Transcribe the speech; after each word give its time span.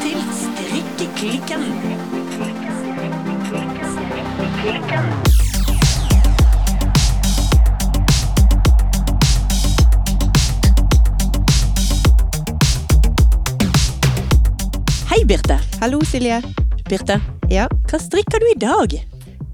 til 0.00 0.20
Strikkeklikken. 0.40 1.62
Hei, 15.10 15.24
Birte. 15.26 15.58
Hallo, 15.80 16.00
Silje. 16.06 16.40
Birte, 16.88 17.20
Ja, 17.50 17.66
hva 17.90 17.98
strikker 17.98 18.40
du 18.42 18.46
i 18.52 18.58
dag? 18.58 18.94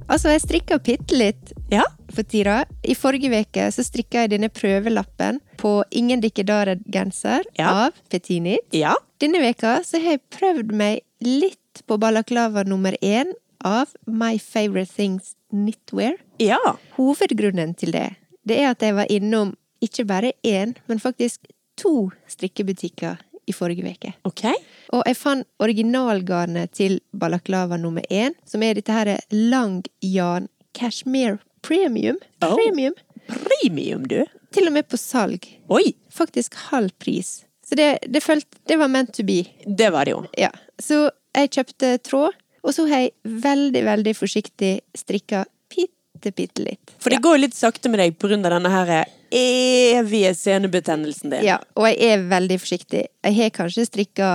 altså 0.08 0.28
jeg 0.30 0.40
strikker 0.44 0.78
bitte 0.78 1.16
litt 1.18 1.52
Ja, 1.72 1.82
for 2.14 2.22
tida. 2.22 2.64
I 2.84 2.94
forrige 2.94 3.30
uke 3.40 3.70
så 3.74 3.82
strikka 3.82 4.22
jeg 4.22 4.30
denne 4.30 4.48
prøvelappen 4.48 5.40
på 5.58 5.82
Ingen 5.90 6.20
dikkedarer-genser 6.22 7.42
Ja. 7.58 7.86
av 7.86 7.92
Petinit. 8.10 8.60
ja. 8.72 8.94
Denne 9.16 9.40
veka 9.40 9.78
så 9.86 9.96
har 10.02 10.18
jeg 10.18 10.24
prøvd 10.34 10.72
meg 10.76 11.00
litt 11.24 11.80
på 11.88 11.96
balaklava 12.00 12.66
nummer 12.68 12.96
én 13.00 13.30
av 13.64 13.94
My 14.04 14.36
Favorite 14.36 14.92
Things 14.92 15.34
Knitwear. 15.48 16.18
Ja. 16.42 16.58
Hovedgrunnen 16.98 17.72
til 17.80 17.94
det, 17.96 18.10
det 18.44 18.58
er 18.60 18.74
at 18.74 18.84
jeg 18.84 18.96
var 18.98 19.08
innom 19.12 19.54
ikke 19.84 20.04
bare 20.08 20.34
én, 20.44 20.74
men 20.88 21.00
faktisk 21.00 21.48
to 21.80 22.10
strikkebutikker 22.28 23.16
i 23.46 23.54
forrige 23.56 23.88
uke. 23.88 24.12
Ok. 24.28 24.44
Og 24.92 25.02
jeg 25.08 25.16
fant 25.16 25.48
originalgarnet 25.64 26.72
til 26.76 26.98
balaklava 27.16 27.78
nummer 27.80 28.04
én, 28.12 28.36
som 28.44 28.64
er 28.64 28.76
dette 28.76 28.92
her 28.92 29.14
langjarn 29.32 30.50
cashmere 30.76 31.38
premium. 31.64 32.20
Oh. 32.44 32.52
Premium. 32.52 32.96
Premium, 33.26 34.04
du. 34.04 34.20
Til 34.52 34.68
og 34.68 34.76
med 34.76 34.88
på 34.92 35.00
salg. 35.00 35.48
Oi, 35.72 35.94
Faktisk 36.12 36.54
halv 36.70 36.92
pris. 37.00 37.46
Så 37.68 37.74
det, 37.78 37.98
det, 38.06 38.22
følt, 38.22 38.46
det 38.70 38.78
var 38.78 38.88
meant 38.88 39.12
to 39.14 39.24
be. 39.26 39.40
det 39.66 39.90
var 39.90 40.06
det 40.06 40.14
jo. 40.14 40.22
Ja. 40.38 40.52
Så 40.78 41.08
jeg 41.34 41.50
kjøpte 41.50 41.96
tråd, 42.06 42.36
og 42.62 42.74
så 42.74 42.86
har 42.90 43.06
jeg 43.06 43.14
veldig, 43.42 43.82
veldig 43.86 44.14
forsiktig 44.16 44.72
strikka 44.96 45.44
bitte, 45.72 46.32
bitte 46.32 46.62
litt. 46.62 46.94
For 47.02 47.10
det 47.10 47.20
går 47.24 47.36
jo 47.36 47.44
litt 47.46 47.58
sakte 47.58 47.90
med 47.90 48.00
deg 48.02 48.16
av 48.22 48.50
denne 48.56 48.70
her 48.72 48.92
evige 49.34 50.34
senebetennelsen 50.38 51.30
din. 51.34 51.46
Ja, 51.46 51.58
og 51.74 51.88
jeg 51.90 52.12
er 52.14 52.28
veldig 52.30 52.60
forsiktig. 52.62 53.06
Jeg 53.26 53.38
har 53.40 53.50
kanskje 53.54 53.86
strikka 53.88 54.30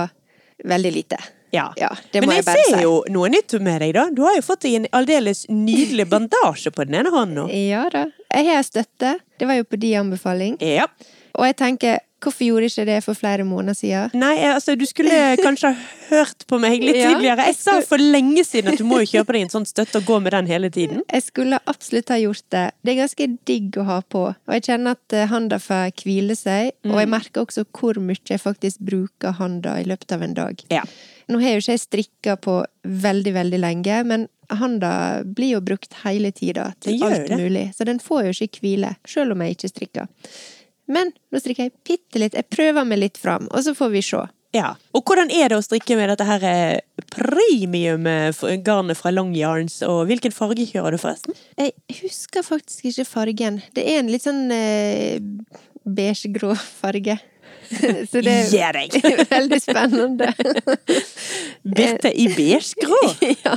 veldig 0.68 0.92
lite. 0.92 1.18
Ja. 1.52 1.66
Ja, 1.76 1.90
det 2.12 2.20
Men 2.22 2.30
må 2.30 2.36
jeg, 2.36 2.44
jeg 2.44 2.48
bare 2.48 2.62
ser 2.64 2.78
si. 2.78 2.84
jo 2.86 2.92
noe 3.12 3.28
nytt 3.32 3.52
med 3.60 3.82
deg, 3.84 3.92
da. 3.96 4.06
Du 4.12 4.22
har 4.24 4.36
jo 4.38 4.44
fått 4.44 4.64
deg 4.64 4.78
en 4.78 4.86
aldeles 4.96 5.44
nydelig 5.52 6.06
bandasje 6.08 6.72
på 6.72 6.86
den 6.88 6.96
ene 7.02 7.12
hånden 7.12 7.42
nå. 7.42 7.44
Ja 7.52 7.82
da. 7.92 8.06
Jeg 8.32 8.48
har 8.48 8.64
støtte. 8.64 9.18
Det 9.36 9.48
var 9.48 9.60
jo 9.60 9.66
på 9.68 9.80
de 9.80 9.90
anbefaling. 10.00 10.56
Ja. 10.64 10.86
Og 11.36 11.44
jeg 11.48 11.58
tenker, 11.60 12.00
hvorfor 12.22 12.46
gjorde 12.46 12.68
ikke 12.70 12.86
det 12.88 12.98
for 13.04 13.18
flere 13.18 13.44
måneder 13.46 13.76
siden? 13.78 14.14
Nei, 14.18 14.34
altså, 14.48 14.76
du 14.78 14.84
skulle 14.88 15.18
kanskje 15.42 15.72
ha 15.72 15.88
hørt 16.12 16.46
på 16.48 16.58
meg 16.62 16.82
litt 16.82 17.00
tidligere. 17.06 17.46
Jeg 17.50 17.58
sa 17.58 17.78
for 17.86 18.02
lenge 18.02 18.44
siden 18.46 18.72
at 18.72 18.80
du 18.80 18.86
må 18.88 19.02
jo 19.02 19.10
kjøpe 19.14 19.36
deg 19.36 19.46
en 19.46 19.54
sånn 19.56 19.68
støtte 19.68 20.02
og 20.02 20.08
gå 20.08 20.18
med 20.24 20.36
den 20.36 20.50
hele 20.50 20.70
tiden. 20.72 21.02
Jeg 21.12 21.26
skulle 21.28 21.60
absolutt 21.70 22.12
ha 22.12 22.18
gjort 22.20 22.44
det. 22.54 22.66
Det 22.82 22.94
er 22.94 23.00
ganske 23.02 23.28
digg 23.48 23.78
å 23.80 23.86
ha 23.88 23.98
på. 24.02 24.22
Og 24.32 24.54
jeg 24.56 24.64
kjenner 24.68 24.96
at 24.96 25.16
eh, 25.16 25.28
handa 25.30 25.58
får 25.62 25.92
hvile 26.02 26.36
seg, 26.38 26.72
og 26.88 26.98
jeg 27.00 27.10
merker 27.10 27.44
også 27.44 27.64
hvor 27.76 27.98
mye 28.02 28.20
jeg 28.28 28.40
faktisk 28.40 28.82
bruker 28.84 29.36
handa 29.38 29.76
i 29.80 29.86
løpet 29.88 30.14
av 30.14 30.24
en 30.24 30.34
dag. 30.36 30.62
Ja. 30.72 30.82
Nå 31.30 31.40
har 31.42 31.54
jo 31.54 31.62
ikke 31.62 31.76
jeg 31.76 31.82
strikka 31.82 32.36
på 32.42 32.56
veldig, 32.82 33.34
veldig 33.36 33.60
lenge, 33.62 34.00
men 34.08 34.26
handa 34.52 35.22
blir 35.24 35.56
jo 35.56 35.62
brukt 35.64 35.94
hele 36.02 36.32
tida 36.34 36.72
til 36.82 37.02
alt 37.04 37.28
det. 37.28 37.38
mulig, 37.40 37.68
så 37.76 37.86
den 37.88 38.00
får 38.02 38.28
jo 38.28 38.48
ikke 38.48 38.64
hvile, 38.64 38.94
sjøl 39.08 39.32
om 39.34 39.44
jeg 39.44 39.56
ikke 39.56 39.72
strikker. 39.72 40.10
Men 40.92 41.10
nå 41.32 41.40
strikker 41.40 41.68
jeg 41.70 41.74
bitte 41.88 42.20
litt, 42.20 42.36
jeg 42.36 42.48
prøver 42.52 42.84
meg 42.84 43.00
litt 43.00 43.18
fram, 43.20 43.46
og 43.50 43.64
så 43.64 43.72
får 43.78 43.92
vi 43.94 44.02
se. 44.04 44.20
ja. 44.52 44.74
Og 44.92 45.02
hvordan 45.08 45.30
er 45.32 45.48
det 45.48 45.56
å 45.56 45.64
strikke 45.64 45.96
med 45.96 46.10
dette 46.12 46.26
her 46.28 46.42
eh, 46.44 46.80
premium-garnet 47.14 48.98
fra 48.98 49.10
Long 49.14 49.32
Yarns, 49.36 49.80
og 49.86 50.04
hvilken 50.10 50.34
farge 50.34 50.66
kjører 50.68 50.96
du 50.96 51.00
forresten? 51.00 51.36
Jeg 51.58 51.72
husker 52.02 52.44
faktisk 52.46 52.84
ikke 52.90 53.06
fargen. 53.08 53.60
Det 53.76 53.84
er 53.88 54.00
en 54.02 54.10
litt 54.12 54.24
sånn 54.26 54.44
eh, 54.52 55.16
beigegrå 55.84 56.52
farge. 56.58 57.16
Så 58.10 58.20
det 58.20 58.34
er 58.52 58.76
veldig 59.36 59.60
spennende. 59.64 60.28
Birte 61.78 62.12
i 62.12 62.28
beige-grå? 62.36 63.00
ja. 63.46 63.56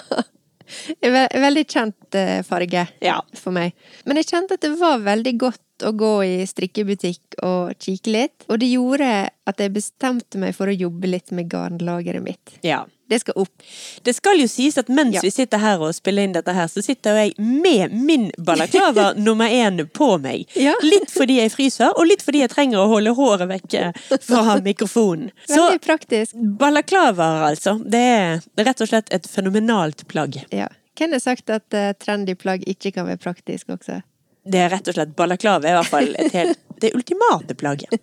En 1.05 1.13
veldig 1.43 1.61
kjent 1.69 2.15
eh, 2.17 2.39
farge 2.47 2.87
Ja. 3.05 3.19
for 3.37 3.53
meg. 3.53 3.75
Men 4.07 4.17
jeg 4.21 4.31
kjente 4.31 4.55
at 4.57 4.63
det 4.65 4.71
var 4.79 5.03
veldig 5.05 5.35
godt 5.43 5.61
å 5.83 5.91
gå 5.97 6.23
i 6.23 6.45
strikkebutikk 6.47 7.39
og 7.43 7.73
kikke 7.81 8.11
litt. 8.13 8.45
Og 8.49 8.59
det 8.61 8.69
gjorde 8.71 9.29
at 9.45 9.57
jeg 9.61 9.73
bestemte 9.75 10.37
meg 10.41 10.55
for 10.55 10.67
å 10.71 10.75
jobbe 10.75 11.07
litt 11.11 11.31
med 11.35 11.49
garnlageret 11.51 12.23
mitt. 12.23 12.59
ja. 12.63 12.85
Det 13.07 13.19
skal 13.21 13.35
opp. 13.37 13.61
Det 14.01 14.15
skal 14.17 14.39
jo 14.41 14.47
sies 14.49 14.79
at 14.81 14.87
mens 14.89 15.13
Ja. 15.13 15.21
vi 15.21 15.29
sitter 15.29 15.59
her 15.61 15.77
og 15.77 15.91
spiller 15.93 16.23
inn 16.25 16.31
dette 16.33 16.49
her, 16.57 16.65
så 16.65 16.81
sitter 16.81 17.13
jeg 17.19 17.35
med 17.37 17.93
min 17.93 18.31
balaklava 18.41 19.13
nummer 19.27 19.45
én 19.45 19.77
på 19.93 20.07
meg. 20.17 20.47
Ja. 20.57 20.73
Litt 20.81 21.11
fordi 21.13 21.35
jeg 21.37 21.51
fryser, 21.53 21.93
og 21.99 22.07
litt 22.09 22.23
fordi 22.25 22.39
jeg 22.41 22.49
trenger 22.49 22.79
å 22.81 22.87
holde 22.89 23.13
håret 23.13 23.47
vekke 23.47 23.91
fra 24.25 24.55
mikrofonen. 24.65 25.29
Så 25.45 25.67
Veldig 25.67 25.81
praktisk. 25.85 26.33
balaklavaer, 26.57 27.45
altså. 27.51 27.75
Det 27.85 28.01
er 28.01 28.41
rett 28.65 28.81
og 28.81 28.89
slett 28.89 29.13
et 29.13 29.29
fenomenalt 29.29 30.07
plagg. 30.09 30.41
Ja. 30.49 30.67
Hvem 30.97 31.11
har 31.13 31.21
sagt 31.21 31.49
at 31.53 31.77
uh, 31.77 31.91
trendy 32.01 32.33
plagg 32.33 32.65
ikke 32.65 32.89
kan 32.95 33.05
være 33.05 33.21
praktisk 33.21 33.69
også? 33.69 34.01
Det 34.45 34.59
er 34.61 34.69
rett 34.69 34.89
og 34.91 34.93
slett 34.93 35.15
Balaklava 35.17 35.65
er 35.65 35.73
i 35.73 35.77
hvert 35.79 35.89
fall 35.89 36.11
et 36.21 36.35
helt, 36.37 36.59
det 36.83 36.91
ultimate 36.93 37.55
plagget. 37.57 37.95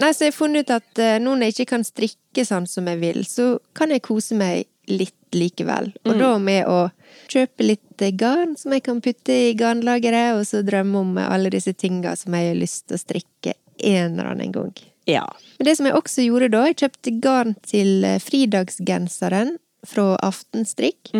Nei, 0.00 0.10
så 0.14 0.24
jeg 0.24 0.32
har 0.32 0.34
funnet 0.34 0.66
ut 0.66 0.74
at 0.74 1.02
eh, 1.02 1.18
nå 1.22 1.36
når 1.36 1.50
jeg 1.50 1.56
ikke 1.58 1.70
kan 1.76 1.86
strikke 1.86 2.44
sånn 2.46 2.66
som 2.70 2.88
jeg 2.90 2.98
vil, 3.02 3.22
så 3.28 3.52
kan 3.76 3.92
jeg 3.94 4.02
kose 4.06 4.38
meg 4.38 4.66
litt 4.90 5.14
likevel. 5.36 5.92
Og 6.08 6.18
da 6.18 6.32
med 6.42 6.66
å 6.66 6.88
kjøpe 7.30 7.68
litt 7.68 8.02
eh, 8.02 8.14
garn 8.16 8.56
som 8.58 8.74
jeg 8.74 8.82
kan 8.88 9.02
putte 9.04 9.36
i 9.50 9.54
garnlageret, 9.58 10.40
og 10.40 10.46
så 10.48 10.64
drømme 10.66 11.04
om 11.04 11.16
alle 11.22 11.52
disse 11.54 11.76
tinga 11.76 12.16
som 12.18 12.34
jeg 12.34 12.50
har 12.50 12.58
lyst 12.58 12.88
til 12.88 12.98
å 12.98 13.04
strikke 13.04 13.54
en 13.78 14.16
eller 14.16 14.32
annen 14.32 14.54
gang. 14.56 14.74
Ja. 15.10 15.26
Men 15.58 15.70
det 15.70 15.78
som 15.78 15.86
jeg 15.86 15.98
også 15.98 16.26
gjorde 16.26 16.50
da, 16.56 16.66
jeg 16.66 16.80
kjøpte 16.82 17.18
garn 17.22 17.58
til 17.62 18.06
eh, 18.08 18.22
fridagsgenseren 18.22 19.58
fra 19.86 20.14
Aftenstrikk, 20.26 21.12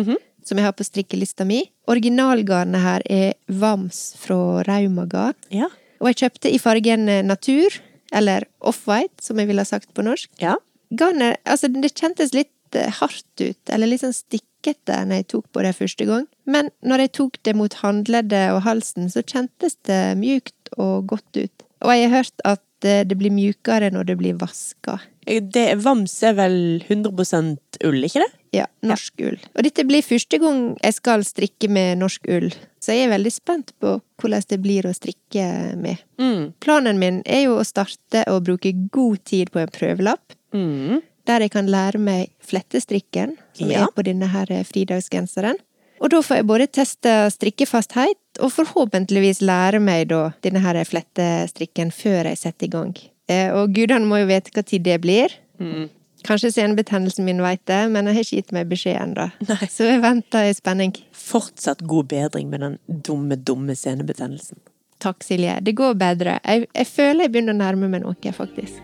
som 0.45 0.57
jeg 0.57 0.65
har 0.65 0.75
på 0.77 0.85
strikkelista 0.85 1.45
mi. 1.47 1.63
Originalgarnet 1.91 2.81
her 2.81 3.05
er 3.09 3.33
Vams 3.47 4.11
fra 4.19 4.63
Raumagarn. 4.67 5.37
Ja. 5.53 5.69
Og 6.01 6.11
jeg 6.11 6.21
kjøpte 6.23 6.49
i 6.49 6.59
fargen 6.61 7.07
eh, 7.09 7.21
natur, 7.25 7.77
eller 8.11 8.47
off-white, 8.59 9.21
som 9.23 9.39
jeg 9.39 9.49
ville 9.51 9.63
ha 9.63 9.69
sagt 9.69 9.93
på 9.93 10.05
norsk. 10.05 10.31
Ja. 10.41 10.57
Garnet, 10.91 11.39
altså 11.45 11.69
det 11.71 11.93
kjentes 11.93 12.33
litt 12.35 12.75
eh, 12.75 12.89
hardt 12.99 13.43
ut, 13.43 13.61
eller 13.69 13.87
litt 13.87 14.03
sånn 14.03 14.15
stikkete 14.17 14.97
når 15.05 15.21
jeg 15.21 15.29
tok 15.35 15.45
på 15.53 15.63
det 15.65 15.75
første 15.77 16.07
gang. 16.09 16.25
Men 16.49 16.71
når 16.81 17.05
jeg 17.05 17.13
tok 17.19 17.39
det 17.47 17.55
mot 17.57 17.77
håndleddet 17.83 18.55
og 18.55 18.63
halsen, 18.65 19.07
så 19.13 19.23
kjentes 19.23 19.77
det 19.87 20.01
mjukt 20.19 20.73
og 20.77 21.07
godt 21.13 21.37
ut. 21.37 21.67
Og 21.85 21.93
jeg 21.95 22.09
har 22.09 22.17
hørt 22.21 22.45
at 22.45 22.65
det 22.81 23.17
blir 23.17 23.31
mjukere 23.31 23.91
når 23.93 24.05
det 24.11 24.17
blir 24.19 24.33
vaska. 24.41 24.99
Det, 25.25 25.65
Vams 25.83 26.15
er 26.25 26.33
vel 26.33 26.55
100% 26.89 27.77
ull, 27.85 27.99
ikke 28.07 28.23
det? 28.23 28.31
Ja, 28.57 28.65
norsk 28.83 29.21
ull. 29.23 29.37
Og 29.55 29.63
dette 29.63 29.85
blir 29.87 30.01
første 30.03 30.39
gang 30.41 30.63
jeg 30.81 30.95
skal 30.97 31.23
strikke 31.23 31.69
med 31.71 32.01
norsk 32.01 32.25
ull, 32.27 32.49
så 32.83 32.91
jeg 32.95 33.05
er 33.05 33.13
veldig 33.13 33.31
spent 33.31 33.71
på 33.79 33.93
hvordan 34.19 34.43
det 34.49 34.59
blir 34.63 34.89
å 34.89 34.93
strikke 34.97 35.45
med. 35.79 36.01
Mm. 36.19 36.53
Planen 36.59 36.99
min 36.99 37.21
er 37.25 37.45
jo 37.45 37.59
å 37.61 37.65
starte 37.67 38.25
å 38.27 38.41
bruke 38.43 38.73
god 38.91 39.23
tid 39.25 39.51
på 39.53 39.59
en 39.63 39.71
prøvelapp, 39.71 40.35
Mm. 40.51 41.01
der 41.25 41.39
jeg 41.45 41.51
kan 41.51 41.67
lære 41.71 41.99
meg 41.99 42.29
flettestrikken, 42.43 43.37
som 43.53 43.69
Ja. 43.71 43.83
er 43.85 43.87
på 43.95 44.03
denne 44.03 44.27
her 44.27 44.45
fridagsgenseren. 44.67 45.55
Og 46.01 46.09
da 46.09 46.17
får 46.21 46.37
jeg 46.37 46.47
både 46.47 46.67
teste 46.67 47.29
strikkefasthet, 47.31 48.17
og 48.41 48.51
forhåpentligvis 48.53 49.41
lære 49.45 49.79
meg 49.83 50.09
da 50.11 50.31
denne 50.43 50.61
her 50.63 50.79
flettestrikken 50.87 51.91
før 51.95 52.29
jeg 52.31 52.39
setter 52.41 52.67
i 52.67 52.71
gang. 52.73 52.93
Eh, 53.29 53.51
Og 53.53 53.73
gudene 53.75 54.07
må 54.09 54.21
jo 54.21 54.29
vite 54.31 54.51
hva 54.55 54.63
tid 54.65 54.83
det 54.87 54.99
blir. 55.03 55.33
Mm. 55.61 55.89
Kanskje 56.27 56.51
senebetennelsen 56.53 57.25
min 57.25 57.41
veit 57.41 57.63
det, 57.65 57.79
men 57.89 58.05
jeg 58.05 58.13
har 58.17 58.25
ikke 58.25 58.39
gitt 58.41 58.51
meg 58.53 58.67
beskjed 58.69 58.97
ennå. 59.01 59.29
Så 59.73 59.87
jeg 59.89 60.01
venter 60.03 60.49
i 60.49 60.53
spenning. 60.53 60.93
Fortsatt 61.17 61.81
god 61.89 62.11
bedring 62.11 62.49
med 62.51 62.61
den 62.61 62.77
dumme, 62.87 63.37
dumme 63.37 63.73
senebetennelsen. 63.77 64.59
Takk, 65.01 65.23
Silje. 65.25 65.55
Det 65.65 65.73
går 65.79 65.95
bedre. 65.97 66.37
Jeg, 66.45 66.67
jeg 66.77 66.87
føler 66.91 67.25
jeg 67.25 67.33
begynner 67.33 67.55
å 67.55 67.61
nærme 67.63 67.89
meg 67.89 68.03
noe, 68.03 68.33
faktisk. 68.37 68.77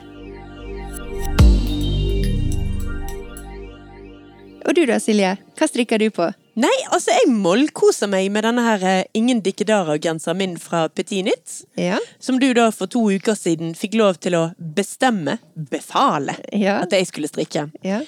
Og 4.68 4.74
du 4.76 4.82
da, 4.90 4.98
Silje? 5.00 5.36
Hva 5.60 5.70
strikker 5.70 6.02
du 6.02 6.10
på? 6.12 6.32
Nei, 6.58 6.74
altså, 6.90 7.12
jeg 7.14 7.30
mollkoser 7.30 8.10
meg 8.10 8.32
med 8.34 8.42
denne 8.48 8.64
her 8.66 8.82
eh, 8.90 9.04
Ingen 9.18 9.44
Dikkedara-genseren 9.46 10.40
min 10.40 10.56
fra 10.58 10.88
Petit 10.90 11.22
Nytt. 11.28 11.60
Ja. 11.78 12.00
Som 12.24 12.40
du 12.42 12.48
da 12.58 12.72
for 12.74 12.90
to 12.90 13.04
uker 13.14 13.38
siden 13.38 13.76
fikk 13.78 13.94
lov 14.00 14.18
til 14.26 14.34
å 14.40 14.44
bestemme, 14.58 15.38
befale, 15.70 16.34
Ja. 16.52 16.80
at 16.82 16.96
jeg 16.98 17.06
skulle 17.12 17.30
strikke. 17.30 17.68
Ja. 17.86 18.00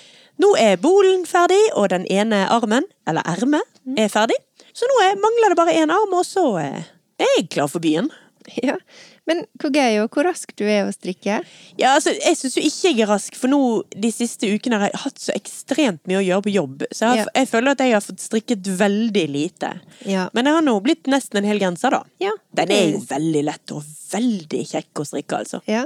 Nå 0.42 0.54
er 0.58 0.80
bolen 0.82 1.28
ferdig, 1.30 1.60
og 1.78 1.92
den 1.94 2.08
ene 2.10 2.46
armen, 2.50 2.88
eller 3.06 3.22
ermet, 3.28 3.68
er 4.00 4.10
ferdig. 4.10 4.40
Så 4.74 4.88
nå 4.90 4.98
er, 5.06 5.18
mangler 5.22 5.54
det 5.54 5.60
bare 5.60 5.78
én 5.78 5.94
arm, 5.94 6.14
og 6.18 6.26
så 6.26 6.48
eh, 6.64 6.90
er 7.22 7.34
jeg 7.38 7.50
klar 7.54 7.70
for 7.70 7.84
byen. 7.86 8.10
Ja. 8.64 8.80
Men 9.30 9.44
hvor 9.62 9.72
gøy 9.76 10.00
og 10.02 10.16
hvor 10.16 10.26
rask 10.26 10.52
du 10.58 10.64
er 10.66 10.88
å 10.88 10.94
strikke. 10.94 11.40
Ja, 11.78 11.94
altså, 11.94 12.16
jeg 12.18 12.38
syns 12.40 12.58
jo 12.58 12.64
ikke 12.66 12.90
jeg 12.90 13.04
er 13.06 13.12
rask, 13.12 13.36
for 13.38 13.52
nå 13.52 13.60
de 13.94 14.10
siste 14.14 14.50
ukene 14.50 14.80
har 14.82 14.90
jeg 14.90 15.02
hatt 15.04 15.22
så 15.22 15.36
ekstremt 15.38 16.02
mye 16.10 16.22
å 16.22 16.26
gjøre 16.26 16.46
på 16.48 16.54
jobb. 16.56 16.88
Så 16.90 17.06
jeg, 17.06 17.10
har, 17.12 17.22
Ja. 17.22 17.28
jeg 17.44 17.52
føler 17.52 17.76
at 17.76 17.84
jeg 17.86 17.94
har 17.94 18.02
fått 18.06 18.24
strikket 18.24 18.72
veldig 18.80 19.26
lite. 19.30 19.72
Ja. 20.10 20.26
Men 20.34 20.50
jeg 20.50 20.58
har 20.58 20.66
nå 20.66 20.76
blitt 20.82 21.06
nesten 21.12 21.44
en 21.44 21.50
hel 21.50 21.62
genser, 21.62 21.94
da. 21.94 22.04
Ja. 22.24 22.34
Den 22.58 22.74
er 22.74 22.92
jo 22.96 23.06
veldig 23.06 23.46
lett 23.52 23.76
og 23.78 23.86
veldig 24.12 24.66
kjekk 24.74 25.04
å 25.04 25.08
strikke, 25.08 25.44
altså. 25.46 25.62
Ja. 25.70 25.86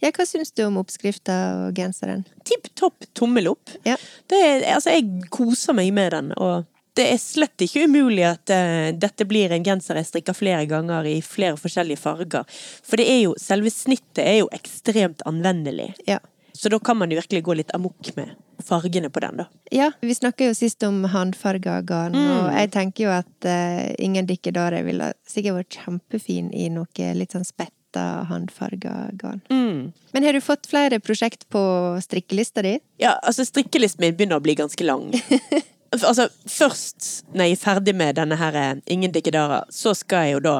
ja 0.00 0.10
hva 0.16 0.26
syns 0.26 0.54
du 0.56 0.64
om 0.64 0.80
oppskrifta 0.80 1.36
og 1.66 1.76
genseren? 1.76 2.24
Tipp 2.48 2.72
topp 2.74 3.04
tommel 3.14 3.52
opp. 3.52 3.76
Ja. 3.84 3.98
Det 4.30 4.40
er, 4.40 4.66
altså, 4.74 4.96
jeg 4.96 5.28
koser 5.30 5.76
meg 5.76 5.92
med 5.92 6.14
den, 6.16 6.32
og 6.40 6.64
det 7.00 7.06
er 7.08 7.20
slett 7.20 7.64
ikke 7.64 7.86
umulig 7.88 8.26
at 8.28 8.52
uh, 8.52 8.90
dette 8.92 9.26
blir 9.28 9.52
en 9.54 9.64
genser 9.64 10.00
jeg 10.00 10.10
strikker 10.10 10.36
flere 10.36 10.66
ganger 10.68 11.08
i 11.08 11.20
flere 11.24 11.56
forskjellige 11.60 12.02
farger. 12.02 12.60
For 12.84 13.00
det 13.00 13.08
er 13.08 13.22
jo, 13.22 13.32
selve 13.40 13.72
snittet 13.72 14.22
er 14.26 14.42
jo 14.42 14.50
ekstremt 14.54 15.24
anvendelig. 15.28 15.94
Ja. 16.08 16.20
Så 16.52 16.68
da 16.68 16.76
kan 16.82 16.98
man 17.00 17.12
jo 17.12 17.16
virkelig 17.16 17.44
gå 17.46 17.56
litt 17.56 17.72
amok 17.76 18.10
med 18.18 18.34
fargene 18.60 19.08
på 19.08 19.22
den, 19.24 19.40
da. 19.40 19.46
Ja, 19.72 19.86
vi 20.04 20.12
snakka 20.14 20.50
jo 20.50 20.56
sist 20.58 20.82
om 20.84 21.06
håndfarga 21.08 21.78
garn, 21.88 22.18
og 22.18 22.50
jeg 22.52 22.72
tenker 22.74 23.06
jo 23.06 23.14
at 23.14 23.48
uh, 23.48 23.86
ingen 23.96 24.28
dikkedare 24.28 24.82
ville 24.84 25.12
sikkert 25.24 25.62
vært 25.62 25.80
kjempefin 25.80 26.52
i 26.52 26.68
noe 26.74 27.10
litt 27.16 27.32
sånn 27.32 27.48
spetta 27.48 28.26
håndfarga 28.28 28.94
garn. 29.18 29.40
Men 29.48 30.26
har 30.26 30.36
du 30.36 30.44
fått 30.44 30.68
flere 30.68 31.00
prosjekt 31.00 31.48
på 31.48 31.62
strikkelista 32.04 32.66
di? 32.66 32.76
Ja, 33.00 33.16
altså 33.22 33.46
strikkelisten 33.48 34.04
min 34.04 34.18
begynner 34.18 34.42
å 34.42 34.44
bli 34.44 34.58
ganske 34.60 34.84
lang. 34.84 35.08
Altså, 35.92 36.28
først 36.46 37.24
når 37.34 37.48
jeg 37.48 37.56
er 37.56 37.60
ferdig 37.64 37.94
med 37.98 38.14
denne 38.14 38.36
her 38.38 38.54
eh, 38.54 38.76
Ingen 38.94 39.10
dikkedarer, 39.14 39.64
så 39.74 39.90
skal 39.98 40.28
jeg 40.28 40.36
jo 40.36 40.42
da 40.44 40.52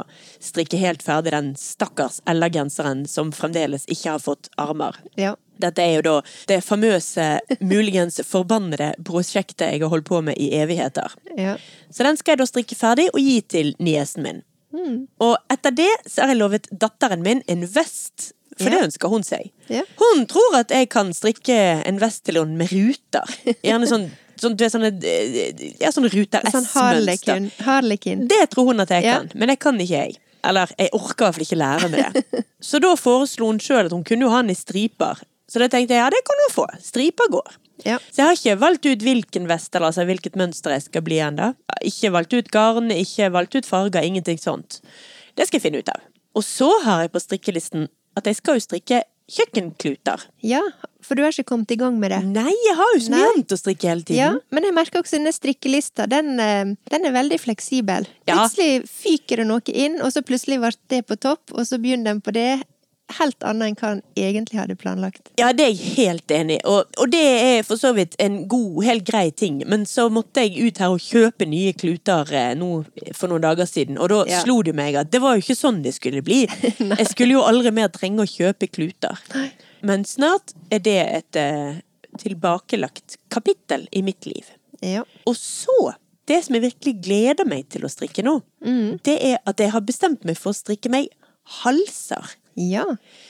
strikke 0.42 0.80
helt 0.80 1.04
ferdig 1.06 1.30
den 1.36 1.52
stakkars 1.60 2.18
Ella-genseren 2.26 3.04
som 3.06 3.30
fremdeles 3.34 3.86
ikke 3.86 4.16
har 4.16 4.24
fått 4.24 4.48
armer. 4.58 4.98
Ja. 5.20 5.36
Dette 5.60 5.84
er 5.84 5.98
jo 5.98 6.02
da 6.06 6.14
det 6.48 6.62
famøse, 6.64 7.28
muligens 7.60 8.18
forbannede 8.26 8.94
prosjektet 9.06 9.68
jeg 9.74 9.82
har 9.84 9.92
holdt 9.92 10.08
på 10.08 10.22
med 10.24 10.38
i 10.40 10.50
evigheter. 10.56 11.12
Ja. 11.36 11.54
Så 11.92 12.02
den 12.06 12.16
skal 12.18 12.32
jeg 12.34 12.40
da 12.42 12.48
strikke 12.48 12.78
ferdig 12.80 13.10
og 13.12 13.20
gi 13.20 13.38
til 13.44 13.74
niesen 13.78 14.24
min. 14.26 14.42
Og 15.20 15.34
etter 15.52 15.74
det 15.74 15.90
så 16.08 16.22
har 16.24 16.32
jeg 16.32 16.38
lovet 16.40 16.68
datteren 16.72 17.22
min 17.26 17.42
en 17.50 17.66
vest, 17.74 18.32
for 18.56 18.68
Ja. 18.70 18.76
det 18.78 18.86
ønsker 18.88 19.08
hun 19.08 19.22
seg. 19.24 19.50
Ja. 19.68 19.82
Hun 20.00 20.26
tror 20.30 20.56
at 20.58 20.70
jeg 20.74 20.88
kan 20.92 21.12
strikke 21.16 21.54
en 21.86 22.00
vest 22.00 22.24
til 22.26 22.36
henne 22.40 22.56
med 22.60 22.72
ruter. 22.72 23.24
Gjerne 23.66 23.88
sånn, 23.88 24.08
sånn, 24.42 24.56
du 24.56 24.64
er 24.66 24.72
sånne, 24.72 24.90
eh, 25.04 25.62
ja, 25.80 25.90
sånne 25.94 26.10
ruter 26.12 26.42
Sånn 26.50 26.64
S-mønster. 26.64 26.80
harlekin. 26.80 27.50
harlekin. 27.66 28.26
Det 28.30 28.42
tror 28.52 28.70
hun 28.72 28.80
at 28.84 28.92
jeg 28.96 29.04
kan, 29.06 29.30
men 29.34 29.48
det 29.52 29.58
kan 29.62 29.78
ikke 29.80 29.96
jeg. 30.04 30.18
Eller 30.44 30.70
jeg 30.78 30.88
orker 30.96 31.26
i 31.26 31.26
hvert 31.26 31.36
fall 31.36 31.44
ikke 31.46 31.60
lære 31.60 31.88
meg 31.92 32.14
det. 32.14 32.44
Så 32.70 32.80
da 32.80 32.94
foreslo 32.96 33.50
hun 33.50 33.58
sjøl 33.60 33.86
at 33.90 33.92
hun 33.92 34.04
kunne 34.08 34.24
jo 34.24 34.30
ha 34.32 34.40
den 34.42 34.54
i 34.54 34.56
striper. 34.58 35.20
Så 35.50 35.58
da 35.60 35.66
tenkte 35.68 35.92
jeg 35.96 36.00
ja, 36.00 36.08
det 36.14 36.22
kan 36.24 36.40
hun 36.46 36.52
få. 36.54 36.64
Striper 36.80 37.28
går. 37.32 37.56
Ja. 37.84 37.98
Så 38.12 38.20
jeg 38.20 38.26
har 38.28 38.36
ikke 38.38 38.58
valgt 38.60 38.86
ut 38.86 39.02
hvilken 39.04 39.46
vest 39.48 39.74
eller 39.74 39.88
altså 39.88 40.04
hvilket 40.08 40.36
mønster 40.36 40.70
jeg 40.76 40.84
skal 40.84 41.02
bli 41.04 41.18
ennå. 41.24 41.50
Ikke 41.88 42.10
valgt 42.12 42.32
ut 42.36 42.50
garn, 42.52 42.90
ikke 42.92 43.30
valgt 43.32 43.56
ut 43.56 43.66
farger, 43.68 44.04
ingenting 44.04 44.38
sånt. 44.40 44.80
Det 45.36 45.46
skal 45.48 45.58
jeg 45.58 45.64
finne 45.68 45.80
ut 45.80 45.88
av. 45.92 46.00
Og 46.36 46.44
så 46.46 46.68
har 46.84 47.02
jeg 47.06 47.12
på 47.14 47.22
strikkelisten 47.24 47.88
at 48.16 48.28
jeg 48.28 48.36
skal 48.38 48.58
jo 48.60 48.64
strikke 48.64 49.02
kjøkkenkluter. 49.30 50.24
ja, 50.42 50.60
for 51.02 51.14
du 51.18 51.22
har 51.24 51.32
ikke 51.34 51.48
kommet 51.52 51.70
i 51.74 51.78
gang 51.80 51.98
med 52.00 52.10
det? 52.14 52.20
Nei, 52.30 52.52
jeg 52.66 52.76
har 52.78 52.94
jo 52.96 53.00
så 53.04 53.10
mye 53.14 53.20
Nei. 53.24 53.30
annet 53.34 53.54
å 53.56 53.60
strikke 53.60 53.88
hele 53.90 54.02
tiden. 54.06 54.18
Ja, 54.20 54.32
men 54.54 54.66
jeg 54.68 54.76
merker 54.76 55.02
også 55.02 55.18
denne 55.18 55.32
strikkelista, 55.36 56.08
den, 56.10 56.34
eh, 56.40 56.74
den 56.90 57.04
er 57.08 57.16
veldig 57.16 57.40
fleksibel. 57.42 58.06
Ja. 58.26 58.40
Plutselig 58.42 58.84
fyker 58.90 59.42
det 59.42 59.46
noe 59.50 59.62
inn, 59.72 60.00
og 60.04 60.12
så 60.14 60.22
plutselig 60.26 60.60
ble 60.62 60.72
det 60.92 61.04
på 61.08 61.16
topp, 61.20 61.52
og 61.56 61.64
så 61.66 61.78
begynner 61.80 62.12
den 62.14 62.20
på 62.24 62.32
det. 62.36 62.62
Helt 63.18 63.42
annet 63.42 63.72
enn 63.72 63.74
hva 63.74 63.88
en 63.96 64.02
egentlig 64.14 64.58
hadde 64.60 64.76
planlagt. 64.78 65.32
Ja, 65.40 65.48
det 65.52 65.64
er 65.64 65.72
jeg 65.72 65.96
helt 65.96 66.30
enig 66.30 66.60
i, 66.60 66.64
og, 66.70 66.86
og 67.02 67.10
det 67.10 67.18
er 67.24 67.64
for 67.66 67.74
så 67.80 67.90
vidt 67.96 68.14
en 68.22 68.44
god, 68.46 68.84
helt 68.86 69.02
grei 69.08 69.32
ting. 69.34 69.56
Men 69.66 69.82
så 69.90 70.04
måtte 70.14 70.44
jeg 70.44 70.68
ut 70.68 70.78
her 70.78 70.94
og 70.94 71.02
kjøpe 71.02 71.48
nye 71.50 71.72
kluter 71.74 72.30
eh, 72.30 72.52
nå 72.54 72.68
for 73.18 73.26
noen 73.32 73.42
dager 73.42 73.66
siden, 73.66 73.98
og 73.98 74.12
da 74.12 74.20
Ja. 74.30 74.44
slo 74.44 74.60
det 74.62 74.76
meg 74.78 74.94
at 74.94 75.10
det 75.10 75.18
var 75.24 75.34
jo 75.34 75.42
ikke 75.42 75.58
sånn 75.58 75.82
det 75.82 75.96
skulle 75.98 76.22
bli. 76.22 76.44
jeg 76.78 77.08
skulle 77.10 77.34
jo 77.34 77.42
aldri 77.42 77.72
mer 77.74 77.90
trenge 77.90 78.22
å 78.22 78.30
kjøpe 78.30 78.70
kluter. 78.70 79.18
Men 79.86 80.04
snart 80.08 80.54
er 80.72 80.82
det 80.84 80.98
et 81.00 81.40
eh, 81.40 81.80
tilbakelagt 82.20 83.18
kapittel 83.32 83.86
i 83.92 84.02
mitt 84.06 84.26
liv. 84.28 84.50
Ja. 84.84 85.04
Og 85.28 85.36
så, 85.38 85.94
det 86.28 86.42
som 86.46 86.56
jeg 86.56 86.66
virkelig 86.68 86.96
gleder 87.04 87.48
meg 87.48 87.68
til 87.72 87.84
å 87.86 87.92
strikke 87.92 88.24
nå, 88.26 88.40
det 89.06 89.16
er 89.32 89.40
at 89.48 89.60
jeg 89.60 89.72
har 89.74 89.84
bestemt 89.84 90.26
meg 90.28 90.38
for 90.40 90.52
å 90.54 90.60
strikke 90.60 90.92
meg 90.92 91.10
halser. 91.62 92.36
Ja. 92.60 92.84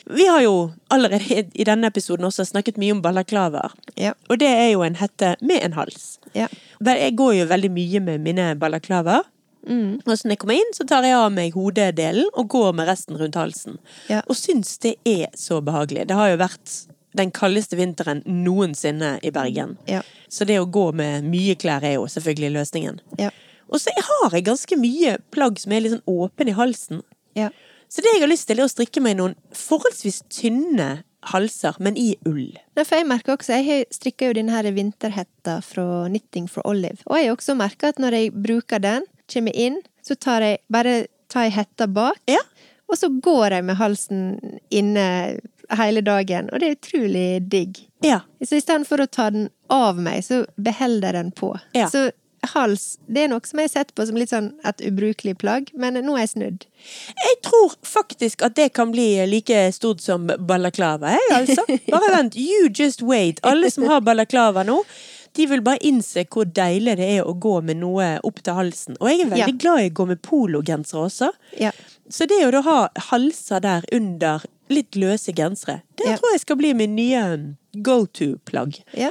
Vi 0.05 0.27
har 0.27 0.43
jo 0.43 0.55
allerede 0.89 1.51
i 1.55 1.65
denne 1.65 1.91
episoden 1.91 2.27
også 2.27 2.45
snakket 2.49 2.81
mye 2.81 2.97
om 2.97 3.03
balaklavaer. 3.05 3.75
Ja. 4.01 4.15
Og 4.29 4.41
det 4.43 4.49
er 4.49 4.71
jo 4.73 4.83
en 4.87 4.97
hette 4.99 5.35
med 5.45 5.63
en 5.65 5.77
hals. 5.77 6.19
Ja. 6.35 6.49
Jeg 6.81 7.17
går 7.19 7.37
jo 7.37 7.51
veldig 7.51 7.71
mye 7.75 8.03
med 8.09 8.25
mine 8.25 8.49
balaklavaer. 8.61 9.29
Mm. 9.67 10.01
Og 10.05 10.13
så 10.15 10.27
når 10.27 10.35
jeg 10.35 10.43
kommer 10.45 10.61
inn, 10.61 10.73
så 10.77 10.87
tar 10.89 11.07
jeg 11.07 11.19
av 11.19 11.29
meg 11.35 11.57
hodedelen 11.57 12.31
og 12.33 12.49
går 12.53 12.73
med 12.79 12.89
resten 12.91 13.19
rundt 13.21 13.39
halsen. 13.39 13.77
Ja. 14.11 14.23
Og 14.27 14.39
syns 14.39 14.77
det 14.85 14.97
er 15.09 15.29
så 15.39 15.61
behagelig. 15.65 16.07
Det 16.09 16.17
har 16.17 16.33
jo 16.33 16.41
vært 16.41 16.77
den 17.19 17.33
kaldeste 17.35 17.79
vinteren 17.79 18.23
noensinne 18.27 19.17
i 19.27 19.33
Bergen. 19.35 19.77
Ja. 19.91 20.03
Så 20.31 20.47
det 20.47 20.61
å 20.63 20.69
gå 20.71 20.91
med 20.97 21.27
mye 21.27 21.57
klær 21.59 21.85
er 21.87 21.99
jo 21.99 22.07
selvfølgelig 22.11 22.55
løsningen. 22.61 23.01
Ja. 23.19 23.33
Og 23.71 23.83
så 23.83 23.93
har 23.95 24.35
jeg 24.35 24.47
ganske 24.47 24.79
mye 24.79 25.19
plagg 25.35 25.59
som 25.63 25.75
er 25.75 25.85
litt 25.85 25.95
sånn 25.95 26.07
åpen 26.11 26.51
i 26.51 26.57
halsen. 26.57 27.05
Ja. 27.39 27.51
Så 27.91 28.03
det 28.03 28.15
jeg 28.15 28.23
har 28.23 28.31
lyst 28.31 28.47
til, 28.47 28.61
er 28.63 28.67
å 28.67 28.71
strikke 28.71 29.03
meg 29.03 29.17
noen 29.19 29.37
forholdsvis 29.57 30.23
tynne 30.31 30.91
halser, 31.31 31.77
men 31.83 31.99
i 32.01 32.15
ull. 32.29 32.55
Nei, 32.79 32.85
for 32.85 32.97
jeg 32.97 33.09
merker 33.11 33.35
også, 33.35 33.59
jeg 33.59 33.89
strikker 33.93 34.31
jo 34.31 34.37
denne 34.39 34.55
her 34.55 34.71
vinterhetta 34.75 35.59
fra 35.65 36.07
Knitting 36.09 36.47
for 36.51 36.67
Olive. 36.71 37.03
Og 37.11 37.19
jeg 37.19 37.29
har 37.29 37.37
også 37.37 37.57
merka 37.59 37.91
at 37.93 38.01
når 38.01 38.17
jeg 38.17 38.33
bruker 38.47 38.83
den, 38.83 39.07
kommer 39.33 39.57
inn, 39.57 39.81
så 40.07 40.17
tar 40.19 40.45
jeg 40.47 40.59
bare 40.73 41.07
tar 41.31 41.47
jeg 41.47 41.53
hetta 41.61 41.87
bak, 41.87 42.19
Ja. 42.27 42.41
og 42.91 42.99
så 42.99 43.09
går 43.23 43.51
jeg 43.57 43.65
med 43.69 43.77
halsen 43.79 44.23
inne 44.71 45.39
hele 45.79 46.01
dagen. 46.03 46.49
Og 46.53 46.59
det 46.59 46.67
er 46.69 46.75
utrolig 46.79 47.27
digg. 47.49 47.77
Ja. 48.03 48.21
Så 48.43 48.57
i 48.59 48.61
stedet 48.65 48.89
for 48.89 48.99
å 48.99 49.07
ta 49.07 49.29
den 49.31 49.51
av 49.71 50.01
meg, 50.03 50.25
så 50.27 50.43
beholder 50.59 51.13
jeg 51.13 51.15
den 51.21 51.31
på. 51.39 51.53
Ja. 51.79 51.87
Så 51.93 52.09
hals, 52.55 52.99
det 53.07 53.27
er 53.27 53.29
noe 53.29 53.45
som 53.45 53.61
jeg 53.61 53.69
har 53.69 53.73
sett 53.85 53.95
på 53.95 54.07
som 54.09 54.17
litt 54.17 54.31
sånn 54.33 54.47
et 54.67 54.81
ubrukelig 54.89 55.37
plagg, 55.39 55.69
men 55.77 55.95
nå 56.01 56.15
er 56.17 56.25
jeg 56.25 56.31
snudd. 56.33 56.65
Jeg 57.21 57.37
tror 57.47 57.75
faktisk 57.87 58.43
at 58.47 58.55
det 58.57 58.71
kan 58.75 58.91
bli 58.95 59.07
like 59.29 59.59
stort 59.77 60.01
som 60.01 60.27
balaklava, 60.27 61.13
jeg, 61.15 61.31
altså. 61.37 61.67
Bare 61.93 62.11
vent, 62.17 62.35
you 62.41 62.71
just 62.73 63.03
wait. 63.07 63.39
Alle 63.47 63.71
som 63.71 63.85
har 63.93 64.01
balaklava 64.01 64.65
nå, 64.67 64.81
de 65.41 65.47
vil 65.49 65.63
bare 65.65 65.81
innse 65.89 66.27
hvor 66.29 66.45
deilig 66.57 66.99
det 67.01 67.09
er 67.17 67.25
å 67.29 67.33
gå 67.41 67.57
med 67.65 67.81
noe 67.81 68.11
opp 68.29 68.43
til 68.45 68.59
halsen. 68.59 68.99
Og 69.01 69.09
jeg 69.09 69.25
er 69.25 69.31
veldig 69.33 69.55
Ja. 69.55 69.59
glad 69.65 69.81
i 69.87 69.91
å 69.91 69.97
gå 70.03 70.07
med 70.13 70.23
pologensere 70.27 71.07
også. 71.09 71.33
Ja. 71.59 71.73
Så 72.11 72.27
det 72.29 72.43
å 72.45 72.51
da 72.53 72.61
ha 72.67 72.79
halser 73.11 73.61
der 73.65 73.85
under 73.93 74.45
litt 74.71 74.95
løse 74.99 75.33
gensere, 75.35 75.81
det 75.97 76.19
tror 76.19 76.33
jeg 76.35 76.41
skal 76.45 76.57
bli 76.61 76.73
min 76.75 76.95
nye 76.95 77.25
go 77.83 78.05
to-plagg. 78.07 78.83
ja. 78.95 79.11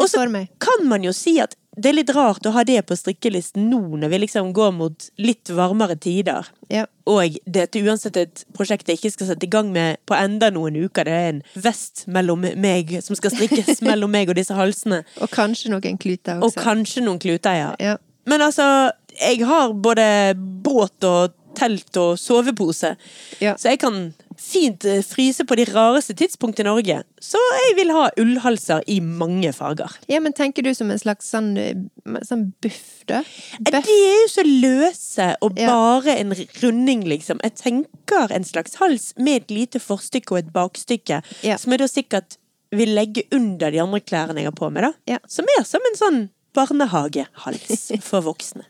Og 0.00 0.08
så 0.10 0.24
kan 0.58 0.88
man 0.90 1.04
jo 1.06 1.12
si 1.14 1.36
at 1.38 1.54
det 1.78 1.90
er 1.90 1.96
litt 1.96 2.10
rart 2.14 2.46
å 2.48 2.52
ha 2.56 2.64
det 2.66 2.80
på 2.88 2.96
strikkelisten 2.98 3.68
nå 3.70 3.80
når 4.00 4.10
vi 4.12 4.20
liksom 4.24 4.50
går 4.56 4.72
mot 4.74 5.08
litt 5.22 5.50
varmere 5.54 5.94
tider. 5.98 6.48
Ja. 6.72 6.86
Og 7.08 7.38
dette 7.46 7.80
uansett 7.84 8.18
et 8.20 8.44
prosjekt 8.56 8.90
jeg 8.90 8.98
ikke 8.98 9.14
skal 9.14 9.30
sette 9.30 9.46
i 9.46 9.52
gang 9.52 9.70
med 9.74 10.00
på 10.08 10.16
enda 10.18 10.50
noen 10.54 10.76
uker. 10.76 11.06
Det 11.08 11.14
er 11.14 11.30
en 11.32 11.40
vest 11.54 12.04
mellom 12.10 12.44
meg 12.58 12.96
som 13.04 13.18
skal 13.18 13.34
strikkes 13.34 13.82
mellom 13.88 14.12
meg 14.12 14.32
og 14.32 14.38
disse 14.40 14.56
halsene. 14.58 15.04
Og 15.22 15.30
kanskje 15.32 15.72
noen 15.72 16.00
kluter 16.00 16.42
Og 16.44 16.56
kanskje 16.58 17.04
noen 17.06 17.22
kluter, 17.22 17.54
ja. 17.56 17.72
Ja. 17.82 17.96
Men 18.28 18.44
altså, 18.44 18.90
jeg 19.16 19.46
har 19.48 19.72
både 19.72 20.08
båt 20.36 21.06
og 21.06 21.36
telt 21.58 21.96
og 21.98 22.18
sovepose. 22.20 22.94
Ja. 23.42 23.54
Så 23.58 23.72
jeg 23.72 23.80
kan 23.82 24.10
fint 24.38 24.84
eh, 24.86 25.00
fryse 25.02 25.44
på 25.44 25.56
de 25.58 25.64
rareste 25.68 26.14
tidspunkt 26.14 26.60
i 26.62 26.66
Norge. 26.66 27.00
Så 27.20 27.40
jeg 27.66 27.74
vil 27.76 27.90
ha 27.94 28.04
ullhalser 28.22 28.84
i 28.86 29.00
mange 29.02 29.50
farger. 29.56 29.90
Ja, 30.08 30.20
men 30.24 30.32
tenker 30.32 30.62
du 30.62 30.70
som 30.78 30.90
en 30.94 30.98
slags 31.02 31.28
sånn, 31.34 31.50
eh, 31.58 31.74
sånn 32.28 32.52
buff, 32.62 33.02
da? 33.10 33.24
De 33.58 33.74
er 33.74 33.82
jo 34.22 34.28
så 34.30 34.44
løse 34.46 35.28
og 35.42 35.58
Ja. 35.58 35.66
bare 35.72 36.16
en 36.20 36.32
runding, 36.62 37.02
liksom. 37.04 37.40
Jeg 37.42 37.56
tenker 37.56 38.30
en 38.30 38.44
slags 38.44 38.76
hals 38.76 39.12
med 39.18 39.42
et 39.42 39.50
lite 39.50 39.80
forstykke 39.82 40.32
og 40.32 40.38
et 40.38 40.52
bakstykke, 40.52 41.22
Ja. 41.42 41.56
som 41.56 41.72
jeg 41.72 41.80
da 41.80 41.86
sikkert 41.86 42.36
vil 42.70 42.94
legge 42.94 43.24
under 43.32 43.70
de 43.70 43.78
andre 43.80 44.00
klærne 44.00 44.36
jeg 44.36 44.44
har 44.44 44.52
på 44.52 44.70
meg, 44.70 44.82
da. 44.84 44.92
Ja. 45.06 45.18
Som 45.26 45.46
er 45.58 45.64
som 45.64 45.80
en 45.84 45.96
sånn 45.96 46.28
barnehagehals 46.54 47.90
for 48.08 48.20
voksne. 48.22 48.64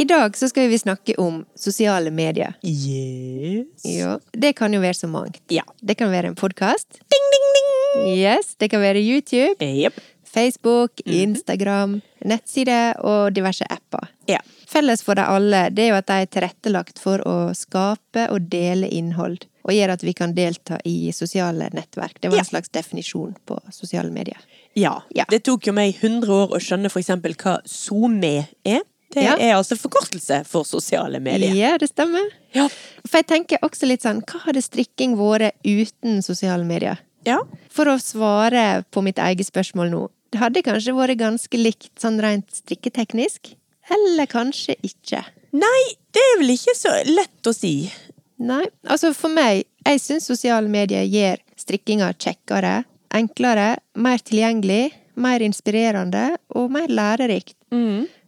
I 0.00 0.04
dag 0.04 0.36
så 0.36 0.48
skal 0.48 0.68
vi 0.72 0.78
snakke 0.80 1.14
om 1.20 1.42
sosiale 1.54 2.10
medier. 2.10 2.54
Yes. 2.64 3.84
Ja. 3.84 4.14
Det 4.32 4.54
kan 4.56 4.72
jo 4.72 4.80
være 4.80 4.96
så 4.96 5.08
mangt. 5.12 5.42
Ja. 5.52 5.64
Det 5.80 5.98
kan 6.00 6.08
være 6.12 6.30
en 6.32 6.38
podkast. 6.40 7.02
Ding, 7.12 7.26
ding, 7.34 7.48
ding! 7.56 8.06
Yes. 8.16 8.54
Det 8.56 8.70
kan 8.72 8.80
være 8.80 9.02
YouTube. 9.04 9.60
Yep. 9.60 9.98
Facebook, 10.30 11.00
Instagram, 11.04 11.98
nettsider 12.24 12.96
og 13.04 13.34
diverse 13.36 13.66
apper. 13.68 14.06
Ja. 14.30 14.38
Felles 14.70 15.02
for 15.04 15.18
de 15.18 15.24
alle 15.26 15.64
det 15.74 15.84
er 15.84 15.90
jo 15.90 15.98
at 15.98 16.06
de 16.08 16.16
er 16.22 16.30
tilrettelagt 16.32 17.02
for 17.02 17.20
å 17.26 17.34
skape 17.58 18.28
og 18.30 18.46
dele 18.52 18.88
innhold, 18.94 19.42
og 19.66 19.74
gjør 19.74 19.92
at 19.96 20.04
vi 20.06 20.14
kan 20.16 20.32
delta 20.36 20.78
i 20.86 21.10
sosiale 21.12 21.66
nettverk. 21.74 22.20
Det 22.22 22.30
var 22.30 22.38
Ja. 22.38 22.46
en 22.46 22.52
slags 22.54 22.70
definisjon 22.72 23.34
på 23.44 23.58
sosiale 23.74 24.10
medier. 24.14 24.38
Ja. 24.78 25.02
Ja. 25.12 25.24
Det 25.28 25.42
tok 25.44 25.66
jo 25.66 25.72
meg 25.76 25.92
100 26.00 26.30
år 26.30 26.54
å 26.56 26.62
skjønne 26.62 26.88
eksempel 26.88 27.34
hva 27.34 27.58
SoMe 27.66 28.46
er. 28.64 28.80
Det 29.10 29.22
Ja. 29.24 29.34
er 29.36 29.54
altså 29.56 29.76
forkortelse 29.76 30.44
for 30.46 30.62
sosiale 30.64 31.18
medier. 31.20 31.52
Ja, 31.54 31.76
det 31.78 31.88
stemmer. 31.90 32.28
Ja. 32.54 32.68
For 33.06 33.18
jeg 33.18 33.26
tenker 33.26 33.58
også 33.62 33.86
litt 33.88 34.02
sånn, 34.02 34.22
hva 34.24 34.40
hadde 34.46 34.62
strikking 34.62 35.16
vært 35.18 35.52
uten 35.64 36.22
sosiale 36.22 36.64
medier? 36.64 36.98
ja. 37.26 37.38
For 37.68 37.84
å 37.86 37.98
svare 38.00 38.84
på 38.90 39.02
mitt 39.02 39.16
eget 39.18 39.46
spørsmål 39.46 39.90
nå, 39.90 40.08
det 40.32 40.38
hadde 40.40 40.62
kanskje 40.62 40.94
vært 40.94 41.18
ganske 41.18 41.58
likt 41.58 41.90
sånn 42.00 42.20
rent 42.22 42.46
strikketeknisk? 42.52 43.54
Eller 43.90 44.26
kanskje 44.26 44.76
ikke? 44.82 45.24
Nei, 45.52 45.82
det 46.12 46.20
er 46.20 46.38
vel 46.38 46.50
ikke 46.54 46.74
så 46.76 46.92
lett 47.06 47.42
å 47.50 47.52
si. 47.54 47.90
Nei, 48.38 48.64
altså 48.88 49.12
for 49.14 49.28
meg, 49.28 49.64
jeg 49.84 49.98
syns 50.00 50.26
sosiale 50.30 50.68
medier 50.68 51.02
gjør 51.04 51.38
strikkinga 51.58 52.14
kjekkere, 52.16 52.84
enklere, 53.12 53.76
mer 53.96 54.18
tilgjengelig, 54.18 54.92
mer 55.16 55.40
inspirerende 55.40 56.36
og 56.54 56.70
mer 56.70 56.86
lærerikt. 56.88 57.56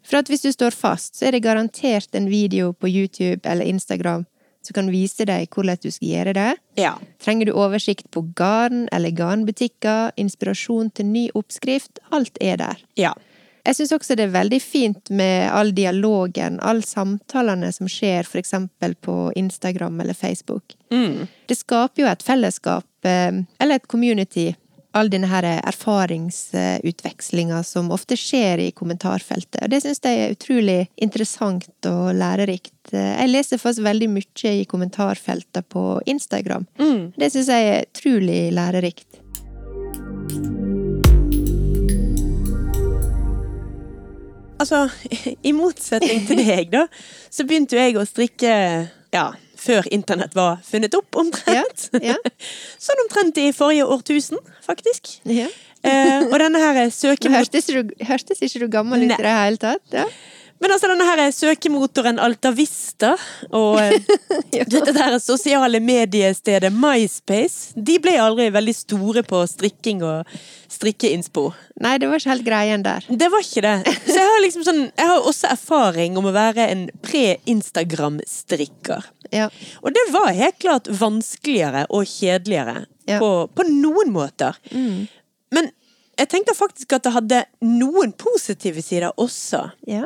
For 0.03 0.19
at 0.21 0.31
hvis 0.31 0.45
du 0.45 0.51
står 0.53 0.75
fast, 0.75 1.17
så 1.17 1.29
er 1.29 1.37
det 1.37 1.45
garantert 1.45 2.15
en 2.19 2.29
video 2.31 2.73
på 2.73 2.91
YouTube 2.91 3.49
eller 3.49 3.69
Instagram 3.69 4.27
som 4.63 4.77
kan 4.77 4.91
vise 4.93 5.27
deg 5.27 5.51
hvordan 5.51 5.81
du 5.83 5.91
skal 5.91 6.09
gjøre 6.09 6.37
det. 6.39 6.51
Ja. 6.79 6.95
Trenger 7.23 7.51
du 7.51 7.57
oversikt 7.59 8.09
på 8.15 8.25
garn 8.39 8.87
eller 8.95 9.15
garnbutikker, 9.15 10.15
inspirasjon 10.21 10.93
til 10.95 11.11
ny 11.11 11.27
oppskrift, 11.39 12.03
alt 12.15 12.39
er 12.41 12.61
der. 12.63 12.83
Ja. 12.99 13.15
Jeg 13.63 13.79
syns 13.79 13.93
også 13.95 14.17
det 14.19 14.25
er 14.27 14.35
veldig 14.35 14.59
fint 14.63 15.11
med 15.15 15.47
all 15.55 15.71
dialogen, 15.75 16.59
alle 16.67 16.83
samtalene 16.83 17.69
som 17.75 17.87
skjer 17.91 18.27
eksempel 18.39 18.97
på 18.99 19.31
Instagram 19.39 20.01
eller 20.03 20.19
Facebook. 20.19 20.75
Det 21.47 21.59
skaper 21.59 22.03
jo 22.03 22.09
et 22.11 22.25
fellesskap, 22.27 22.89
eh, 23.07 23.39
eller 23.63 23.79
et 23.79 23.87
community, 23.87 24.49
all 24.93 25.09
denne 25.13 25.29
her 25.31 25.47
erfaringsutvekslinga 25.63 27.63
som 27.67 27.91
ofte 27.95 28.17
skjer 28.19 28.59
i 28.67 28.71
kommentarfeltet. 28.77 29.63
Og 29.65 29.71
det 29.73 29.83
syns 29.85 30.03
jeg 30.05 30.21
er 30.21 30.35
utrolig 30.37 30.81
interessant 30.97 31.89
og 31.89 32.15
lærerikt. 32.19 32.93
Jeg 32.93 33.31
leser 33.31 33.63
faktisk 33.63 33.87
veldig 33.87 34.11
mye 34.13 34.55
i 34.59 34.69
kommentarfeltet 34.69 35.69
på 35.73 36.01
Instagram. 36.07 36.67
Det 37.17 37.33
syns 37.33 37.49
jeg 37.53 37.63
er 37.73 37.89
utrolig 37.89 38.43
lærerikt. 38.53 39.09
Altså, 44.63 44.85
i 45.49 45.53
motsetning 45.57 46.27
til 46.29 46.45
deg, 46.45 46.69
da, 46.71 46.87
så 47.33 47.45
begynte 47.49 47.75
jo 47.75 47.83
jeg 47.83 47.97
å 47.99 48.07
strikke 48.07 48.53
ja, 49.13 49.27
før 49.63 49.87
internett 49.95 50.35
var 50.37 50.61
funnet 50.67 50.95
opp, 50.99 51.09
omtrent. 51.23 51.89
Ja, 51.97 52.15
ja. 52.15 52.33
sånn 52.87 53.05
omtrent 53.07 53.39
i 53.41 53.51
forrige 53.57 53.87
årtusen, 53.87 54.43
faktisk. 54.67 55.15
Ja. 55.29 55.49
Eh, 55.83 56.29
og 56.29 56.37
denne 56.39 56.61
her 56.63 56.85
søken... 56.95 57.35
Hørtes 57.35 57.71
hørtes 58.07 58.43
ikke 58.45 58.63
du 58.63 58.69
gammel 58.71 59.03
ut 59.03 59.17
i 59.17 59.19
det 59.19 59.35
hele 59.35 59.63
tatt? 59.63 59.85
Ja. 59.95 60.07
Men 60.63 60.71
altså 60.77 60.87
denne 60.93 61.07
her 61.09 61.23
søkemotoren 61.35 62.21
Altavista 62.23 63.17
og 63.51 63.81
ja. 64.57 64.63
dette 64.71 64.93
der 64.95 65.17
sosiale 65.23 65.81
mediestedet 65.83 66.71
MySpace, 66.73 67.73
de 67.75 67.97
ble 68.03 68.15
aldri 68.23 68.47
veldig 68.55 68.75
store 68.79 69.25
på 69.27 69.43
strikking 69.51 70.05
og 70.07 70.31
strikkeinspo. 70.73 71.49
Nei, 71.83 71.97
det 72.01 72.09
var 72.09 72.23
ikke 72.23 72.31
helt 72.33 72.47
greien 72.47 72.85
der. 72.87 73.05
Det 73.11 73.29
var 73.33 73.43
ikke 73.45 73.65
det. 73.67 73.75
Så 74.07 74.17
jeg 74.21 74.29
har 74.31 74.41
liksom 74.45 74.65
sånn 74.67 74.83
Jeg 74.87 75.09
har 75.11 75.27
også 75.29 75.51
erfaring 75.53 76.17
om 76.21 76.29
å 76.31 76.35
være 76.35 76.69
en 76.73 76.87
pre-Instagram-strikker. 77.05 79.11
Ja. 79.33 79.49
Og 79.83 79.91
det 79.97 80.05
var 80.15 80.31
helt 80.37 80.59
klart 80.63 80.89
vanskeligere 80.89 81.87
og 81.91 82.07
kjedeligere 82.09 82.85
Ja. 83.11 83.19
på, 83.19 83.49
på 83.51 83.65
noen 83.67 84.13
måter. 84.15 84.55
Men 84.71 85.73
jeg 86.19 86.29
tenker 86.31 86.55
faktisk 86.55 86.93
at 86.95 87.03
det 87.03 87.11
hadde 87.17 87.41
noen 87.67 88.13
positive 88.15 88.79
sider 88.85 89.11
også. 89.19 89.65
Ja. 89.91 90.05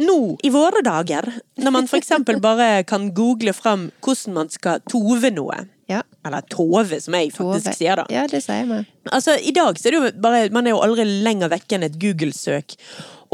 Nå, 0.00 0.16
i 0.46 0.50
våre 0.52 0.80
dager, 0.86 1.26
når 1.60 1.74
man 1.74 1.88
eksempel 1.98 2.38
bare 2.42 2.82
kan 2.88 3.10
google 3.14 3.52
fram 3.56 3.88
hvordan 4.00 4.36
man 4.36 4.50
skal 4.52 4.80
tove 4.88 5.30
noe. 5.34 5.58
Ja. 5.90 6.02
Eller 6.26 6.44
tove, 6.46 7.00
som 7.02 7.16
jeg 7.18 7.32
faktisk 7.34 7.66
Tove. 7.66 7.74
sier, 7.76 7.98
da. 7.98 8.04
Ja, 8.14 8.22
det 8.30 8.40
sier 8.44 8.68
vi. 8.68 8.78
Altså, 9.10 9.34
I 9.42 9.52
dag 9.56 9.78
så 9.80 9.88
er 9.90 9.96
det 9.96 9.98
jo 9.98 10.10
bare 10.22 10.42
Man 10.54 10.68
er 10.68 10.76
jo 10.76 10.82
aldri 10.84 11.02
lenger 11.26 11.50
vekke 11.50 11.74
enn 11.76 11.86
et 11.88 11.96
Google-søk 12.00 12.76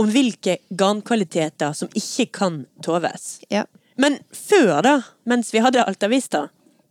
om 0.01 0.09
hvilke 0.13 0.59
garnkvaliteter 0.77 1.75
som 1.77 1.93
ikke 1.97 2.27
kan 2.39 2.63
toves. 2.85 3.43
Ja. 3.53 3.65
Men 4.01 4.19
før, 4.33 4.81
da, 4.85 4.95
mens 5.29 5.53
vi 5.55 5.63
hadde 5.65 5.85
Altavista, 5.85 6.47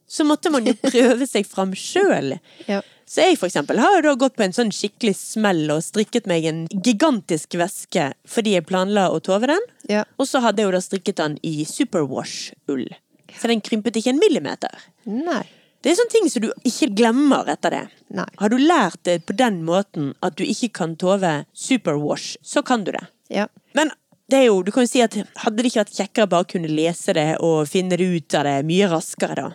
så 0.10 0.26
måtte 0.26 0.52
man 0.54 0.66
jo 0.70 0.74
prøve 0.86 1.26
seg 1.30 1.50
fram 1.50 1.74
sjøl. 1.78 2.38
Ja. 2.70 2.82
Så 3.06 3.22
jeg 3.22 3.38
for 3.38 3.48
eksempel 3.48 3.80
har 3.82 3.98
jo 3.98 4.04
da 4.08 4.14
gått 4.18 4.38
på 4.38 4.46
en 4.48 4.56
sånn 4.56 4.72
skikkelig 4.74 5.14
smell 5.20 5.68
og 5.74 5.84
strikket 5.86 6.26
meg 6.30 6.48
en 6.50 6.64
gigantisk 6.74 7.58
veske 7.62 8.10
fordi 8.30 8.56
jeg 8.56 8.66
planla 8.70 9.12
å 9.14 9.20
tove 9.24 9.50
den. 9.52 9.68
Ja. 9.92 10.04
Og 10.18 10.30
så 10.30 10.42
hadde 10.42 10.64
jeg 10.64 10.72
jo 10.72 10.76
da 10.76 10.82
strikket 10.82 11.22
den 11.22 11.38
i 11.46 11.68
superwash-ull. 11.70 12.88
Så 13.36 13.52
den 13.52 13.62
krympet 13.62 14.00
ikke 14.00 14.16
en 14.16 14.22
millimeter. 14.22 14.90
Nei. 15.06 15.44
Det 15.86 15.92
er 15.92 16.00
sånne 16.00 16.14
ting 16.16 16.30
som 16.34 16.42
du 16.42 16.48
ikke 16.66 16.90
glemmer 16.98 17.50
etter 17.54 17.76
det. 17.76 17.84
Nei. 18.18 18.26
Har 18.42 18.50
du 18.50 18.58
lært 18.58 19.04
det 19.06 19.20
på 19.30 19.36
den 19.38 19.60
måten 19.68 20.16
at 20.26 20.34
du 20.40 20.42
ikke 20.42 20.72
kan 20.80 20.96
tove 20.98 21.44
superwash, 21.54 22.40
så 22.42 22.66
kan 22.66 22.88
du 22.88 22.90
det. 22.96 23.04
Ja. 23.30 23.46
Men 23.78 23.94
det 24.32 24.40
er 24.40 24.48
jo, 24.48 24.64
du 24.66 24.72
kan 24.74 24.88
jo 24.88 24.90
si 24.90 25.04
at 25.06 25.14
hadde 25.14 25.60
det 25.60 25.70
ikke 25.70 25.84
vært 25.84 26.00
kjekkere 26.00 26.32
bare 26.32 26.48
å 26.48 26.50
kunne 26.56 26.72
lese 26.74 27.14
det 27.14 27.28
og 27.46 27.70
finne 27.70 28.00
det 28.02 28.08
ut 28.16 28.38
av 28.40 28.48
det 28.50 28.56
mye 28.66 28.90
raskere, 28.90 29.38
da? 29.38 29.52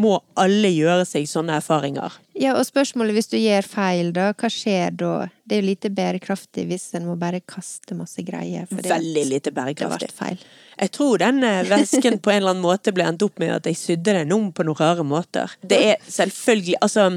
Må 0.00 0.14
alle 0.40 0.70
gjøre 0.72 1.04
seg 1.08 1.26
sånne 1.28 1.58
erfaringer? 1.60 2.14
ja, 2.40 2.54
og 2.56 2.64
spørsmålet 2.64 3.12
hvis 3.18 3.28
du 3.28 3.36
gjør 3.36 3.66
feil, 3.68 4.12
da, 4.16 4.30
hva 4.32 4.48
skjer 4.48 4.94
da? 4.96 5.10
Det 5.44 5.58
er 5.58 5.60
jo 5.60 5.66
lite 5.66 5.90
bærekraftig 5.92 6.64
hvis 6.70 6.86
en 6.96 7.04
må 7.10 7.16
bare 7.20 7.42
kaste 7.44 7.92
masse 7.98 8.22
greier. 8.24 8.64
Veldig 8.70 9.24
lite 9.28 9.50
Det 9.50 9.54
bærekraftig. 9.58 10.08
feil. 10.16 10.38
Jeg 10.80 10.90
tror 10.96 11.18
den 11.20 11.42
eh, 11.44 11.64
vesken 11.68 12.16
på 12.22 12.32
en 12.32 12.38
eller 12.40 12.54
annen 12.54 12.64
måte 12.64 12.94
ble 12.96 13.04
endt 13.10 13.22
opp 13.26 13.38
med 13.42 13.52
at 13.58 13.68
jeg 13.68 13.76
sydde 13.76 14.14
den 14.22 14.32
om 14.32 14.48
på 14.56 14.64
noen 14.64 14.78
rare 14.80 15.04
måter. 15.04 15.52
Det 15.60 15.82
er 15.92 16.00
selvfølgelig 16.08 16.78
Altså, 16.80 17.08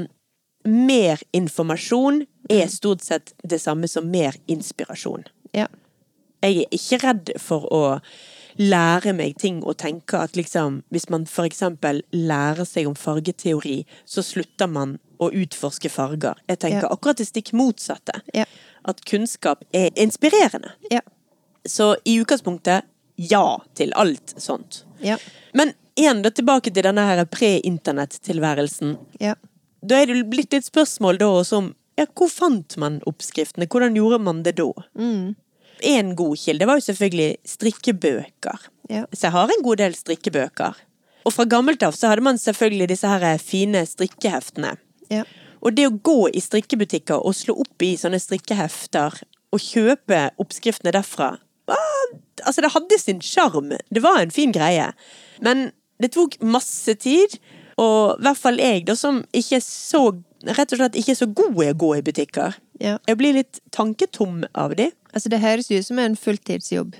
mer 0.68 1.20
informasjon 1.32 2.22
er 2.52 2.68
stort 2.72 3.02
sett 3.04 3.32
det 3.44 3.60
samme 3.62 3.88
som 3.88 4.06
mer 4.12 4.36
inspirasjon. 4.50 5.24
Ja. 5.56 5.66
Jeg 6.44 6.66
er 6.66 6.76
ikke 6.76 6.98
redd 7.06 7.30
for 7.40 7.64
å 7.72 7.82
lære 8.58 9.12
meg 9.16 9.36
ting 9.38 9.62
og 9.64 9.76
tenke 9.78 10.18
at 10.20 10.36
liksom, 10.36 10.82
hvis 10.94 11.08
man 11.10 11.26
for 11.26 11.44
eksempel 11.48 12.02
lærer 12.12 12.64
seg 12.68 12.86
om 12.86 12.94
fargeteori, 12.94 13.84
så 14.06 14.22
slutter 14.22 14.68
man 14.70 14.98
å 15.20 15.30
utforske 15.32 15.90
farger. 15.90 16.34
Jeg 16.48 16.58
tenker 16.58 16.82
Ja. 16.82 16.88
akkurat 16.92 17.16
det 17.16 17.26
stikk 17.28 17.52
motsatte. 17.52 18.20
Ja. 18.34 18.44
At 18.84 19.04
kunnskap 19.04 19.64
er 19.72 19.90
inspirerende. 19.96 20.72
Ja. 20.90 21.00
Så 21.66 21.96
i 22.04 22.18
utgangspunktet 22.20 22.82
ja 23.16 23.58
til 23.74 23.92
alt 23.96 24.34
sånt. 24.36 24.84
Ja. 25.00 25.16
Men 25.54 25.72
igjen 25.96 26.22
da 26.22 26.30
tilbake 26.30 26.72
til 26.74 26.82
denne 26.82 27.00
her 27.06 27.24
pre-internett-tilværelsen. 27.24 28.96
Ja. 29.20 29.34
Da 29.84 30.00
er 30.02 30.06
det 30.06 30.30
blitt 30.30 30.54
et 30.56 30.64
spørsmål 30.66 31.18
da 31.18 31.26
også 31.26 31.56
om 31.60 31.74
ja, 31.96 32.06
hvor 32.10 32.28
fant 32.28 32.76
man 32.76 32.96
oppskriftene? 33.06 33.68
Hvordan 33.70 33.94
gjorde 33.94 34.18
man 34.20 34.42
det 34.42 34.56
da? 34.58 34.66
En 35.84 36.14
god 36.16 36.38
kilde 36.40 36.66
var 36.68 36.80
jo 36.80 36.86
selvfølgelig 36.86 37.30
strikkebøker. 37.48 38.66
Ja. 38.90 39.04
Så 39.12 39.28
jeg 39.28 39.34
har 39.36 39.52
en 39.52 39.64
god 39.64 39.80
del 39.82 39.96
strikkebøker. 39.98 40.80
Og 41.24 41.32
fra 41.32 41.46
gammelt 41.48 41.82
av 41.86 41.96
så 41.96 42.10
hadde 42.10 42.24
man 42.24 42.40
selvfølgelig 42.40 42.90
disse 42.92 43.08
her 43.08 43.24
fine 43.40 43.84
strikkeheftene. 43.88 44.74
Ja. 45.12 45.24
Og 45.64 45.76
det 45.76 45.86
å 45.88 45.96
gå 46.04 46.18
i 46.36 46.42
strikkebutikker 46.44 47.24
og 47.24 47.36
slå 47.36 47.56
opp 47.64 47.84
i 47.84 47.94
sånne 48.00 48.20
strikkehefter 48.20 49.22
og 49.54 49.62
kjøpe 49.62 50.28
oppskriftene 50.42 50.94
derfra 50.94 51.36
Altså, 52.44 52.60
det 52.60 52.74
hadde 52.74 52.96
sin 53.00 53.20
sjarm. 53.24 53.70
Det 53.72 54.02
var 54.04 54.18
en 54.20 54.32
fin 54.34 54.52
greie. 54.52 54.90
Men 55.40 55.70
det 56.02 56.10
tok 56.12 56.34
masse 56.44 56.92
tid, 57.00 57.38
og 57.80 58.18
i 58.18 58.26
hvert 58.26 58.40
fall 58.40 58.60
jeg, 58.60 58.82
da, 58.88 58.96
som 58.98 59.22
ikke 59.32 59.60
er 59.60 59.64
så 59.64 60.06
Rett 60.44 60.74
og 60.74 60.76
slett 60.76 60.96
ikke 61.00 61.14
er 61.14 61.16
så 61.16 61.26
god 61.32 61.54
i 61.64 61.70
å 61.72 61.76
gå 61.80 61.86
i 61.96 62.02
butikker. 62.04 62.58
Ja. 62.76 62.98
Jeg 63.08 63.16
blir 63.16 63.32
litt 63.32 63.62
tanketom 63.72 64.42
av 64.52 64.74
de. 64.76 64.90
Altså, 65.14 65.30
det 65.30 65.40
høres 65.40 65.70
ut 65.70 65.86
som 65.86 66.00
en 66.02 66.16
fulltidsjobb. 66.18 66.96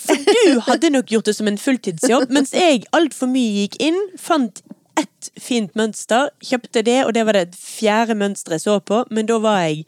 For 0.00 0.24
du 0.24 0.60
hadde 0.64 0.90
nok 0.94 1.12
gjort 1.12 1.28
det 1.28 1.36
som 1.36 1.50
en 1.50 1.60
fulltidsjobb, 1.60 2.32
mens 2.32 2.54
jeg 2.56 2.86
altfor 2.96 3.28
mye 3.28 3.64
gikk 3.64 3.76
inn, 3.90 3.98
fant 4.16 4.62
ett 4.98 5.30
fint 5.38 5.74
mønster, 5.78 6.32
kjøpte 6.42 6.82
det, 6.86 7.02
og 7.04 7.12
det 7.14 7.26
var 7.28 7.36
det 7.36 7.58
fjerde 7.58 8.16
mønsteret 8.18 8.58
jeg 8.58 8.66
så 8.66 8.78
på, 8.80 9.04
men 9.14 9.28
da 9.28 9.36
var 9.42 9.60
jeg 9.66 9.84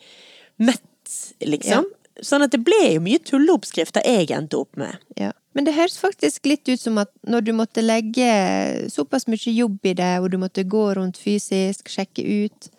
mett, 0.61 1.17
liksom. 1.43 1.89
Sånn 2.21 2.45
at 2.45 2.53
det 2.53 2.61
ble 2.67 2.79
jo 2.85 3.03
mye 3.03 3.21
tulleoppskrifter 3.25 4.05
jeg 4.05 4.29
endte 4.37 4.61
opp 4.61 4.77
med. 4.79 5.01
Ja. 5.19 5.33
Men 5.57 5.67
det 5.67 5.75
høres 5.75 5.97
faktisk 5.99 6.47
litt 6.47 6.69
ut 6.69 6.79
som 6.79 7.01
at 7.03 7.11
når 7.27 7.47
du 7.49 7.53
måtte 7.57 7.83
legge 7.83 8.29
såpass 8.93 9.27
mye 9.27 9.55
jobb 9.57 9.89
i 9.89 9.97
det, 9.99 10.13
og 10.21 10.31
du 10.31 10.39
måtte 10.39 10.67
gå 10.69 10.85
rundt 10.99 11.19
fysisk, 11.19 11.91
sjekke 11.91 12.23
ut 12.23 12.71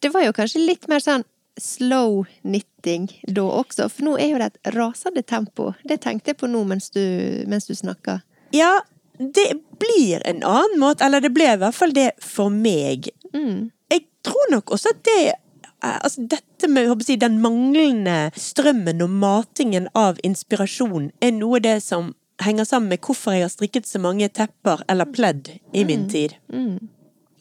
Det 0.00 0.12
var 0.12 0.24
jo 0.24 0.32
kanskje 0.36 0.62
litt 0.62 0.88
mer 0.88 1.02
sånn 1.04 1.24
slow 1.60 2.24
knitting 2.42 3.08
da 3.26 3.44
også? 3.60 3.88
For 3.92 4.08
nå 4.08 4.16
er 4.18 4.32
jo 4.32 4.40
det 4.42 4.50
et 4.52 4.74
rasende 4.76 5.22
tempo. 5.22 5.72
Det 5.84 6.00
tenkte 6.04 6.32
jeg 6.32 6.40
på 6.40 6.50
nå 6.50 6.64
mens 6.68 6.90
du, 6.94 7.04
mens 7.50 7.68
du 7.70 7.74
snakka. 7.78 8.20
Ja, 8.54 8.80
det 9.18 9.52
blir 9.78 10.22
en 10.26 10.42
annen 10.42 10.80
måte, 10.82 11.04
eller 11.06 11.22
det 11.22 11.32
ble 11.34 11.52
i 11.52 11.60
hvert 11.60 11.76
fall 11.76 11.94
det 11.94 12.10
for 12.22 12.50
meg. 12.50 13.10
Mm. 13.34 13.70
Jeg 13.92 14.06
tror 14.26 14.52
nok 14.56 14.76
også 14.76 14.94
at 14.94 15.02
det 15.06 15.22
Altså 15.84 16.22
dette 16.32 16.68
med 16.72 16.86
jeg, 16.88 17.18
den 17.20 17.42
manglende 17.44 18.30
strømmen 18.40 19.02
og 19.04 19.10
matingen 19.20 19.90
av 19.92 20.16
inspirasjon 20.24 21.10
er 21.20 21.34
noe 21.36 21.60
det 21.60 21.74
som 21.84 22.14
henger 22.40 22.64
sammen 22.64 22.88
med 22.94 23.02
hvorfor 23.04 23.36
jeg 23.36 23.44
har 23.44 23.52
strikket 23.52 23.90
så 23.90 24.00
mange 24.00 24.30
tepper 24.32 24.80
eller 24.88 25.10
pledd 25.12 25.50
i 25.76 25.84
min 25.84 26.06
tid. 26.08 26.38
Mm. 26.48 26.88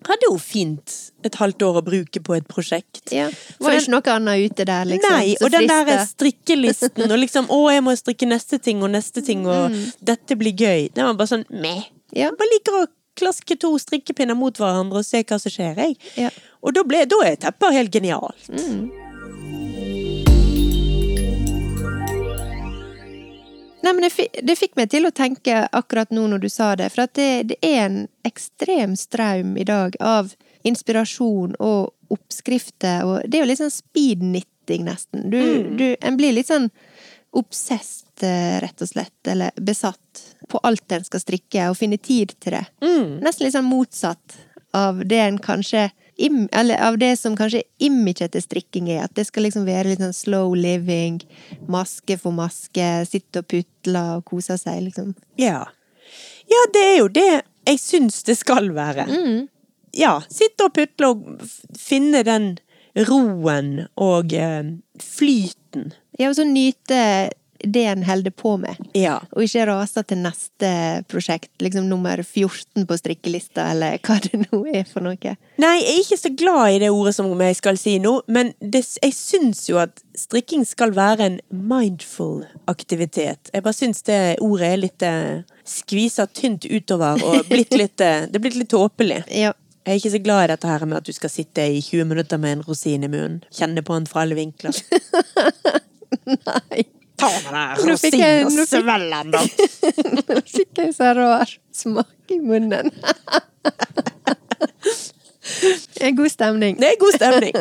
Hadde 0.08 0.28
jo 0.30 0.38
fint 0.38 0.94
et 1.24 1.36
halvt 1.40 1.64
år 1.68 1.80
å 1.80 1.84
bruke 1.86 2.20
på 2.24 2.36
et 2.36 2.48
prosjekt. 2.48 3.12
Ja. 3.12 3.30
Det 3.30 3.60
Var 3.64 3.74
jo 3.78 3.80
ikke 3.84 3.94
noe 3.96 4.16
annet 4.16 4.52
ute 4.52 4.66
der, 4.66 4.86
liksom? 4.86 5.12
Nei, 5.16 5.36
og 5.42 5.52
den 5.52 5.68
der 5.68 6.06
strikkelisten 6.10 7.12
og 7.12 7.20
liksom 7.20 7.48
'Å, 7.48 7.60
jeg 7.72 7.84
må 7.84 7.96
strikke 7.98 8.28
neste 8.28 8.60
ting 8.62 8.84
og 8.84 8.92
neste 8.92 9.22
ting', 9.24 9.46
og 9.48 9.72
Mm. 9.72 9.94
'dette 10.04 10.36
blir 10.38 10.54
gøy'. 10.54 10.94
Det 10.94 11.04
var 11.04 11.14
bare 11.14 11.28
sånn 11.28 11.46
meh. 11.50 11.86
Ja. 12.12 12.30
Jeg 12.30 12.38
bare 12.38 12.54
liker 12.54 12.74
å 12.84 12.88
klaske 13.16 13.58
to 13.60 13.78
strikkepinner 13.78 14.36
mot 14.36 14.54
hverandre 14.58 14.98
og 14.98 15.06
se 15.06 15.24
hva 15.24 15.40
som 15.40 15.52
skjer, 15.52 15.76
jeg. 15.78 15.98
Ja. 16.18 16.30
Og 16.64 16.74
da, 16.74 16.84
ble, 16.84 17.06
da 17.06 17.16
er 17.26 17.36
tepper 17.36 17.72
helt 17.72 17.92
genialt. 17.92 18.50
Nei, 23.84 23.92
men 23.92 24.06
det, 24.06 24.28
det 24.48 24.56
fikk 24.56 24.78
meg 24.80 24.92
til 24.94 25.08
å 25.08 25.12
tenke 25.12 25.66
akkurat 25.76 26.12
nå 26.16 26.24
når 26.32 26.46
du 26.46 26.50
sa 26.52 26.72
det, 26.80 26.88
for 26.94 27.04
at 27.04 27.16
det, 27.20 27.30
det 27.52 27.58
er 27.60 27.82
en 27.84 27.98
ekstrem 28.24 28.96
strøm 29.00 29.58
i 29.60 29.66
dag 29.68 29.98
av 30.00 30.32
inspirasjon 30.64 31.58
og 31.60 32.14
oppskrifter, 32.14 33.04
og 33.04 33.28
det 33.28 33.40
er 33.40 33.44
jo 33.44 33.50
litt 33.50 33.60
sånn 33.60 33.74
speednitting, 33.74 34.86
nesten. 34.88 35.28
Du, 35.34 35.42
du, 35.76 35.88
en 36.00 36.20
blir 36.20 36.36
litt 36.36 36.48
sånn 36.48 36.70
obsessed, 37.36 38.24
eh, 38.24 38.62
rett 38.64 38.86
og 38.86 38.92
slett, 38.94 39.20
eller 39.28 39.52
besatt 39.60 40.24
på 40.48 40.62
alt 40.64 40.96
en 40.96 41.04
skal 41.04 41.24
strikke, 41.24 41.68
og 41.68 41.80
finne 41.80 42.00
tid 42.00 42.36
til 42.40 42.56
det. 42.56 42.64
Nesten 43.26 43.48
litt 43.48 43.58
sånn 43.58 43.68
motsatt 43.68 44.38
av 44.78 45.04
det 45.10 45.20
en 45.26 45.42
kanskje 45.44 45.90
im, 46.18 46.50
eller 46.52 46.78
av 46.78 46.98
det 47.02 47.16
som 47.20 47.36
kanskje 47.38 47.64
imaget 47.84 48.34
til 48.36 48.44
strikking 48.44 48.90
er, 48.94 49.06
at 49.06 49.16
det 49.18 49.26
skal 49.28 49.48
liksom 49.48 49.66
være 49.68 49.92
litt 49.92 50.04
sånn 50.04 50.16
slow 50.16 50.54
living, 50.58 51.22
maske 51.72 52.18
for 52.22 52.36
maske, 52.36 52.90
sitte 53.10 53.44
og 53.44 53.50
putle 53.54 54.04
og 54.18 54.26
kose 54.30 54.58
seg, 54.62 54.84
liksom. 54.90 55.16
Ja. 55.42 55.66
Ja, 56.50 56.62
det 56.76 56.84
er 56.84 56.98
jo 57.00 57.10
det 57.14 57.30
jeg 57.64 57.80
syns 57.80 58.24
det 58.28 58.36
skal 58.40 58.72
være. 58.76 59.08
Ja, 59.96 60.18
sitte 60.30 60.68
og 60.68 60.74
putle 60.76 61.14
og 61.14 61.48
finne 61.80 62.24
den 62.28 62.56
roen 63.08 63.88
og 63.98 64.34
eh, 64.34 64.74
flyten. 65.02 65.94
Ja, 66.20 66.30
og 66.30 66.38
så 66.38 66.46
nyte 66.46 67.00
det 67.64 67.86
en 67.86 68.04
holder 68.04 68.32
på 68.32 68.58
med. 68.58 68.76
Ja. 68.94 69.20
Og 69.32 69.46
ikke 69.46 69.66
rase 69.70 70.04
til 70.08 70.20
neste 70.24 70.70
prosjekt, 71.12 71.52
liksom 71.64 71.88
nummer 71.90 72.20
14 72.24 72.86
på 72.88 72.98
strikkelista, 73.00 73.70
eller 73.72 74.00
hva 74.04 74.20
det 74.24 74.42
nå 74.44 74.64
er 74.74 74.84
for 74.90 75.06
noe. 75.06 75.36
Nei, 75.62 75.74
jeg 75.80 75.94
er 75.94 76.02
ikke 76.02 76.20
så 76.20 76.34
glad 76.38 76.76
i 76.76 76.82
det 76.84 76.92
ordet 76.92 77.16
som 77.16 77.32
jeg 77.32 77.60
skal 77.60 77.80
si 77.80 77.96
nå, 78.04 78.18
men 78.28 78.52
det, 78.60 78.84
jeg 79.00 79.16
syns 79.16 79.66
jo 79.70 79.80
at 79.82 80.04
strikking 80.20 80.66
skal 80.68 80.94
være 80.96 81.30
en 81.30 81.40
mindful 81.50 82.44
aktivitet. 82.72 83.52
Jeg 83.54 83.66
bare 83.66 83.78
syns 83.78 84.04
det 84.10 84.22
ordet 84.44 84.70
er 84.70 84.82
litt 84.82 85.06
eh, 85.08 85.44
skvisa 85.68 86.28
tynt 86.28 86.68
utover 86.68 87.22
og 87.24 87.46
blitt 87.52 87.76
litt, 87.78 88.00
eh, 88.04 88.26
det 88.28 88.40
er 88.40 88.44
blitt 88.44 88.60
litt 88.60 88.74
tåpelig. 88.74 89.24
Ja. 89.32 89.54
Jeg 89.84 89.98
er 89.98 90.00
ikke 90.00 90.14
så 90.14 90.20
glad 90.24 90.46
i 90.46 90.52
dette 90.54 90.68
her 90.70 90.84
med 90.88 91.02
at 91.02 91.08
du 91.08 91.12
skal 91.12 91.32
sitte 91.32 91.64
i 91.68 91.82
20 91.84 92.08
minutter 92.08 92.40
med 92.40 92.58
en 92.58 92.62
rosin 92.64 93.04
i 93.04 93.10
munnen. 93.12 93.42
Kjenne 93.52 93.84
på 93.84 93.98
den 93.98 94.08
fra 94.08 94.24
alle 94.24 94.38
vinkler. 94.38 94.78
Nei. 96.48 96.86
Ta 97.24 97.30
den 97.48 97.56
jeg- 97.60 97.90
rosinen 97.90 98.60
og 98.64 98.68
svelg 98.68 99.14
den, 99.16 99.32
da! 99.34 99.42
Nå 100.28 100.40
fikk 100.50 100.84
jeg 100.84 100.94
så 100.98 101.14
rar 101.18 101.50
smak 101.76 102.32
i 102.36 102.40
munnen. 102.44 102.92
Det 105.44 106.08
er 106.08 106.12
god 106.16 106.30
stemning. 106.32 106.78
Det 106.80 106.88
er 106.88 106.98
god 107.00 107.14
stemning. 107.18 107.56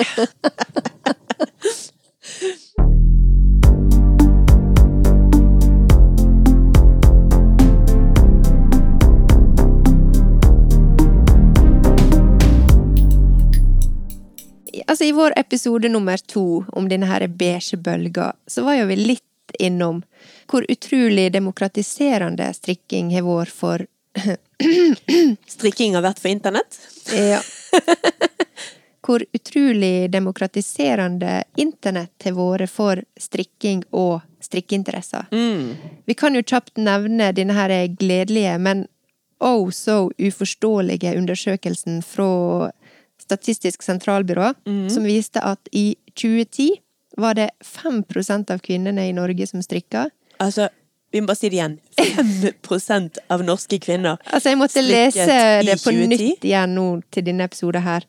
Altså, 14.89 15.05
I 15.05 15.13
vår 15.13 15.33
episode 15.37 15.89
nummer 15.89 16.17
to 16.29 16.65
om 16.73 16.89
denne 16.89 17.07
her 17.09 17.25
beige 17.29 17.77
bølga, 17.81 18.33
så 18.49 18.65
var 18.67 18.79
jo 18.81 18.87
vi 18.91 18.97
litt 18.99 19.25
innom 19.59 20.03
hvor 20.51 20.67
utrolig 20.69 21.33
demokratiserende 21.33 22.49
strikking 22.55 23.13
har 23.15 23.27
vært 23.27 23.53
for 23.53 23.87
Strikking 25.55 25.95
har 25.97 26.05
vært 26.05 26.21
for 26.21 26.29
internett. 26.29 26.77
Ja. 27.17 27.41
Hvor 29.03 29.25
utrolig 29.35 30.11
demokratiserende 30.13 31.43
internett 31.59 32.27
har 32.27 32.37
vært 32.37 32.71
for 32.71 33.01
strikking 33.19 33.81
og 33.91 34.21
strikkeinteresser. 34.45 35.27
Vi 36.05 36.15
kan 36.15 36.37
jo 36.37 36.45
kjapt 36.45 36.77
nevne 36.79 37.33
denne 37.35 37.57
her 37.57 37.73
gledelige, 37.99 38.59
men 38.63 38.85
oh 39.43 39.71
so 39.75 40.13
uforståelige 40.21 41.17
undersøkelsen 41.19 42.03
fra 42.07 42.71
Statistisk 43.23 43.83
sentralbyrå, 43.87 44.49
som 44.91 45.05
viste 45.07 45.41
at 45.41 45.69
i 45.73 45.95
2010 46.19 46.73
var 47.23 47.39
det 47.39 47.51
5% 47.65 48.51
av 48.53 48.61
kvinnene 48.65 49.09
i 49.09 49.15
Norge 49.17 49.47
som 49.47 49.63
strikka. 49.65 50.09
Altså, 50.43 50.69
vi 51.13 51.21
må 51.21 51.29
bare 51.31 51.39
si 51.39 51.51
det 51.53 51.59
igjen. 51.61 51.79
5 52.73 53.11
av 53.29 53.45
norske 53.45 53.79
kvinner. 53.79 54.21
Altså, 54.27 54.53
jeg 54.53 54.61
måtte 54.61 54.83
lese 54.85 55.27
det 55.63 55.79
på 55.83 55.91
2010. 55.93 56.13
nytt 56.13 56.47
igjen 56.49 56.77
nå 56.79 56.87
til 57.13 57.27
denne 57.27 57.49
episoden 57.51 57.85
her. 57.85 58.07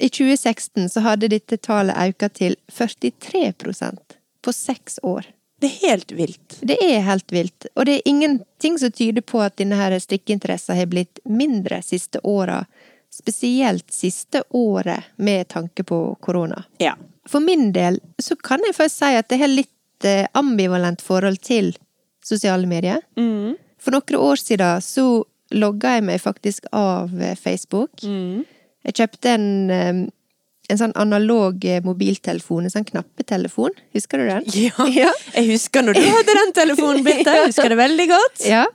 I 0.00 0.08
2016 0.08 0.88
så 0.90 1.02
hadde 1.04 1.28
dette 1.30 1.60
tallet 1.62 1.96
økt 2.08 2.34
til 2.38 2.56
43% 2.72 4.16
på 4.42 4.52
seks 4.52 4.98
år. 5.02 5.28
Det 5.60 5.68
er 5.68 5.90
helt 5.90 6.12
vilt. 6.16 6.56
Det 6.64 6.78
er 6.80 7.02
helt 7.04 7.32
vilt, 7.32 7.66
og 7.74 7.84
det 7.86 7.98
er 7.98 8.08
ingenting 8.08 8.78
som 8.80 8.92
tyder 8.96 9.20
på 9.20 9.42
at 9.44 9.58
denne 9.60 9.98
strikkeinteressen 10.00 10.78
har 10.78 10.88
blitt 10.88 11.20
mindre 11.28 11.82
siste 11.84 12.22
åra, 12.24 12.62
spesielt 13.12 13.92
siste 13.92 14.40
året 14.56 15.12
med 15.16 15.48
tanke 15.52 15.84
på 15.84 16.00
korona. 16.24 16.64
Ja. 16.80 16.94
For 17.30 17.42
min 17.44 17.70
del 17.74 18.00
så 18.22 18.36
kan 18.42 18.62
jeg 18.66 18.76
først 18.76 19.02
si 19.02 19.14
at 19.18 19.30
jeg 19.30 19.42
har 19.44 19.52
litt 19.52 20.06
eh, 20.08 20.26
ambivalent 20.38 21.02
forhold 21.04 21.38
til 21.46 21.72
sosiale 22.26 22.68
medier. 22.70 23.02
Mm. 23.18 23.54
For 23.80 23.94
noen 23.94 24.18
år 24.18 24.40
siden 24.40 24.82
så 24.84 25.04
logga 25.54 25.96
jeg 25.96 26.06
meg 26.08 26.22
faktisk 26.22 26.66
av 26.76 27.12
eh, 27.20 27.36
Facebook. 27.38 28.02
Mm. 28.02 28.42
Jeg 28.88 28.96
kjøpte 28.98 29.34
en, 29.36 29.46
eh, 29.74 30.00
en 30.70 30.80
sånn 30.80 30.96
analog 30.98 31.62
mobiltelefon, 31.86 32.66
en 32.66 32.74
sånn 32.74 32.88
knappetelefon. 32.88 33.78
Husker 33.96 34.22
du 34.22 34.30
den? 34.30 34.50
Ja. 34.66 34.88
Ja. 34.90 35.14
Jeg 35.36 35.52
husker 35.52 35.86
når 35.86 36.00
du 36.00 36.06
hadde 36.16 36.38
den 36.42 36.56
telefonen, 36.56 37.06
Birte. 37.06 37.36
Jeg 37.38 37.52
husker 37.52 37.70
det 37.70 37.78
veldig 37.84 38.10
godt. 38.16 38.42
Ja. 38.56 38.66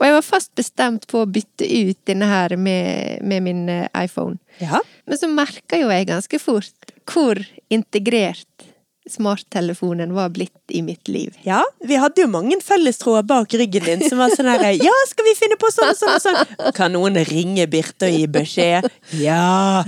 Og 0.00 0.06
jeg 0.06 0.14
var 0.14 0.24
fast 0.24 0.54
bestemt 0.56 1.02
på 1.10 1.18
å 1.20 1.28
bytte 1.28 1.66
ut 1.66 1.98
denne 2.08 2.24
her 2.24 2.54
med, 2.56 3.20
med 3.20 3.42
min 3.44 3.66
iPhone. 3.92 4.38
Ja. 4.56 4.78
Men 5.04 5.20
så 5.20 5.28
merka 5.28 5.76
jo 5.76 5.90
jeg 5.92 6.06
ganske 6.08 6.38
fort 6.40 6.79
hvor 7.10 7.40
integrert 7.68 8.70
smarttelefonen 9.10 10.14
var 10.14 10.28
blitt 10.28 10.52
i 10.68 10.82
mitt 10.82 11.08
liv. 11.08 11.36
Ja, 11.42 11.64
vi 11.80 11.96
hadde 11.96 12.20
jo 12.20 12.28
mange 12.30 12.60
fellestråder 12.62 13.22
bak 13.22 13.54
ryggen 13.54 13.84
din 13.84 14.04
som 14.08 14.20
var 14.20 14.34
sånn 14.34 14.48
her 14.50 14.66
Ja, 14.76 14.94
skal 15.08 15.26
vi 15.26 15.34
finne 15.38 15.56
på 15.60 15.70
sånn 15.74 15.90
og 15.90 15.98
sånn 15.98 16.14
og 16.14 16.22
sånn? 16.24 16.72
Kan 16.76 16.94
noen 16.94 17.18
ringe 17.26 17.66
Birte 17.70 18.10
og 18.10 18.16
gi 18.16 18.26
beskjed? 18.30 18.88
Ja. 19.18 19.84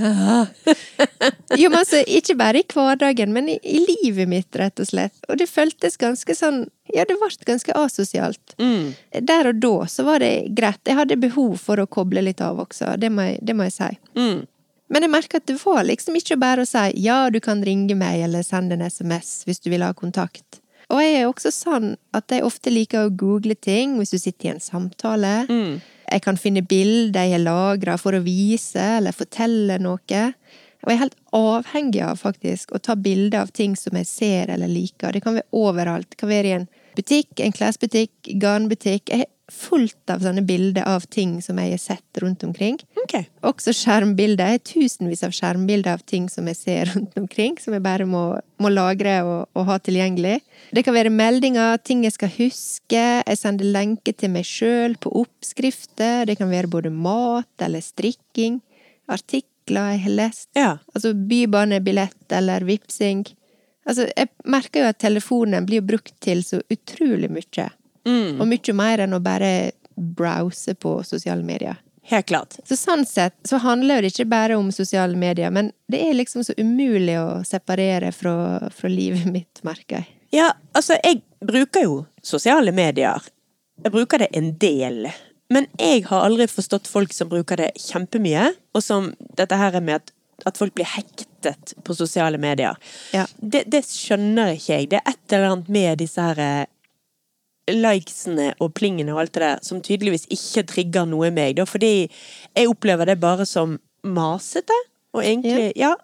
Jo, 1.60 1.68
men 1.68 1.82
altså, 1.82 2.00
ikke 2.08 2.34
bare 2.40 2.62
i 2.62 2.66
hverdagen, 2.66 3.34
men 3.36 3.50
i, 3.52 3.58
i 3.62 3.82
livet 3.84 4.30
mitt, 4.30 4.56
rett 4.58 4.80
og 4.80 4.88
slett. 4.88 5.14
Og 5.28 5.38
det 5.38 5.46
føltes 5.50 5.98
ganske 6.00 6.34
sånn 6.36 6.64
Ja, 6.92 7.04
det 7.08 7.16
ble 7.20 7.28
ganske 7.46 7.76
asosialt. 7.78 8.56
Mm. 8.58 8.94
Der 9.28 9.48
og 9.52 9.60
da 9.62 9.74
så 9.88 10.04
var 10.08 10.24
det 10.24 10.50
greit. 10.56 10.80
Jeg 10.88 10.98
hadde 10.98 11.20
behov 11.20 11.54
for 11.62 11.80
å 11.80 11.86
koble 11.86 12.24
litt 12.24 12.42
av 12.44 12.58
også, 12.64 12.96
det 13.00 13.12
må 13.12 13.28
jeg, 13.30 13.38
det 13.44 13.56
må 13.56 13.68
jeg 13.68 13.76
si. 13.76 13.92
Mm. 14.18 14.42
Men 14.92 15.06
jeg 15.06 15.12
merker 15.12 15.40
at 15.40 15.48
det 15.48 15.56
var 15.62 15.86
liksom 15.88 16.16
ikke 16.18 16.36
bare 16.40 16.64
å 16.64 16.68
si 16.68 16.84
ja, 17.00 17.24
du 17.32 17.40
kan 17.40 17.62
ringe 17.64 17.96
meg 17.96 18.26
eller 18.26 18.44
sende 18.44 18.76
en 18.76 18.84
SMS 18.84 19.42
hvis 19.48 19.62
du 19.64 19.70
vil 19.72 19.84
ha 19.86 19.92
kontakt. 19.96 20.60
Og 20.92 21.00
jeg 21.00 21.22
er 21.22 21.28
også 21.28 21.52
sånn 21.54 21.94
at 22.12 22.32
jeg 22.32 22.44
ofte 22.44 22.72
liker 22.72 23.06
å 23.06 23.14
google 23.16 23.56
ting 23.56 23.96
hvis 23.96 24.12
du 24.12 24.18
sitter 24.20 24.50
i 24.50 24.52
en 24.52 24.60
samtale. 24.60 25.46
Mm. 25.48 25.80
Jeg 26.12 26.24
kan 26.26 26.36
finne 26.36 26.64
bilder 26.68 27.24
jeg 27.24 27.38
har 27.38 27.46
lagra 27.46 27.96
for 28.00 28.12
å 28.12 28.24
vise 28.24 28.82
eller 28.98 29.16
fortelle 29.16 29.78
noe. 29.80 30.22
Og 30.82 30.90
jeg 30.90 30.98
er 30.98 31.02
helt 31.06 31.18
avhengig 31.38 32.02
av 32.04 32.20
faktisk 32.20 32.74
å 32.76 32.82
ta 32.82 32.98
bilder 32.98 33.46
av 33.46 33.52
ting 33.56 33.78
som 33.78 33.96
jeg 33.96 34.10
ser 34.10 34.52
eller 34.52 34.68
liker. 34.68 35.14
Det 35.14 35.22
kan 35.24 35.38
være 35.38 35.48
overalt. 35.56 36.10
Det 36.12 36.20
kan 36.20 36.32
være 36.32 36.50
i 36.50 36.56
en 36.58 36.68
butikk, 36.98 37.38
en 37.40 37.54
klesbutikk, 37.56 38.12
garnbutikk. 38.42 39.08
Jeg 39.08 39.30
fullt 39.50 40.10
av 40.10 40.22
sånne 40.22 40.42
bilder 40.46 40.86
av 40.88 41.04
ting 41.10 41.34
som 41.42 41.58
jeg 41.60 41.74
har 41.74 41.80
sett 41.80 42.20
rundt 42.22 42.44
omkring. 42.46 42.78
Okay. 43.04 43.26
Også 43.44 43.74
skjermbilder. 43.76 44.52
Jeg 44.52 44.60
har 44.60 44.64
tusenvis 44.70 45.24
av 45.26 45.34
skjermbilder 45.34 45.96
av 45.96 46.04
ting 46.08 46.28
som 46.32 46.48
jeg 46.50 46.58
ser 46.58 46.90
rundt 46.94 47.16
omkring, 47.18 47.58
som 47.60 47.76
jeg 47.76 47.84
bare 47.84 48.06
må, 48.08 48.24
må 48.62 48.72
lagre 48.72 49.18
og, 49.26 49.50
og, 49.52 49.66
ha 49.68 49.78
tilgjengelig. 49.82 50.38
Det 50.72 50.84
kan 50.86 50.96
være 50.96 51.12
meldinger, 51.12 51.80
ting 51.84 52.06
jeg 52.06 52.16
skal 52.16 52.32
huske. 52.38 53.04
Jeg 53.20 53.40
sender 53.40 53.68
lenker 53.74 54.16
til 54.16 54.32
meg 54.34 54.48
sjøl 54.48 54.96
på 55.02 55.12
oppskrifter. 55.24 56.26
Det 56.30 56.38
kan 56.40 56.52
være 56.52 56.72
både 56.72 56.94
mat 56.94 57.66
eller 57.66 57.84
strikking. 57.84 58.62
Artikler 59.10 59.96
jeg 59.96 60.06
har 60.06 60.18
lest. 60.22 60.48
Ja. 60.58 60.72
Altså 60.94 61.12
bybanebillett 61.18 62.38
eller 62.38 62.64
vipsing. 62.68 63.26
Altså, 63.82 64.06
jeg 64.14 64.30
merker 64.46 64.84
jo 64.84 64.90
at 64.92 65.00
telefonen 65.02 65.66
blir 65.66 65.82
brukt 65.82 66.14
til 66.22 66.44
så 66.46 66.60
utrolig 66.70 67.30
mye. 67.32 67.66
Mm. 68.08 68.40
Og 68.40 68.48
mye 68.50 68.74
mer 68.76 69.04
enn 69.04 69.16
å 69.16 69.22
bare 69.22 69.52
browse 69.96 70.74
på 70.74 70.98
sosiale 71.06 71.44
medier. 71.46 71.78
Helt 72.10 72.26
klart. 72.26 72.56
Så 72.66 72.76
sånn 72.76 73.04
sett 73.06 73.36
så 73.46 73.60
handler 73.62 74.02
det 74.02 74.10
ikke 74.10 74.26
bare 74.32 74.56
om 74.58 74.72
sosiale 74.74 75.16
medier, 75.18 75.52
men 75.54 75.70
det 75.92 76.00
er 76.02 76.16
liksom 76.18 76.42
så 76.44 76.54
umulig 76.58 77.14
å 77.20 77.42
separere 77.46 78.10
fra, 78.16 78.34
fra 78.74 78.90
livet 78.90 79.28
mitt, 79.30 79.62
merker 79.66 80.00
jeg. 80.00 80.08
Ja, 80.34 80.48
altså, 80.74 80.96
jeg 81.04 81.20
bruker 81.44 81.86
jo 81.86 82.00
sosiale 82.24 82.72
medier. 82.74 83.22
Jeg 83.84 83.94
bruker 83.94 84.24
det 84.24 84.32
en 84.34 84.50
del. 84.58 85.06
Men 85.52 85.68
jeg 85.78 86.06
har 86.08 86.26
aldri 86.26 86.48
forstått 86.50 86.90
folk 86.90 87.14
som 87.14 87.30
bruker 87.30 87.60
det 87.60 87.70
kjempemye, 87.78 88.50
og 88.74 88.82
som 88.82 89.12
dette 89.38 89.58
her 89.60 89.76
er 89.78 89.84
med 89.84 90.00
at, 90.00 90.12
at 90.48 90.58
folk 90.58 90.74
blir 90.74 90.88
hektet 90.88 91.76
på 91.84 91.94
sosiale 91.94 92.40
medier. 92.40 92.78
Ja. 93.14 93.28
Det, 93.36 93.66
det 93.70 93.84
skjønner 93.86 94.56
ikke 94.56 94.80
jeg. 94.80 94.90
Det 94.90 95.02
er 95.02 95.12
et 95.12 95.36
eller 95.36 95.52
annet 95.52 95.70
med 95.76 96.02
disse 96.02 96.24
her 96.32 96.66
likesene 97.72 98.52
og 98.60 98.74
plingene 98.74 99.12
og 99.14 99.20
alt 99.24 99.32
det 99.34 99.42
der 99.42 99.58
som 99.62 99.80
tydeligvis 99.84 100.26
ikke 100.30 100.66
trigger 100.70 101.06
noe 101.08 101.26
i 101.28 101.34
meg, 101.34 101.56
da, 101.56 101.64
fordi 101.68 102.08
jeg 102.56 102.68
opplever 102.70 103.06
det 103.12 103.18
bare 103.20 103.46
som 103.46 103.78
masete, 104.04 104.76
og 105.14 105.24
egentlig, 105.24 105.72
ja. 105.76 105.94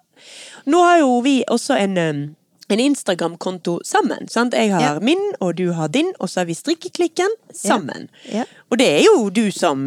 Nå 0.66 0.80
har 0.84 0.98
jo 1.00 1.20
vi 1.24 1.40
også 1.48 1.76
en 1.78 1.98
um, 1.98 2.20
en 2.68 2.80
Instagram-konto 2.84 3.78
sammen. 3.84 4.26
sant? 4.28 4.52
Jeg 4.52 4.68
har 4.74 4.80
Ja. 4.82 4.98
min, 5.00 5.22
og 5.40 5.54
du 5.56 5.72
har 5.72 5.88
din, 5.88 6.10
og 6.20 6.28
så 6.28 6.40
har 6.40 6.44
vi 6.50 6.54
Strikkeklikken 6.54 7.30
sammen. 7.54 8.10
Ja. 8.30 8.42
Og 8.70 8.76
det 8.78 8.88
er 8.98 9.04
jo 9.06 9.30
du 9.30 9.50
som 9.50 9.86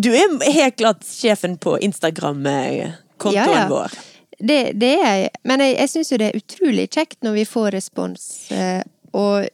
Du 0.00 0.08
er 0.14 0.50
helt 0.52 0.76
klart 0.78 1.04
sjefen 1.04 1.58
på 1.58 1.76
Instagram-kontoen 1.84 3.34
Ja, 3.34 3.44
ja. 3.52 3.68
vår. 3.68 3.92
Det, 4.40 4.72
det 4.80 4.92
er 5.02 5.14
jeg. 5.18 5.30
Men 5.44 5.60
jeg, 5.60 5.76
jeg 5.78 5.88
syns 5.90 6.12
jo 6.12 6.18
det 6.22 6.28
er 6.30 6.38
utrolig 6.40 6.88
kjekt 6.94 7.16
når 7.26 7.32
vi 7.40 7.44
får 7.44 7.70
respons. 7.74 8.50
eh, 8.52 8.82
Og 9.12 9.48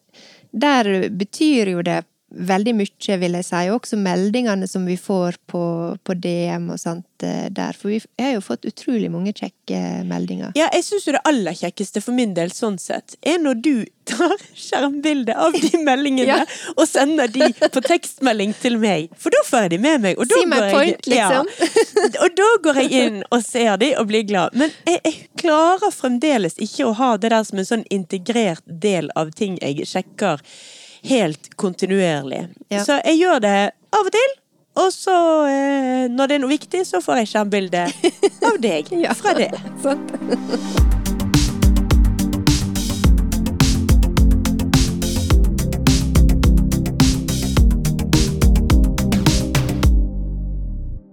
der 0.54 1.10
betyr 1.10 1.70
jo 1.74 1.82
det 1.82 2.04
veldig 2.34 2.74
mye, 2.78 3.16
vil 3.20 3.36
jeg 3.38 3.46
si. 3.46 3.62
Også 3.72 3.98
meldingene 4.00 4.66
som 4.70 4.84
vi 4.88 4.96
får 5.00 5.38
på, 5.50 5.62
på 6.04 6.16
DM 6.20 6.70
og 6.74 6.80
sånt 6.82 7.24
eh, 7.26 7.46
der. 7.54 7.76
For 7.78 7.92
vi 7.94 8.00
har 8.20 8.34
jo 8.36 8.42
fått 8.44 8.66
utrolig 8.68 9.10
mange 9.12 9.32
kjekke 9.36 9.80
meldinger. 10.08 10.52
Ja, 10.58 10.68
jeg 10.74 10.84
syns 10.86 11.06
jo 11.08 11.14
det 11.16 11.22
aller 11.28 11.54
kjekkeste 11.58 12.02
for 12.04 12.16
min 12.16 12.34
del 12.36 12.52
sånn 12.54 12.78
sett, 12.82 13.16
er 13.22 13.38
når 13.42 13.60
du 13.64 13.74
tar 14.10 14.34
skjermbilde 14.52 15.32
av 15.40 15.54
de 15.56 15.78
meldingene 15.80 16.26
Ja. 16.28 16.40
og 16.76 16.84
sender 16.88 17.30
de 17.32 17.46
på 17.72 17.80
tekstmelding 17.84 18.52
til 18.60 18.76
meg. 18.82 19.08
For 19.16 19.32
da 19.32 19.40
får 19.48 19.64
jeg 19.64 19.70
de 19.76 19.78
med 19.86 20.02
meg. 20.04 20.18
Og 20.20 20.28
da 20.28 20.42
går 20.44 20.82
jeg- 20.84 20.98
ja. 21.14 21.30
liksom. 21.30 21.48
Og 22.24 22.36
da 22.36 22.48
går 22.64 22.78
jeg 22.82 22.92
inn 23.06 23.16
og 23.32 23.42
ser 23.44 23.76
de 23.80 23.90
og 24.00 24.06
blir 24.10 24.22
glad. 24.28 24.52
Men 24.58 24.70
jeg, 24.86 25.00
jeg 25.04 25.28
klarer 25.40 25.92
fremdeles 25.94 26.56
ikke 26.62 26.86
å 26.90 26.92
ha 26.98 27.14
det 27.16 27.30
der 27.32 27.44
som 27.48 27.58
en 27.62 27.68
sånn 27.68 27.84
integrert 27.92 28.62
del 28.66 29.08
av 29.16 29.32
ting 29.36 29.56
jeg 29.62 29.86
sjekker 29.88 30.40
helt 31.08 31.50
kontinuerlig. 31.60 32.46
Ja. 32.72 32.84
Så 32.84 32.98
jeg 33.04 33.18
gjør 33.20 33.42
det 33.44 33.56
av 33.94 34.06
og 34.08 34.12
til. 34.14 34.32
Og 34.82 34.88
så, 34.90 35.14
eh, 35.46 36.08
når 36.10 36.26
det 36.26 36.34
er 36.34 36.42
noe 36.42 36.50
viktig, 36.50 36.80
så 36.88 36.98
får 37.04 37.20
jeg 37.22 37.30
skjermbilde 37.30 37.84
av 38.48 38.58
deg 38.64 38.90
Ja. 39.04 39.14
fra 39.14 39.34
det. 39.38 39.52
Sant? 39.84 40.10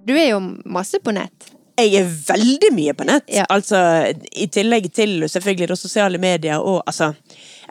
Du 0.05 0.13
er 0.17 0.29
jo 0.33 0.39
masse 0.65 0.99
på 0.99 1.13
nett. 1.15 1.51
Jeg 1.81 2.01
er 2.01 2.11
veldig 2.27 2.71
mye 2.75 2.93
på 2.97 3.07
nett. 3.07 3.25
Ja. 3.31 3.45
Altså, 3.49 3.79
I 4.31 4.47
tillegg 4.53 4.91
til 4.93 5.25
selvfølgelig 5.29 5.77
sosiale 5.79 6.21
medier 6.21 6.61
og 6.61 6.83
altså 6.85 7.13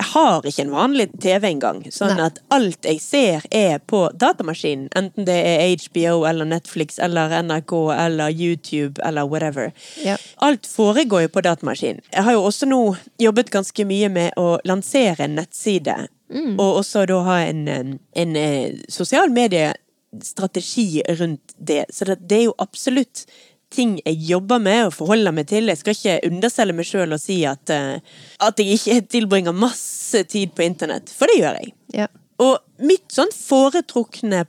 Jeg 0.01 0.07
har 0.15 0.47
ikke 0.49 0.63
en 0.65 0.73
vanlig 0.73 1.09
TV 1.21 1.45
engang. 1.51 1.83
Sånn 1.93 2.15
Nei. 2.17 2.31
at 2.31 2.39
alt 2.55 2.87
jeg 2.89 3.03
ser, 3.05 3.45
er 3.53 3.83
på 3.85 4.07
datamaskinen. 4.17 4.89
Enten 4.97 5.27
det 5.29 5.37
er 5.45 5.75
HBO 5.83 6.23
eller 6.25 6.49
Netflix 6.49 6.97
eller 6.99 7.35
NRK 7.43 7.75
eller 7.99 8.33
YouTube 8.33 9.03
eller 9.05 9.29
whatever. 9.29 9.75
Ja. 10.01 10.17
Alt 10.41 10.65
foregår 10.67 11.27
jo 11.27 11.35
på 11.35 11.45
datamaskinen. 11.45 12.01
Jeg 12.15 12.25
har 12.25 12.39
jo 12.39 12.47
også 12.49 12.71
nå 12.71 12.81
jobbet 13.21 13.53
ganske 13.53 13.85
mye 13.85 14.09
med 14.09 14.41
å 14.41 14.57
lansere 14.65 15.27
en 15.27 15.37
nettside. 15.37 15.99
Mm. 16.33 16.57
Og 16.57 16.81
også 16.81 17.05
da 17.11 17.21
ha 17.27 17.39
en, 17.45 17.67
en, 17.69 17.95
en 18.17 18.37
eh, 18.39 18.81
sosial 18.89 19.33
mediestrategi 19.35 21.03
rundt 21.19 21.55
det. 21.59 21.85
Så 21.91 22.05
det, 22.09 22.21
det 22.31 22.39
er 22.39 22.45
jo 22.49 22.59
absolutt 22.63 23.27
ting 23.71 23.99
jeg 24.05 24.19
jobber 24.29 24.63
med 24.63 24.89
og 24.89 24.95
forholder 24.97 25.35
meg 25.35 25.49
til. 25.51 25.71
Jeg 25.71 25.81
skal 25.81 25.97
ikke 25.97 26.17
underselge 26.31 26.77
meg 26.77 26.89
sjøl 26.89 27.15
og 27.17 27.23
si 27.23 27.41
at, 27.49 27.71
eh, 27.75 28.01
at 28.43 28.59
jeg 28.61 28.79
ikke 28.79 29.03
tilbringer 29.17 29.57
masse 29.57 30.25
tid 30.31 30.57
på 30.57 30.67
internett, 30.67 31.13
for 31.15 31.31
det 31.31 31.41
gjør 31.41 31.61
jeg. 31.61 31.75
Ja. 32.03 32.09
Og 32.41 32.57
mitt 32.89 33.13
sånn 33.13 33.33
foretrukne 33.37 34.47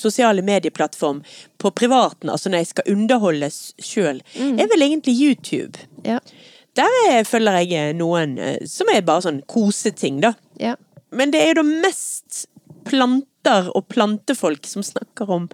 sosiale 0.00 0.42
medieplattform 0.44 1.20
på 1.60 1.72
privaten, 1.76 2.30
altså 2.32 2.48
når 2.48 2.62
jeg 2.62 2.70
skal 2.70 2.90
underholdes 2.94 3.58
sjøl, 3.84 4.22
er 4.40 4.70
vel 4.70 4.86
egentlig 4.86 5.18
YouTube. 5.18 5.84
Ja. 6.06 6.22
Der 6.74 6.96
er, 7.10 7.20
følger 7.28 7.60
jeg 7.60 7.94
noen 7.98 8.38
eh, 8.40 8.64
som 8.66 8.88
er 8.90 9.04
bare 9.06 9.26
sånn 9.28 9.42
koseting, 9.50 10.22
da. 10.24 10.32
Ja. 10.58 10.74
Men 11.14 11.30
det 11.34 11.42
er 11.42 11.52
jo 11.52 11.60
da 11.60 11.66
mest 11.84 12.46
planter 12.88 13.70
og 13.76 13.86
plantefolk 13.92 14.66
som 14.66 14.82
snakker 14.84 15.30
om 15.30 15.46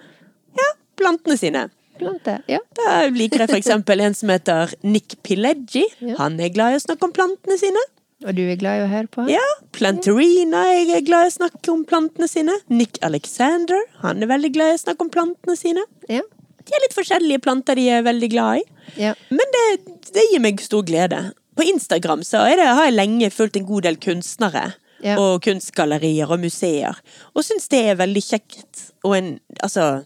ja, 0.57 0.69
plantene 0.99 1.37
sine. 1.41 1.67
Plante. 2.01 2.37
Ja. 2.51 2.61
Da 2.77 2.99
liker 3.15 3.45
jeg 3.45 3.53
for 3.53 3.61
eksempel 3.61 4.03
en 4.05 4.17
som 4.17 4.33
heter 4.33 4.75
Nick 4.83 5.19
Pileggi. 5.27 5.87
Ja. 6.01 6.19
Han 6.23 6.41
er 6.43 6.53
glad 6.55 6.75
i 6.75 6.81
å 6.81 6.85
snakke 6.85 7.09
om 7.09 7.15
plantene 7.17 7.59
sine. 7.61 7.85
Og 8.27 8.37
du 8.37 8.43
er 8.45 8.59
glad 8.61 8.81
i 8.81 8.85
å 8.85 8.91
høre 8.91 9.09
på? 9.09 9.25
Ja, 9.33 9.45
Planterina 9.73 10.67
er 10.75 11.01
glad 11.07 11.25
i 11.25 11.31
å 11.31 11.37
snakke 11.39 11.73
om 11.73 11.87
plantene 11.89 12.29
sine. 12.29 12.59
Nick 12.69 13.01
Alexander, 13.07 13.81
han 14.03 14.21
er 14.21 14.29
veldig 14.29 14.51
glad 14.53 14.75
i 14.75 14.77
å 14.77 14.83
snakke 14.83 15.07
om 15.07 15.13
plantene 15.15 15.57
sine. 15.57 15.87
Ja. 16.11 16.27
De 16.61 16.77
er 16.77 16.85
litt 16.85 16.97
forskjellige 16.97 17.41
planter 17.47 17.79
de 17.81 17.87
er 17.89 18.05
veldig 18.05 18.29
glad 18.35 18.61
i. 18.61 18.67
Ja. 19.01 19.15
Men 19.33 19.55
det, 19.57 19.65
det 20.13 20.27
gir 20.29 20.45
meg 20.45 20.61
stor 20.61 20.85
glede. 20.87 21.31
På 21.57 21.65
Instagram 21.67 22.23
så 22.25 22.45
det, 22.47 22.69
har 22.69 22.87
jeg 22.87 22.99
lenge 22.99 23.33
fulgt 23.33 23.57
en 23.59 23.67
god 23.69 23.89
del 23.89 23.99
kunstnere. 24.01 24.67
Ja. 25.01 25.17
Og 25.17 25.41
kunstgallerier 25.47 26.29
og 26.29 26.43
museer. 26.43 26.99
Og 27.33 27.47
syns 27.47 27.71
det 27.73 27.81
er 27.89 28.01
veldig 28.03 28.21
kjekt. 28.21 28.83
Og 29.09 29.17
en, 29.17 29.31
altså, 29.65 30.03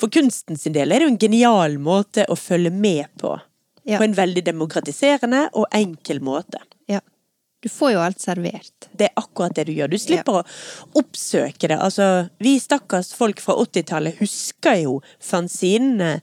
for 0.00 0.08
kunsten 0.10 0.56
sin 0.58 0.72
del 0.74 0.92
er 0.92 0.98
det 1.00 1.08
jo 1.08 1.12
en 1.14 1.18
genial 1.18 1.78
måte 1.78 2.24
å 2.28 2.36
følge 2.36 2.70
med 2.74 3.06
på. 3.20 3.36
Ja. 3.84 3.98
På 4.00 4.04
en 4.06 4.14
veldig 4.16 4.42
demokratiserende 4.46 5.50
og 5.52 5.66
enkel 5.76 6.20
måte. 6.24 6.58
ja. 6.88 7.00
Du 7.64 7.70
får 7.72 7.92
jo 7.94 8.00
alt 8.04 8.20
servert. 8.20 8.88
Det 8.92 9.06
er 9.06 9.12
akkurat 9.16 9.54
det 9.56 9.62
du 9.64 9.72
gjør. 9.72 9.88
Du 9.88 9.96
slipper 9.98 10.34
å 10.42 10.42
oppsøke 11.00 11.68
det. 11.70 11.78
Altså, 11.80 12.28
vi 12.38 12.58
stakkars 12.60 13.14
folk 13.16 13.40
fra 13.40 13.54
80-tallet 13.62 14.18
husker 14.20 14.82
jo 14.82 14.98
fanzinene 15.18 16.18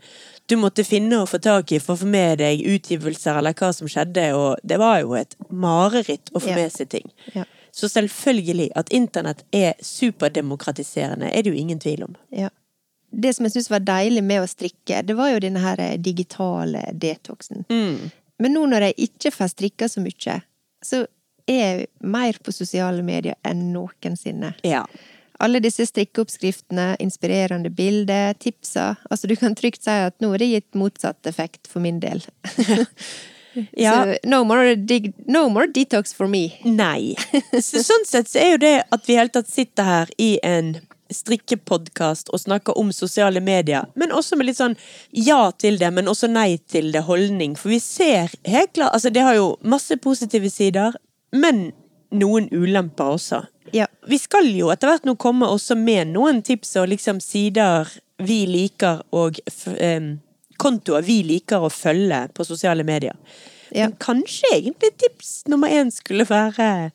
du 0.45 0.55
måtte 0.62 0.84
finne 0.86 1.17
og 1.23 1.29
få 1.31 1.39
tak 1.41 1.71
i 1.73 1.79
for 1.81 1.95
å 1.95 2.01
få 2.03 2.10
med 2.13 2.38
deg 2.43 2.62
utgivelser 2.62 3.39
eller 3.39 3.55
hva 3.57 3.71
som 3.73 3.89
skjedde, 3.89 4.27
og 4.38 4.60
det 4.67 4.77
var 4.77 4.99
jo 5.01 5.15
et 5.17 5.34
mareritt 5.49 6.29
å 6.36 6.41
få 6.43 6.49
Ja. 6.51 6.55
med 6.62 6.71
seg 6.75 6.89
ting. 6.93 7.10
Ja. 7.34 7.45
Så 7.73 7.88
selvfølgelig 7.89 8.69
at 8.75 8.89
internett 8.93 9.41
er 9.51 9.73
superdemokratiserende, 9.81 11.29
er 11.34 11.41
det 11.41 11.53
jo 11.53 11.57
ingen 11.57 11.79
tvil 11.79 12.03
om. 12.03 12.15
Ja. 12.29 12.49
Det 13.12 13.34
som 13.36 13.45
jeg 13.45 13.56
syns 13.56 13.69
var 13.71 13.84
deilig 13.86 14.24
med 14.24 14.43
å 14.43 14.50
strikke, 14.50 15.02
det 15.04 15.15
var 15.17 15.34
jo 15.34 15.41
denne 15.43 15.62
her 15.63 15.80
eh, 15.84 15.97
digitale 16.00 16.86
detoxen. 16.93 17.65
Men 18.41 18.56
nå 18.56 18.65
når 18.71 18.89
jeg 18.89 19.10
ikke 19.10 19.34
får 19.36 19.52
strikka 19.54 19.89
så 19.91 20.04
mye, 20.04 20.38
så 20.86 21.04
er 21.50 21.60
jeg 21.62 21.89
mer 22.00 22.39
på 22.43 22.54
sosiale 22.56 23.04
medier 23.06 23.36
enn 23.47 23.67
noensinne. 23.74 24.54
Ja. 24.65 24.86
Alle 25.41 25.60
disse 25.62 25.88
strikkeoppskriftene, 25.89 26.95
inspirerende 27.02 27.71
bilder, 27.74 28.36
tipsa 28.38 28.95
Altså, 29.10 29.28
du 29.28 29.36
kan 29.36 29.56
trygt 29.58 29.84
si 29.84 29.93
at 29.93 30.19
nå 30.21 30.30
har 30.34 30.41
det 30.41 30.52
gitt 30.52 30.78
motsatt 30.78 31.28
effekt 31.30 31.69
for 31.69 31.84
min 31.84 32.02
del. 32.04 32.24
Ja. 33.76 34.06
Så 34.06 34.30
no 34.30 34.43
more, 34.43 34.76
dig 34.76 35.13
no 35.28 35.50
more 35.50 35.67
detox 35.67 36.13
for 36.13 36.28
me. 36.28 36.54
Nei. 36.63 37.15
Så, 37.52 37.82
sånn 37.84 38.06
sett 38.08 38.30
så 38.32 38.39
er 38.39 38.54
jo 38.54 38.60
det 38.63 38.76
at 38.95 39.08
vi 39.10 39.15
i 39.15 39.19
hele 39.19 39.34
tatt 39.34 39.50
sitter 39.52 39.88
her 39.88 40.13
i 40.15 40.30
en 40.43 40.78
strikkepodkast 41.15 42.32
og 42.34 42.41
snakker 42.43 42.78
om 42.80 42.91
sosiale 42.95 43.41
medier, 43.43 43.88
men 43.95 44.13
også 44.15 44.38
med 44.39 44.50
litt 44.50 44.60
sånn 44.60 44.78
ja 45.12 45.52
til 45.60 45.80
det, 45.82 45.91
men 45.93 46.10
også 46.12 46.30
nei 46.32 46.58
til 46.71 46.91
det 46.95 47.06
holdning. 47.08 47.58
For 47.60 47.74
vi 47.74 47.82
ser 47.84 48.32
helt 48.47 48.74
klart 48.76 48.91
Altså, 48.91 49.10
det 49.13 49.24
har 49.24 49.38
jo 49.38 49.56
masse 49.63 49.95
positive 50.04 50.50
sider, 50.52 50.95
men 51.32 51.71
noen 52.12 52.50
ulemper 52.52 53.15
også. 53.15 53.43
Ja. 53.71 53.88
Vi 54.08 54.19
skal 54.19 54.50
jo 54.52 54.71
etter 54.74 54.91
hvert 54.91 55.08
nå 55.08 55.15
komme 55.21 55.47
også 55.47 55.78
med 55.80 56.12
noen 56.12 56.41
tips 56.43 56.76
og 56.82 56.89
liksom 56.91 57.21
sider 57.24 57.89
vi 58.21 58.43
liker 58.50 59.02
og 59.15 59.39
em, 59.78 60.17
kontoer 60.62 61.06
vi 61.06 61.21
liker 61.26 61.63
å 61.63 61.71
følge 61.74 62.26
på 62.36 62.45
sosiale 62.45 62.86
medier. 62.88 63.15
Ja. 63.71 63.88
Men 63.88 63.95
kanskje 64.04 64.52
egentlig 64.58 64.91
tips 65.00 65.45
nummer 65.50 65.71
én 65.71 65.91
skulle 65.93 66.28
være 66.28 66.91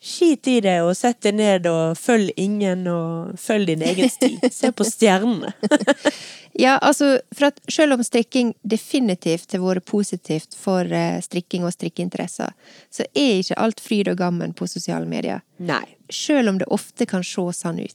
Skit 0.00 0.46
i 0.48 0.60
det 0.62 0.76
og 0.86 0.92
sett 0.96 1.20
deg 1.26 1.34
ned 1.38 1.66
og 1.70 1.98
følg 1.98 2.30
ingen 2.38 2.86
og 2.92 3.38
følg 3.40 3.72
din 3.72 3.82
egen 3.82 4.10
sti. 4.12 4.36
Se 4.52 4.72
på 4.72 4.86
stjernene. 4.86 5.54
Ja, 6.58 6.72
altså, 6.82 7.20
for 7.30 7.52
at 7.52 7.60
selv 7.70 7.94
om 7.94 8.00
strikking 8.02 8.48
definitivt 8.66 9.52
har 9.54 9.60
vært 9.62 9.84
positivt 9.86 10.56
for 10.58 10.90
eh, 10.90 11.20
strikking 11.22 11.62
og 11.62 11.70
strikkeinteresser, 11.76 12.50
så 12.90 13.06
er 13.12 13.44
ikke 13.44 13.58
alt 13.62 13.82
fryd 13.84 14.10
og 14.10 14.18
gammen 14.18 14.56
på 14.58 14.66
sosiale 14.66 15.06
medier. 15.06 15.44
Nei. 15.62 15.84
Selv 16.10 16.50
om 16.50 16.58
det 16.58 16.66
ofte 16.74 17.06
kan 17.06 17.22
se 17.22 17.44
sånn 17.54 17.78
ut. 17.78 17.94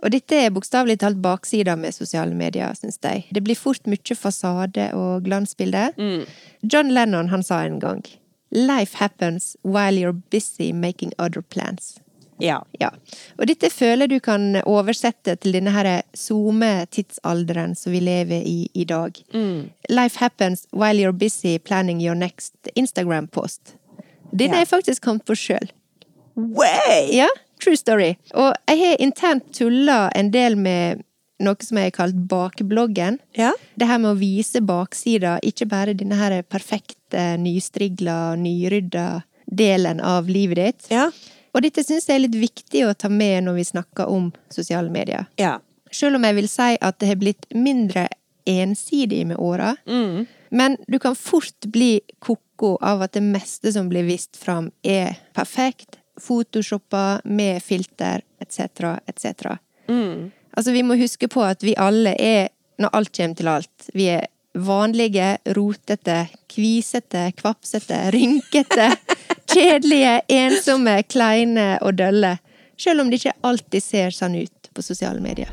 Og 0.00 0.14
dette 0.14 0.38
er 0.38 0.54
bokstavelig 0.54 1.00
talt 1.02 1.18
baksida 1.24 1.74
med 1.76 1.96
sosiale 1.96 2.36
medier, 2.36 2.78
syns 2.78 3.00
jeg. 3.02 3.26
Det 3.34 3.42
blir 3.42 3.58
fort 3.58 3.90
mye 3.90 4.16
fasade 4.16 4.86
og 4.94 5.26
glansbilde. 5.26 5.90
John 6.62 6.94
Lennon 6.94 7.32
han 7.34 7.42
sa 7.42 7.64
en 7.66 7.82
gang 7.82 8.06
Life 8.50 8.98
happens 8.98 9.56
while 9.62 9.94
you're 9.98 10.20
busy 10.30 10.72
making 10.72 11.12
other 11.18 11.42
plans. 11.42 11.98
Ja. 12.40 12.58
Ja. 12.80 12.88
Og 13.38 13.46
dette 13.46 13.70
føler 13.70 14.08
du 14.08 14.18
kan 14.20 14.56
oversette 14.64 15.36
til 15.36 15.52
denne 15.52 15.70
her 15.74 16.02
SoMe-tidsalderen 16.16 17.74
som 17.76 17.92
vi 17.92 18.00
lever 18.00 18.40
i 18.46 18.70
i 18.74 18.84
dag. 18.84 19.20
Life 19.88 20.18
happens 20.18 20.66
while 20.72 20.96
you're 21.00 21.12
busy 21.12 21.58
planning 21.58 22.00
your 22.00 22.14
next 22.14 22.54
Instagram-post. 22.76 23.76
Den 24.32 24.50
har 24.50 24.64
jeg 24.64 24.68
faktisk 24.68 25.02
kommet 25.02 25.24
på 25.24 25.34
sjøl. 25.34 25.70
Way! 26.36 27.10
Ja, 27.12 27.28
true 27.60 27.76
story. 27.76 28.14
Og 28.34 28.54
jeg 28.68 28.78
har 28.78 28.96
internt 29.00 29.52
tulla 29.54 30.08
en 30.16 30.32
del 30.32 30.56
med 30.56 31.02
noe 31.40 31.66
som 31.66 31.80
jeg 31.80 31.90
har 31.90 31.96
kalt 31.96 32.20
bakbloggen. 32.30 33.18
Ja. 33.38 33.52
Det 33.74 33.88
her 33.88 34.00
med 34.02 34.12
å 34.12 34.20
vise 34.20 34.62
baksida, 34.64 35.38
ikke 35.46 35.68
bare 35.70 35.96
denne 35.96 36.18
her 36.20 36.40
perfekte, 36.42 37.34
nystrigla, 37.40 38.36
nyrydda 38.40 39.08
delen 39.50 40.00
av 40.04 40.28
livet 40.30 40.60
ditt. 40.60 40.90
Ja. 40.94 41.08
Og 41.50 41.64
dette 41.64 41.82
syns 41.82 42.06
jeg 42.06 42.20
er 42.20 42.24
litt 42.26 42.38
viktig 42.38 42.84
å 42.86 42.94
ta 42.94 43.10
med 43.10 43.48
når 43.48 43.58
vi 43.58 43.66
snakker 43.72 44.10
om 44.12 44.30
sosiale 44.54 44.92
medier. 44.92 45.26
Ja. 45.40 45.58
Selv 45.90 46.20
om 46.20 46.26
jeg 46.28 46.36
vil 46.38 46.48
si 46.50 46.76
at 46.78 47.00
det 47.02 47.08
har 47.10 47.18
blitt 47.18 47.48
mindre 47.56 48.06
ensidig 48.46 49.24
med 49.26 49.40
åra. 49.42 49.74
Men 50.50 50.76
du 50.86 50.98
kan 51.02 51.16
fort 51.18 51.66
bli 51.66 52.00
ko-ko 52.22 52.76
av 52.82 53.02
at 53.06 53.14
det 53.14 53.22
meste 53.26 53.72
som 53.74 53.90
blir 53.90 54.06
vist 54.06 54.38
fram, 54.38 54.70
er 54.82 55.18
perfekt, 55.34 55.98
photoshoppa 56.20 57.20
med 57.24 57.62
filter 57.62 58.22
etc., 58.42 59.00
etc. 59.06 59.56
Altså, 60.54 60.72
vi 60.72 60.82
må 60.82 60.96
huske 60.98 61.28
på 61.30 61.42
at 61.46 61.62
vi 61.62 61.76
alle 61.78 62.14
er, 62.18 62.50
når 62.80 62.94
alt 62.96 63.12
kommer 63.16 63.38
til 63.38 63.48
alt, 63.48 63.90
vi 63.94 64.08
er 64.10 64.26
vanlige, 64.54 65.36
rotete, 65.54 66.24
kvisete, 66.50 67.28
kvapsete, 67.38 68.00
rynkete, 68.10 68.90
kjedelige, 69.52 70.20
ensomme, 70.28 71.02
kleine 71.06 71.76
og 71.82 71.94
dølle. 72.00 72.38
Selv 72.80 73.04
om 73.04 73.10
det 73.10 73.20
ikke 73.20 73.36
alltid 73.46 73.84
ser 73.84 74.16
sånn 74.16 74.34
ut 74.40 74.72
på 74.74 74.82
sosiale 74.82 75.22
medier. 75.22 75.52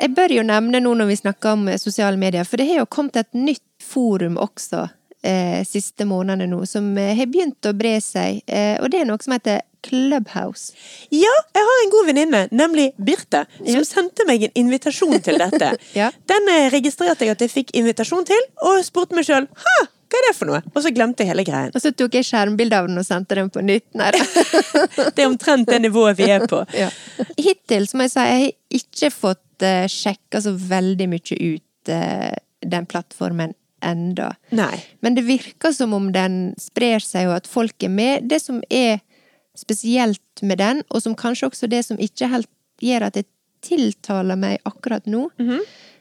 Jeg 0.00 0.14
bør 0.16 0.32
jo 0.32 0.46
nevne 0.46 0.80
nå 0.80 0.94
når 0.96 1.10
vi 1.10 1.18
snakker 1.18 1.58
om 1.58 1.66
sosiale 1.76 2.16
medier, 2.16 2.46
for 2.48 2.56
det 2.56 2.70
har 2.70 2.84
jo 2.84 2.88
kommet 2.88 3.18
et 3.20 3.34
nytt 3.36 3.66
forum 3.84 4.38
også 4.40 4.86
eh, 5.22 5.60
siste 5.68 6.06
månedene 6.08 6.48
nå, 6.50 6.62
som 6.68 6.92
eh, 6.98 7.14
har 7.18 7.28
begynt 7.30 7.66
å 7.68 7.74
bre 7.76 7.96
seg, 8.04 8.42
eh, 8.46 8.76
og 8.80 8.90
det 8.92 9.02
er 9.02 9.08
noe 9.10 9.20
som 9.22 9.34
heter 9.36 9.60
Clubhouse. 9.84 10.74
Ja, 11.08 11.32
jeg 11.56 11.64
har 11.66 11.78
en 11.84 11.92
god 11.94 12.08
venninne, 12.10 12.40
nemlig 12.52 12.90
Birte, 13.00 13.46
som 13.58 13.78
Ja. 13.78 13.84
sendte 13.88 14.26
meg 14.28 14.44
en 14.44 14.58
invitasjon 14.64 15.22
til 15.24 15.40
dette. 15.40 15.70
Ja. 15.96 16.10
Den 16.28 16.48
eh, 16.52 16.68
registrerte 16.72 17.24
jeg 17.24 17.36
at 17.36 17.40
jeg 17.46 17.52
fikk 17.52 17.72
invitasjon 17.80 18.26
til, 18.28 18.44
og 18.66 18.84
spurte 18.84 19.16
meg 19.16 19.28
sjøl 19.28 19.48
hva 20.10 20.18
er 20.18 20.24
det 20.26 20.32
for 20.34 20.50
noe? 20.50 20.58
Og 20.74 20.82
så 20.82 20.90
glemte 20.90 21.22
jeg 21.22 21.30
hele 21.30 21.44
greien. 21.46 21.70
Og 21.70 21.78
så 21.78 21.92
tok 21.94 22.16
jeg 22.18 22.26
skjermbilde 22.26 22.74
av 22.74 22.88
den 22.88 22.98
og 22.98 23.04
sendte 23.06 23.36
den 23.38 23.46
på 23.54 23.62
nytt. 23.62 23.84
Nei. 23.94 24.08
Det 25.14 25.22
er 25.22 25.28
omtrent 25.28 25.70
det 25.70 25.78
nivået 25.84 26.18
vi 26.18 26.26
er 26.34 26.48
på. 26.50 26.64
Ja. 26.80 26.88
Hittil, 27.38 27.86
som 27.86 28.02
jeg 28.02 28.10
sa, 28.10 28.24
jeg 28.26 28.40
har 28.42 28.80
ikke 28.80 29.12
fått 29.14 29.62
uh, 29.62 29.86
sjekka 29.86 30.42
så 30.42 30.50
veldig 30.58 31.06
mye 31.14 31.38
ut 31.54 31.92
den 32.60 32.86
plattformen 32.90 33.54
enda. 33.84 34.34
Nei. 34.54 34.76
Men 35.00 35.16
det 35.16 35.26
virker 35.28 35.74
som 35.76 35.94
om 35.96 36.10
den 36.12 36.54
sprer 36.60 37.02
seg, 37.04 37.28
og 37.30 37.40
at 37.40 37.50
folk 37.50 37.82
er 37.86 37.92
med. 37.92 38.28
Det 38.30 38.40
som 38.42 38.62
er 38.70 39.00
spesielt 39.58 40.42
med 40.42 40.60
den, 40.60 40.82
og 40.88 41.02
som 41.02 41.16
kanskje 41.18 41.50
også 41.50 41.68
det 41.70 41.84
som 41.86 42.00
ikke 42.00 42.30
helt 42.32 42.50
gjør 42.80 43.08
at 43.08 43.18
det 43.18 43.26
tiltaler 43.64 44.38
meg 44.40 44.60
akkurat 44.68 45.06
nå, 45.10 45.26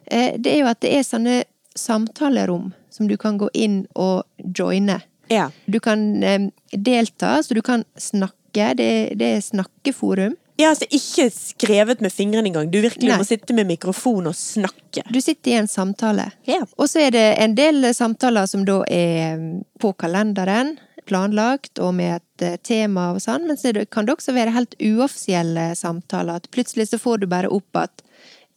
eh, 0.08 0.36
det 0.40 0.54
er 0.54 0.62
jo 0.62 0.70
at 0.70 0.80
det 0.86 0.94
er 0.96 1.04
sånne 1.04 1.42
samtalerom 1.76 2.72
som 2.90 3.08
du 3.08 3.18
kan 3.18 3.38
gå 3.38 3.50
inn 3.54 3.84
og 3.96 4.24
joine. 4.56 5.02
Ja. 5.30 5.50
Du 5.66 5.80
kan 5.80 6.24
eh, 6.24 6.50
delta, 6.72 7.44
så 7.44 7.54
du 7.54 7.62
kan 7.62 7.86
snakke. 7.98 8.74
Det, 8.80 9.18
det 9.20 9.28
er 9.36 9.44
snakkeforum. 9.46 10.36
Ja, 10.60 10.74
altså 10.74 10.90
ikke 10.92 11.30
skrevet 11.32 12.02
med 12.04 12.12
fingrene 12.12 12.50
engang. 12.50 12.68
Du 12.72 12.82
virkelig 12.84 13.08
Nei. 13.08 13.18
må 13.22 13.24
sitte 13.28 13.56
med 13.56 13.70
mikrofon 13.70 14.28
og 14.28 14.36
snakke. 14.36 15.06
Du 15.08 15.22
sitter 15.24 15.54
i 15.54 15.60
en 15.62 15.70
samtale. 15.72 16.26
Ja. 16.50 16.66
Og 16.76 16.90
så 16.92 17.06
er 17.06 17.16
det 17.16 17.26
en 17.40 17.56
del 17.56 17.88
samtaler 17.96 18.50
som 18.50 18.66
da 18.68 18.82
er 18.92 19.38
mm, 19.40 19.54
på 19.80 19.94
kalenderen, 20.02 20.76
planlagt, 21.08 21.80
og 21.80 21.96
med 21.96 22.18
et 22.20 22.46
eh, 22.46 22.58
tema 22.60 23.08
og 23.16 23.22
sånn, 23.24 23.48
men 23.48 23.58
så 23.58 23.72
kan 23.88 24.06
det 24.06 24.18
også 24.18 24.36
være 24.36 24.54
helt 24.54 24.76
uoffisielle 24.84 25.72
samtaler. 25.80 26.44
At 26.44 26.52
plutselig 26.52 26.90
så 26.92 27.00
får 27.00 27.24
du 27.24 27.30
bare 27.32 27.50
opp 27.56 27.80
at 27.80 28.04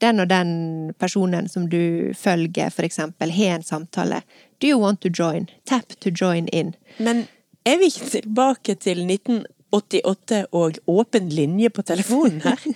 den 0.03 0.19
og 0.19 0.27
den 0.33 0.53
personen 0.99 1.47
som 1.49 1.69
du 1.71 2.11
følger, 2.19 2.75
for 2.75 2.83
eksempel, 2.83 3.31
har 3.31 3.61
en 3.61 3.63
samtale. 3.63 4.25
Do 4.59 4.67
you 4.67 4.83
want 4.83 5.01
to 5.07 5.09
join? 5.09 5.47
Tap 5.71 5.95
to 6.03 6.11
join 6.11 6.51
in. 6.51 6.75
Men 6.99 7.29
er 7.63 7.79
vi 7.79 7.93
ikke 7.93 8.11
tilbake 8.19 8.75
til 8.83 9.07
1988 9.73 10.47
og 10.53 10.79
åpen 10.91 11.29
linje 11.33 11.71
på 11.73 11.83
telefonen 11.87 12.41
her? 12.45 12.61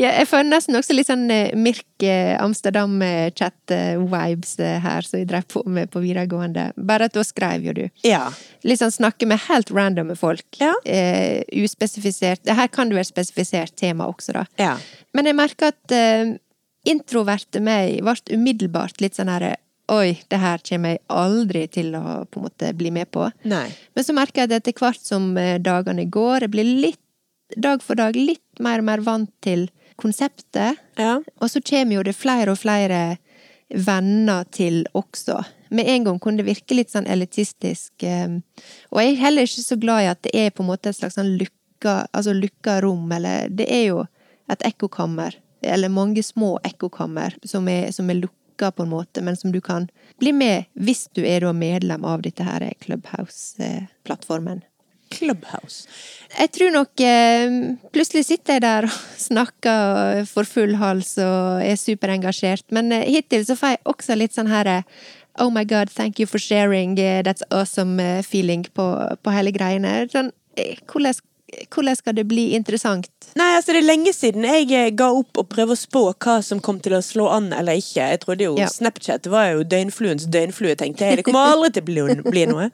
Ja, 0.00 0.08
jeg 0.16 0.26
får 0.30 0.46
nesten 0.48 0.76
også 0.78 0.94
litt 0.96 1.08
sånn 1.10 1.30
eh, 1.32 1.52
Mirk 1.58 2.02
eh, 2.06 2.36
Amsterdam-chat-vibes 2.40 4.54
her, 4.84 5.02
som 5.06 5.18
jeg 5.20 5.28
drev 5.28 5.44
på 5.50 5.62
med 5.68 5.90
på 5.92 6.00
videregående. 6.02 6.70
Bare 6.76 7.04
at 7.10 7.16
da 7.16 7.22
skrev 7.26 7.64
jo 7.68 7.72
du. 7.76 7.84
Ja. 8.06 8.32
Litt 8.64 8.80
sånn 8.80 8.94
snakke 8.94 9.26
med 9.28 9.38
helt 9.48 9.70
randome 9.74 10.16
folk. 10.18 10.46
Ja. 10.60 10.74
Eh, 10.84 11.42
uspesifisert. 11.60 12.48
Her 12.48 12.68
kan 12.72 12.88
du 12.88 12.94
være 12.96 13.10
spesifisert 13.10 13.76
tema 13.80 14.04
også, 14.10 14.32
da. 14.40 14.44
Ja. 14.60 14.74
Men 15.16 15.24
jeg 15.28 15.36
merker 15.38 15.64
at 15.74 15.94
eh, 15.94 16.24
introverte 16.88 17.60
meg 17.62 18.00
ble 18.04 18.16
umiddelbart 18.36 18.96
litt 19.04 19.16
sånn 19.18 19.32
her 19.32 19.44
Oi, 19.90 20.20
det 20.30 20.38
her 20.38 20.60
kommer 20.62 20.92
jeg 20.94 21.00
aldri 21.10 21.64
til 21.72 21.94
å 21.98 22.02
på 22.30 22.38
en 22.40 22.44
måte 22.46 22.68
bli 22.78 22.92
med 22.94 23.10
på. 23.10 23.24
Nei. 23.50 23.66
Men 23.96 24.06
så 24.06 24.14
merker 24.14 24.44
jeg 24.44 24.50
at 24.50 24.56
etter 24.60 24.76
hvert 24.78 25.02
som 25.02 25.32
eh, 25.40 25.56
dagene 25.58 26.04
går, 26.06 26.46
jeg 26.46 26.52
blir 26.54 26.68
litt, 26.86 27.00
dag 27.58 27.82
for 27.82 27.98
dag 27.98 28.14
litt 28.14 28.62
mer 28.62 28.78
og 28.78 28.86
mer 28.86 29.02
vant 29.02 29.32
til 29.42 29.66
konseptet. 29.98 30.78
Ja. 31.00 31.16
Og 31.42 31.50
så 31.50 31.62
kommer 31.66 31.98
jo 31.98 32.04
det 32.06 32.14
flere 32.14 32.54
og 32.54 32.60
flere 32.62 33.00
venner 33.70 34.46
til 34.54 34.84
også. 34.94 35.40
Med 35.74 35.86
en 35.90 36.06
gang 36.06 36.18
kunne 36.22 36.40
det 36.42 36.48
virke 36.48 36.74
litt 36.78 36.90
sånn 36.94 37.06
elitistisk. 37.10 38.02
eh, 38.06 38.38
Og 38.90 39.02
jeg 39.02 39.12
er 39.16 39.22
heller 39.26 39.46
ikke 39.46 39.66
så 39.66 39.78
glad 39.78 40.02
i 40.04 40.10
at 40.14 40.22
det 40.22 40.34
er 40.34 40.50
på 40.54 40.62
en 40.62 40.70
måte 40.70 40.90
et 40.90 40.96
slags 40.96 41.18
sånn 41.18 41.36
lukka, 41.38 42.06
altså 42.12 42.34
lukka 42.34 42.80
rom, 42.82 43.10
eller 43.12 43.48
det 43.50 43.66
er 43.70 43.86
jo 43.90 44.04
et 44.50 44.62
ekkokammer. 44.66 45.34
Eller 45.62 45.92
mange 45.92 46.22
små 46.24 46.58
ekkokammer 46.64 47.34
som 47.44 47.68
er, 47.68 47.90
som 47.92 48.08
er 48.10 48.22
lukka 48.22 48.36
på 48.68 48.84
en 48.84 48.92
måte, 48.92 49.24
men 49.24 49.36
som 49.36 49.52
du 49.52 49.60
kan 49.64 49.88
bli 50.20 50.34
med 50.36 50.68
hvis 50.76 51.08
du 51.16 51.24
er 51.24 51.48
medlem 51.56 52.04
av 52.04 52.20
dette 52.22 52.44
her 52.44 52.66
Clubhouse-plattformen. 52.84 54.60
Clubhouse. 55.10 55.88
Jeg 56.38 56.52
tror 56.54 56.70
nok 56.70 57.00
eh, 57.02 57.54
Plutselig 57.90 58.28
sitter 58.28 58.58
jeg 58.58 58.62
der 58.62 58.86
og 58.86 58.98
snakker 59.28 60.20
for 60.30 60.46
full 60.46 60.76
hals 60.78 61.16
og 61.18 61.64
er 61.66 61.80
superengasjert, 61.80 62.68
men 62.70 62.92
eh, 62.94 63.08
hittil 63.10 63.42
så 63.46 63.56
får 63.58 63.74
jeg 63.74 63.82
også 63.90 64.18
litt 64.18 64.36
sånn 64.36 64.52
her 64.52 64.70
eh, 64.70 64.86
Oh 65.40 65.48
my 65.50 65.64
god, 65.64 65.90
thank 65.94 66.18
you 66.20 66.26
for 66.26 66.42
sharing, 66.42 66.98
eh, 66.98 67.22
that's 67.26 67.42
awesome 67.50 68.02
eh, 68.02 68.22
feeling 68.26 68.66
på, 68.74 68.86
på 69.22 69.34
hele 69.34 69.52
greiene. 69.54 70.04
Sånn, 70.12 70.32
hvordan, 70.90 71.16
hvordan 71.70 71.96
skal 71.98 72.16
det 72.16 72.24
bli 72.30 72.50
interessant? 72.56 73.08
Nei, 73.38 73.50
altså 73.56 73.74
det 73.74 73.82
er 73.82 73.88
lenge 73.88 74.12
siden 74.16 74.46
jeg 74.48 74.70
eh, 74.74 74.90
ga 74.96 75.10
opp 75.14 75.38
å 75.40 75.46
prøve 75.46 75.76
å 75.76 75.78
spå 75.78 76.02
hva 76.12 76.38
som 76.44 76.60
kom 76.64 76.80
til 76.82 76.96
å 76.98 77.02
slå 77.04 77.28
an 77.30 77.52
eller 77.56 77.78
ikke. 77.80 78.08
Jeg 78.14 78.22
trodde 78.24 78.48
jo 78.48 78.56
Ja. 78.58 78.68
Snapchat 78.70 79.26
var 79.30 79.52
jo 79.54 79.62
døgnfluens 79.62 80.26
døgnflue, 80.30 80.74
tenkte 80.80 81.06
jeg. 81.06 81.20
Det 81.20 81.28
kommer 81.28 81.54
aldri 81.54 81.72
til 81.76 81.82
å 81.82 81.90
bli, 81.90 82.30
bli 82.30 82.46
noe. 82.50 82.70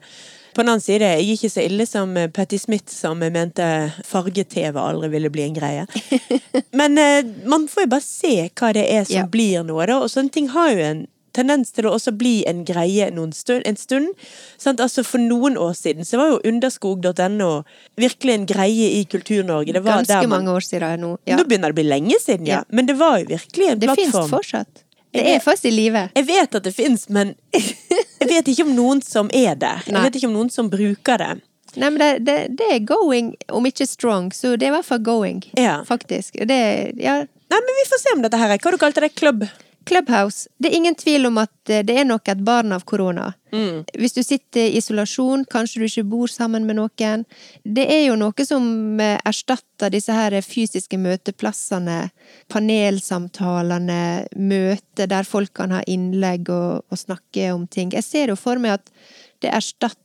På 0.57 0.63
den 0.63 0.71
annen 0.73 0.81
side, 0.81 1.05
jeg 1.05 1.21
er 1.21 1.33
ikke 1.35 1.49
så 1.53 1.61
ille 1.67 1.85
som 1.85 2.15
Petty 2.15 2.31
Patti 2.33 2.57
Smith, 2.57 2.89
som 2.89 3.19
mente 3.21 3.65
farge-TV 4.09 4.79
aldri 4.81 5.11
ville 5.13 5.29
bli 5.29 5.43
en 5.45 5.53
greie. 5.53 5.83
Men 6.79 6.97
eh, 6.97 7.19
man 7.45 7.67
får 7.69 7.85
jo 7.85 7.91
bare 7.91 8.05
se 8.05 8.31
hva 8.49 8.71
det 8.73 8.87
er 8.89 9.05
som 9.05 9.19
Ja. 9.19 9.27
blir 9.29 9.61
noe, 9.67 9.85
da. 9.85 9.99
Og 10.01 10.09
sånne 10.09 10.33
ting 10.33 10.49
har 10.55 10.71
jo 10.73 10.81
en 10.81 11.03
tendens 11.37 11.71
til 11.75 11.87
å 11.87 11.93
også 11.95 12.13
bli 12.17 12.41
en 12.49 12.63
greie 12.67 13.07
stund, 13.33 13.63
en 13.65 13.77
stund. 13.79 14.09
Altså 14.65 15.03
For 15.05 15.21
noen 15.21 15.57
år 15.57 15.75
siden 15.77 16.05
så 16.07 16.19
var 16.19 16.33
jo 16.33 16.41
underskog.no 16.51 17.51
virkelig 17.97 18.33
en 18.33 18.49
greie 18.49 18.89
i 18.99 19.05
Kultur-Norge. 19.05 19.73
Det 19.73 19.83
var 19.83 20.01
Ganske 20.01 20.27
man- 20.27 20.43
mange 20.43 20.57
år 20.57 20.65
siden 20.65 20.99
nå. 21.01 21.17
Ja. 21.25 21.37
Nå 21.37 21.45
begynner 21.45 21.71
det 21.71 21.77
å 21.77 21.81
bli 21.81 21.87
lenge 21.87 22.19
siden, 22.19 22.45
ja. 22.47 22.57
Ja. 22.61 22.63
Men 22.69 22.85
det 22.85 22.97
var 22.97 23.19
jo 23.19 23.25
virkelig 23.25 23.71
en 23.71 23.79
Det 23.79 23.95
fins 23.95 24.13
fortsatt. 24.13 24.83
Det 25.13 25.23
er 25.23 25.39
fast 25.39 25.63
faktisk 25.63 25.65
i 25.65 25.71
live. 25.71 26.09
Jeg 26.15 26.25
vet 26.27 26.55
at 26.55 26.63
det 26.63 26.73
fins, 26.75 27.09
men 27.09 27.35
jeg 27.53 28.27
vet 28.29 28.47
ikke 28.51 28.65
om 28.67 28.75
noen 28.75 29.01
som 29.01 29.29
er 29.33 29.55
der. 29.55 29.83
Jeg 29.87 30.03
vet 30.03 30.15
ikke 30.19 30.27
om 30.27 30.35
noen 30.35 30.51
som 30.51 30.69
bruker 30.69 31.17
det. 31.17 31.41
Nei, 31.77 31.89
men 31.89 31.99
det, 31.99 32.25
det, 32.25 32.37
det 32.57 32.67
er 32.73 32.79
going, 32.85 33.35
om 33.53 33.65
ikke 33.65 33.85
strong, 33.87 34.31
så 34.33 34.55
det 34.57 34.67
er 34.67 34.71
i 34.71 34.75
hvert 34.77 34.87
fall 34.87 35.03
going. 35.05 35.43
Ja. 35.57 35.79
Faktisk. 35.87 36.39
Det, 36.47 36.59
ja, 36.97 37.23
Nei, 37.47 37.59
men 37.63 37.77
vi 37.79 37.85
får 37.87 38.01
se 38.01 38.13
om 38.15 38.23
dette 38.25 38.39
her 38.39 38.51
er 38.51 38.59
Hva 38.59 38.73
du 38.73 38.79
kalte 38.81 39.03
det? 39.03 39.13
Klubb? 39.15 39.45
Clubhouse. 39.87 40.49
Det 40.59 40.69
er 40.69 40.77
ingen 40.77 40.95
tvil 40.95 41.29
om 41.29 41.37
at 41.41 41.71
eh, 41.71 41.83
det 41.85 41.95
er 42.01 42.07
nok 42.07 42.27
et 42.27 42.43
barn 42.45 42.75
av 42.75 42.83
korona. 42.87 43.29
Hvis 43.95 44.15
du 44.17 44.21
sitter 44.25 44.67
i 44.67 44.77
isolasjon, 44.81 45.45
kanskje 45.49 45.79
du 45.79 45.85
ikke 45.87 46.03
bor 46.11 46.31
sammen 46.31 46.67
med 46.67 46.77
noen. 46.77 47.23
Det 47.63 47.85
er 47.93 48.03
jo 48.09 48.17
noe 48.19 48.47
som 48.47 48.99
eh, 49.03 49.15
erstatter 49.25 49.93
disse 49.93 50.13
her 50.13 50.35
fysiske 50.43 50.99
møteplassene. 50.99 51.99
Panelsamtalene, 52.51 54.01
møter 54.35 55.07
der 55.07 55.27
folk 55.27 55.55
kan 55.57 55.75
ha 55.75 55.83
innlegg 55.87 56.51
og, 56.51 56.83
og 56.91 56.99
snakke 56.99 57.53
om 57.55 57.63
ting. 57.71 57.95
Jeg 57.95 58.05
ser 58.05 58.33
jo 58.33 58.39
for 58.39 58.59
meg 58.59 58.81
at 58.81 58.91
det 59.43 59.53
erstatter 59.55 60.03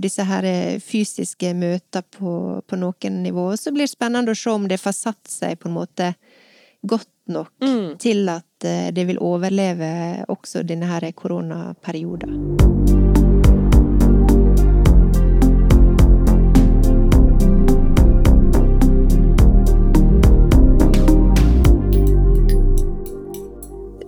disse 0.00 0.24
her 0.24 0.46
fysiske 0.80 1.50
møter 1.58 2.04
på, 2.16 2.62
på 2.64 2.80
noen 2.80 3.22
nivå. 3.24 3.50
Så 3.60 3.74
blir 3.74 3.84
det 3.84 3.92
spennende 3.92 4.32
å 4.32 4.38
se 4.38 4.54
om 4.54 4.68
det 4.70 4.80
får 4.80 4.96
satt 4.96 5.28
seg 5.28 5.58
på 5.60 5.68
en 5.68 5.76
måte 5.76 6.12
godt 6.88 7.10
nok 7.28 7.52
til 8.00 8.28
at 8.32 8.64
eh, 8.64 8.90
det 8.94 9.06
vil 9.08 9.20
overleve 9.20 10.24
også 10.28 10.62
denne 10.66 10.88
her 10.90 11.10
koronaperioden. 11.12 12.34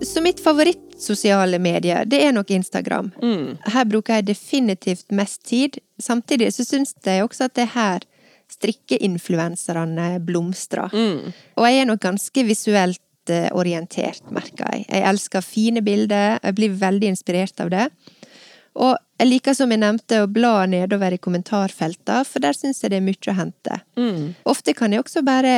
Så 0.01 0.21
mitt 0.21 0.39
favorittsosiale 0.43 1.59
medie, 1.59 2.03
det 2.05 2.23
er 2.25 2.33
nok 2.35 2.49
Instagram. 2.51 3.11
Her 3.65 3.85
bruker 3.85 4.19
jeg 4.19 4.27
definitivt 4.27 5.11
mest 5.11 5.43
tid. 5.47 5.77
Samtidig 5.99 6.49
så 6.53 6.65
syns 6.67 6.95
jeg 7.05 7.23
også 7.23 7.47
at 7.47 7.55
det 7.55 7.67
er 7.69 7.75
her 7.75 8.07
strikkeinfluenserne 8.51 10.19
blomstrer. 10.25 10.91
Og 11.55 11.67
jeg 11.67 11.79
er 11.79 11.87
nok 11.87 12.01
ganske 12.03 12.43
visuelt 12.43 13.01
orientert, 13.53 14.23
merker 14.33 14.65
jeg. 14.71 14.87
Jeg 14.89 15.05
elsker 15.11 15.45
fine 15.45 15.83
bilder, 15.85 16.39
jeg 16.41 16.55
blir 16.57 16.73
veldig 16.81 17.11
inspirert 17.11 17.61
av 17.61 17.69
det. 17.69 17.85
Og 18.79 18.95
jeg 19.19 19.27
liker, 19.27 19.55
som 19.55 19.71
jeg 19.71 19.81
nevnte, 19.81 20.21
å 20.23 20.29
bla 20.31 20.65
nedover 20.69 21.13
i 21.13 21.19
kommentarfeltene, 21.21 22.23
for 22.27 22.43
der 22.43 22.55
syns 22.55 22.79
jeg 22.81 22.93
det 22.93 23.01
er 23.01 23.05
mye 23.05 23.31
å 23.33 23.35
hente. 23.37 23.79
Ofte 24.49 24.73
kan 24.77 24.95
jeg 24.95 25.03
også 25.03 25.23
bare 25.27 25.55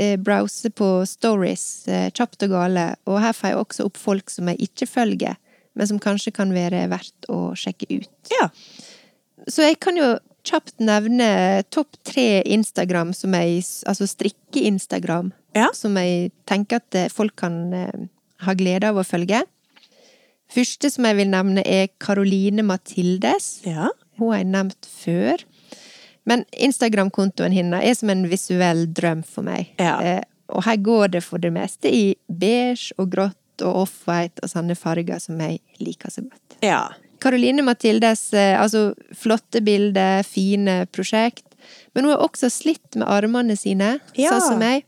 eh, 0.00 0.16
browse 0.16 0.70
på 0.72 0.88
stories, 1.08 1.66
eh, 1.86 2.08
kjapt 2.16 2.46
og 2.48 2.54
gale, 2.56 2.86
og 3.04 3.20
her 3.22 3.36
får 3.36 3.52
jeg 3.52 3.60
også 3.60 3.88
opp 3.90 4.00
folk 4.00 4.32
som 4.32 4.48
jeg 4.50 4.70
ikke 4.70 4.88
følger, 4.88 5.36
men 5.76 5.90
som 5.92 6.00
kanskje 6.00 6.32
kan 6.34 6.54
være 6.56 6.86
verdt 6.90 7.28
å 7.32 7.52
sjekke 7.58 7.90
ut. 7.92 8.32
Ja. 8.32 8.48
Så 9.46 9.66
jeg 9.68 9.78
kan 9.84 10.00
jo 10.00 10.14
kjapt 10.46 10.78
nevne 10.82 11.28
topp 11.74 11.98
tre 12.06 12.42
Instagram 12.46 13.12
som 13.16 13.34
jeg 13.36 13.64
Altså 13.86 14.06
strikke-Instagram. 14.10 15.32
Ja. 15.56 15.70
Som 15.74 15.96
jeg 15.98 16.30
tenker 16.48 16.82
at 16.82 16.94
eh, 16.98 17.10
folk 17.12 17.36
kan 17.40 17.72
eh, 17.74 18.06
ha 18.46 18.54
glede 18.58 18.88
av 18.90 19.00
å 19.00 19.06
følge. 19.06 19.42
Første 20.52 20.90
som 20.92 21.06
jeg 21.08 21.18
vil 21.18 21.30
nevne, 21.32 21.64
er 21.66 21.88
Caroline 22.02 22.62
Mathildes. 22.66 23.60
ja. 23.66 23.90
Hun 24.16 24.30
har 24.32 24.38
jeg 24.40 24.46
nevnt 24.48 24.86
før. 24.88 25.42
Men 26.24 26.46
Instagram-kontoen 26.56 27.52
hennes 27.52 27.84
er 27.84 27.96
som 27.98 28.08
en 28.08 28.22
visuell 28.30 28.86
drøm 28.96 29.20
for 29.28 29.44
meg. 29.44 29.74
Ja. 29.76 29.98
Eh, 30.00 30.22
og 30.48 30.64
her 30.64 30.78
går 30.80 31.10
det 31.16 31.20
for 31.26 31.42
det 31.42 31.50
meste 31.52 31.90
i 31.92 32.14
beige 32.30 32.96
og 32.96 33.10
grått 33.12 33.64
og 33.66 33.82
off-white 33.82 34.40
og 34.40 34.52
sånne 34.52 34.76
farger 34.78 35.20
som 35.20 35.40
jeg 35.44 35.60
liker 35.82 36.12
så 36.12 36.24
godt. 36.24 36.56
Ja. 36.64 36.86
Caroline 37.20 37.62
Mathildes, 37.66 38.32
eh, 38.34 38.54
altså 38.60 38.94
flotte 39.14 39.60
bilder, 39.64 40.22
fine 40.26 40.86
prosjekt. 40.92 41.44
Men 41.94 42.04
hun 42.04 42.12
har 42.14 42.24
også 42.28 42.50
slitt 42.52 42.96
med 42.96 43.08
armene 43.08 43.56
sine, 43.58 43.98
Ja. 44.14 44.30
sånn 44.32 44.48
som 44.52 44.58
meg. 44.58 44.84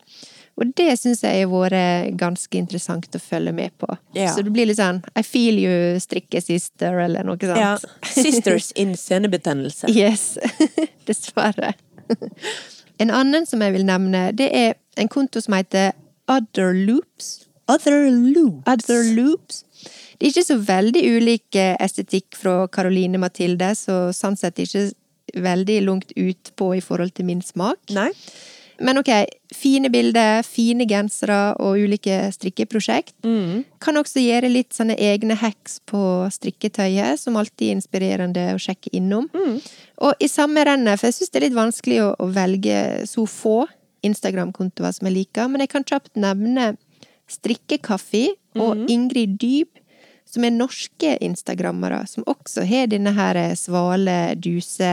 Og 0.59 0.73
det 0.75 0.99
syns 0.99 1.21
jeg 1.23 1.47
har 1.47 1.51
vært 1.71 2.17
ganske 2.19 2.59
interessant 2.59 3.07
å 3.15 3.21
følge 3.23 3.53
med 3.55 3.71
på. 3.79 3.87
Ja. 4.15 4.33
Så 4.35 4.43
det 4.43 4.53
blir 4.53 4.67
litt 4.67 4.77
sånn 4.81 5.05
I 5.17 5.23
feel 5.23 5.55
you, 5.59 5.99
strikkesister, 6.03 6.99
eller 7.05 7.23
noe 7.25 7.39
sånt. 7.39 7.57
ja. 7.57 7.77
Sisters 8.03 8.73
in 8.75 8.95
senebetennelse. 8.99 9.89
Yes. 9.89 10.37
Dessverre. 11.07 11.75
En 12.99 13.11
annen 13.15 13.47
som 13.47 13.61
jeg 13.63 13.73
vil 13.77 13.85
nevne, 13.87 14.33
det 14.35 14.51
er 14.53 14.75
en 14.99 15.09
konto 15.09 15.41
som 15.41 15.55
heter 15.55 15.93
Other 16.29 16.75
Loops. 16.75 17.45
Other 17.69 18.09
loops. 18.11 18.65
Other 18.67 19.05
Loops. 19.15 19.63
Det 20.19 20.27
er 20.27 20.35
ikke 20.35 20.49
så 20.49 20.59
veldig 20.67 21.03
ulik 21.17 21.57
eh, 21.59 21.77
estetikk 21.81 22.37
fra 22.39 22.61
Caroline 22.75 23.21
Mathilde, 23.23 23.71
så 23.79 24.09
sånn 24.17 24.37
sett 24.39 24.59
ikke 24.63 24.89
veldig 25.39 25.81
langt 25.87 26.15
ut 26.17 26.53
på 26.59 26.73
i 26.75 26.83
forhold 26.83 27.15
til 27.15 27.29
min 27.29 27.43
smak. 27.45 27.79
Nei. 27.95 28.11
Men 28.79 29.01
ok, 29.01 29.11
fine 29.55 29.91
bilder, 29.91 30.45
fine 30.47 30.87
gensere 30.87 31.57
og 31.59 31.81
ulike 31.83 32.21
strikkeprosjekt. 32.35 33.17
Kan 33.83 33.99
også 33.99 34.23
gjøre 34.23 34.51
litt 34.53 34.77
sånne 34.77 34.95
egne 35.03 35.35
hacks 35.41 35.81
på 35.89 36.01
strikketøyet, 36.35 37.19
som 37.19 37.39
alltid 37.41 37.67
er 37.67 37.75
inspirerende 37.75 38.45
å 38.55 38.61
sjekke 38.63 38.93
innom. 38.95 39.27
Og 39.99 40.23
i 40.23 40.31
samme 40.31 40.63
rennet, 40.67 41.01
for 41.01 41.11
jeg 41.11 41.19
syns 41.19 41.35
det 41.35 41.41
er 41.41 41.47
litt 41.49 41.59
vanskelig 41.59 41.99
å, 42.05 42.13
å 42.23 42.31
velge 42.31 42.79
så 43.11 43.27
få 43.27 43.57
Instagram-kontoer 44.07 44.95
som 44.95 45.11
jeg 45.11 45.17
liker, 45.17 45.51
men 45.51 45.65
jeg 45.65 45.75
kan 45.75 45.87
kjapt 45.87 46.15
nevne 46.19 46.77
Strikkekaffe 47.29 48.29
og 48.63 48.87
Ingrid 48.89 49.35
Dyb, 49.43 49.75
som 50.29 50.45
er 50.45 50.53
norske 50.55 51.15
instagrammere, 51.25 52.03
som 52.07 52.25
også 52.29 52.65
har 52.69 52.87
denne 52.93 53.15
her 53.17 53.39
svale, 53.57 54.35
duse 54.37 54.91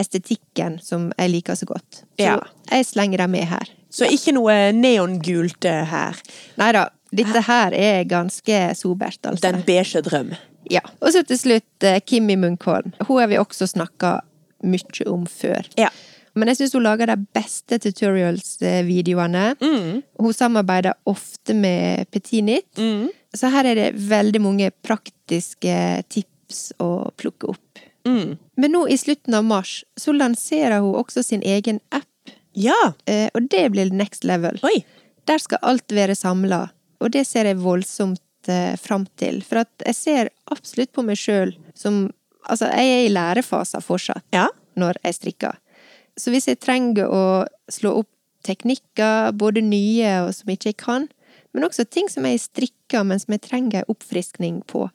estetikken 0.00 0.78
som 0.82 1.10
jeg 1.18 1.30
liker 1.34 1.54
så 1.58 1.66
godt. 1.68 2.04
Så 2.16 2.24
Ja. 2.24 2.38
jeg 2.70 2.86
slenger 2.86 3.18
dem 3.18 3.30
med 3.30 3.44
her. 3.50 3.68
Så 3.90 4.06
ikke 4.06 4.32
noe 4.32 4.72
neongult 4.72 5.64
eh, 5.64 5.84
her. 5.84 6.16
Nei 6.56 6.70
da, 6.72 6.88
dette 7.12 7.42
her 7.42 7.74
er 7.74 8.04
ganske 8.04 8.60
sobert, 8.78 9.18
altså. 9.26 9.42
Den 9.50 9.62
beige 9.66 10.00
drøm. 10.06 10.30
Ja. 10.70 10.80
Og 11.02 11.12
så 11.12 11.24
til 11.26 11.38
slutt 11.38 11.82
eh, 11.84 11.98
Kimmi 12.06 12.36
Munkholm. 12.36 12.92
Hun 13.08 13.18
har 13.20 13.26
vi 13.28 13.38
også 13.40 13.66
snakka 13.66 14.20
mye 14.62 15.06
om 15.10 15.26
før. 15.26 15.66
Ja. 15.76 15.88
Men 16.38 16.48
jeg 16.50 16.60
syns 16.60 16.74
hun 16.76 16.84
lager 16.86 17.10
de 17.10 17.16
beste 17.34 17.78
tutorials-videoene. 17.82 19.44
Hun 20.20 20.32
samarbeider 20.36 20.94
ofte 21.10 21.54
med 21.54 22.06
Petinit. 22.10 22.68
Så 23.34 23.50
her 23.52 23.64
er 23.70 23.78
det 23.78 23.88
veldig 24.10 24.40
mange 24.42 24.70
praktiske 24.84 25.74
tips 26.10 26.72
å 26.82 27.10
plukke 27.20 27.50
opp. 27.54 27.82
Men 28.06 28.72
nå 28.74 28.86
i 28.90 28.96
slutten 28.98 29.34
av 29.38 29.44
mars 29.46 29.80
så 30.00 30.12
lanserer 30.16 30.80
hun 30.82 30.96
også 30.98 31.22
sin 31.26 31.42
egen 31.46 31.80
app. 31.94 32.06
Ja. 32.58 32.78
Eh, 33.06 33.28
og 33.34 33.46
det 33.52 33.68
blir 33.70 33.92
next 33.94 34.24
level. 34.26 34.56
Oi. 34.66 34.80
Der 35.28 35.38
skal 35.38 35.60
alt 35.62 35.92
være 35.94 36.16
samla, 36.18 36.64
og 37.00 37.12
det 37.14 37.22
ser 37.28 37.46
jeg 37.46 37.60
voldsomt 37.62 38.48
eh, 38.50 38.74
fram 38.80 39.04
til. 39.20 39.42
For 39.46 39.62
at 39.62 39.84
jeg 39.86 39.94
ser 39.94 40.30
absolutt 40.50 40.90
på 40.96 41.04
meg 41.06 41.20
sjøl 41.20 41.54
som 41.74 42.08
Altså, 42.48 42.70
jeg 42.72 42.88
er 42.88 43.02
i 43.04 43.10
lærefaser 43.12 43.82
fortsatt 43.84 44.24
Ja. 44.32 44.46
når 44.74 44.96
jeg 45.04 45.14
strikker. 45.14 45.58
Så 46.20 46.32
hvis 46.34 46.48
jeg 46.50 46.60
trenger 46.60 47.08
å 47.08 47.22
slå 47.72 47.96
opp 48.02 48.10
teknikker, 48.46 49.32
både 49.36 49.62
nye 49.64 50.12
og 50.24 50.34
som 50.36 50.52
ikke 50.52 50.72
jeg 50.72 50.78
kan, 50.80 51.08
men 51.52 51.66
også 51.66 51.84
ting 51.88 52.08
som 52.10 52.26
jeg 52.28 52.42
strikker, 52.44 53.04
men 53.06 53.20
som 53.20 53.34
jeg 53.34 53.42
trenger 53.48 53.88
oppfriskning 53.90 54.60
på. 54.70 54.86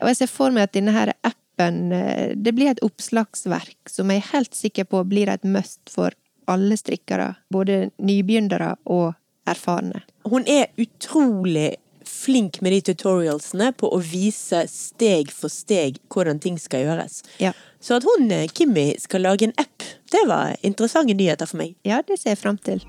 Og 0.00 0.08
jeg 0.10 0.20
ser 0.22 0.32
for 0.32 0.54
meg 0.54 0.68
at 0.68 0.76
denne 0.76 0.94
her 0.94 1.12
appen, 1.26 1.92
eh, 1.92 2.32
det 2.36 2.54
blir 2.56 2.72
et 2.72 2.82
oppslagsverk 2.84 3.90
som 3.90 4.10
jeg 4.10 4.22
er 4.22 4.32
helt 4.32 4.56
sikker 4.56 4.88
på 4.88 5.04
blir 5.10 5.28
et 5.28 5.44
must 5.44 5.92
for 5.92 6.16
alle 6.50 6.78
strikkere, 6.78 7.34
både 7.52 7.90
nybegynnere 8.02 8.74
og 8.90 9.12
erfarne. 9.50 10.02
Hun 10.26 10.46
er 10.48 10.72
utrolig 10.80 11.76
flink 12.10 12.60
med 12.64 12.72
de 12.74 12.80
tutorialsene 12.90 13.70
på 13.78 13.90
å 13.92 14.00
vise 14.02 14.64
steg 14.70 15.30
for 15.34 15.52
steg 15.52 16.00
hvordan 16.10 16.40
ting 16.42 16.58
skal 16.58 16.86
gjøres. 16.88 17.20
Ja. 17.42 17.52
Så 17.80 17.96
at 17.96 18.04
hun, 18.04 18.30
eh, 18.30 18.46
Kimmi, 18.52 18.94
skal 19.00 19.22
lage 19.24 19.42
en 19.48 19.54
app, 19.56 19.82
det 20.12 20.24
var 20.28 20.56
interessante 20.62 21.14
nyheter 21.16 21.46
for 21.48 21.56
meg. 21.62 21.74
Ja, 21.86 22.02
det 22.06 22.18
ser 22.20 22.34
jeg 22.34 22.38
fram 22.42 22.58
til. 22.58 22.82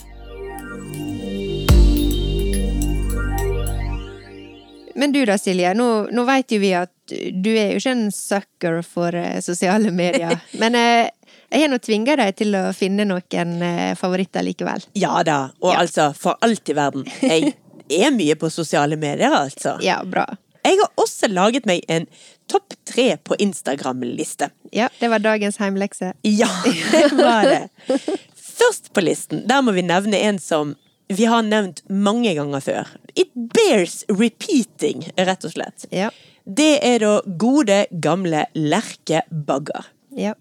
Men 4.96 5.12
du 5.12 5.22
da, 5.26 5.38
Silje. 5.39 5.74
Nå, 5.74 5.88
nå 6.12 6.24
vet 6.28 6.52
jo 6.52 6.60
vi 6.62 6.74
at 6.78 6.92
du 7.12 7.50
er 7.56 7.74
jo 7.74 7.80
ikke 7.80 7.94
en 7.96 8.12
sucker 8.14 8.82
for 8.86 9.16
eh, 9.18 9.39
sosiale 9.44 9.92
medier. 9.96 10.36
Men 10.62 10.76
eh, 10.78 11.08
jeg 11.52 11.64
har 11.66 11.72
nå 11.72 11.80
tvinga 11.84 12.18
deg 12.20 12.36
til 12.39 12.56
å 12.60 12.66
finne 12.76 13.06
noen 13.08 13.56
eh, 13.66 13.94
favoritter 14.00 14.44
likevel. 14.46 14.84
Ja 15.00 15.22
da, 15.28 15.39
og 15.64 15.74
Ja. 15.74 15.80
altså, 15.86 16.12
for 16.18 16.38
alt 16.44 16.70
i 16.72 16.76
verden. 16.78 17.08
Jeg 17.24 17.56
er 18.04 18.14
mye 18.16 18.36
på 18.39 18.52
sosiale 18.52 19.00
medier, 19.00 19.32
altså. 19.36 19.78
Ja, 19.84 20.02
bra. 20.04 20.28
Jeg 20.62 20.78
har 20.78 20.92
også 21.02 21.28
laget 21.32 21.66
meg 21.66 21.82
en 21.89 22.06
topp 22.52 22.76
tre 22.88 23.16
på 23.24 23.38
Instagram-liste. 23.39 24.52
Ja, 24.76 24.89
det 24.99 25.10
var 25.14 25.24
dagens 25.24 25.58
heimlekse. 25.62 26.14
Ja, 26.28 26.49
det 26.91 27.08
var 27.16 27.47
det. 27.47 27.99
Først 28.36 28.91
på 28.93 29.04
listen, 29.04 29.45
der 29.47 29.64
må 29.64 29.74
vi 29.76 29.86
nevne 29.88 30.20
en 30.20 30.39
som 30.41 30.76
vi 31.12 31.26
har 31.28 31.43
nevnt 31.43 31.82
mange 31.89 32.34
ganger 32.38 32.64
før. 32.64 32.91
It 33.16 33.32
bears 33.36 34.02
repeating, 34.08 35.04
rett 35.20 35.47
og 35.47 35.56
slett. 35.56 35.88
Ja. 35.91 36.12
Det 36.45 36.78
er 36.88 37.02
da 37.04 37.18
gode, 37.41 37.84
gamle 38.04 38.45
Lerke 38.56 39.26
Bagger. 39.30 39.89
Ja. 40.16 40.34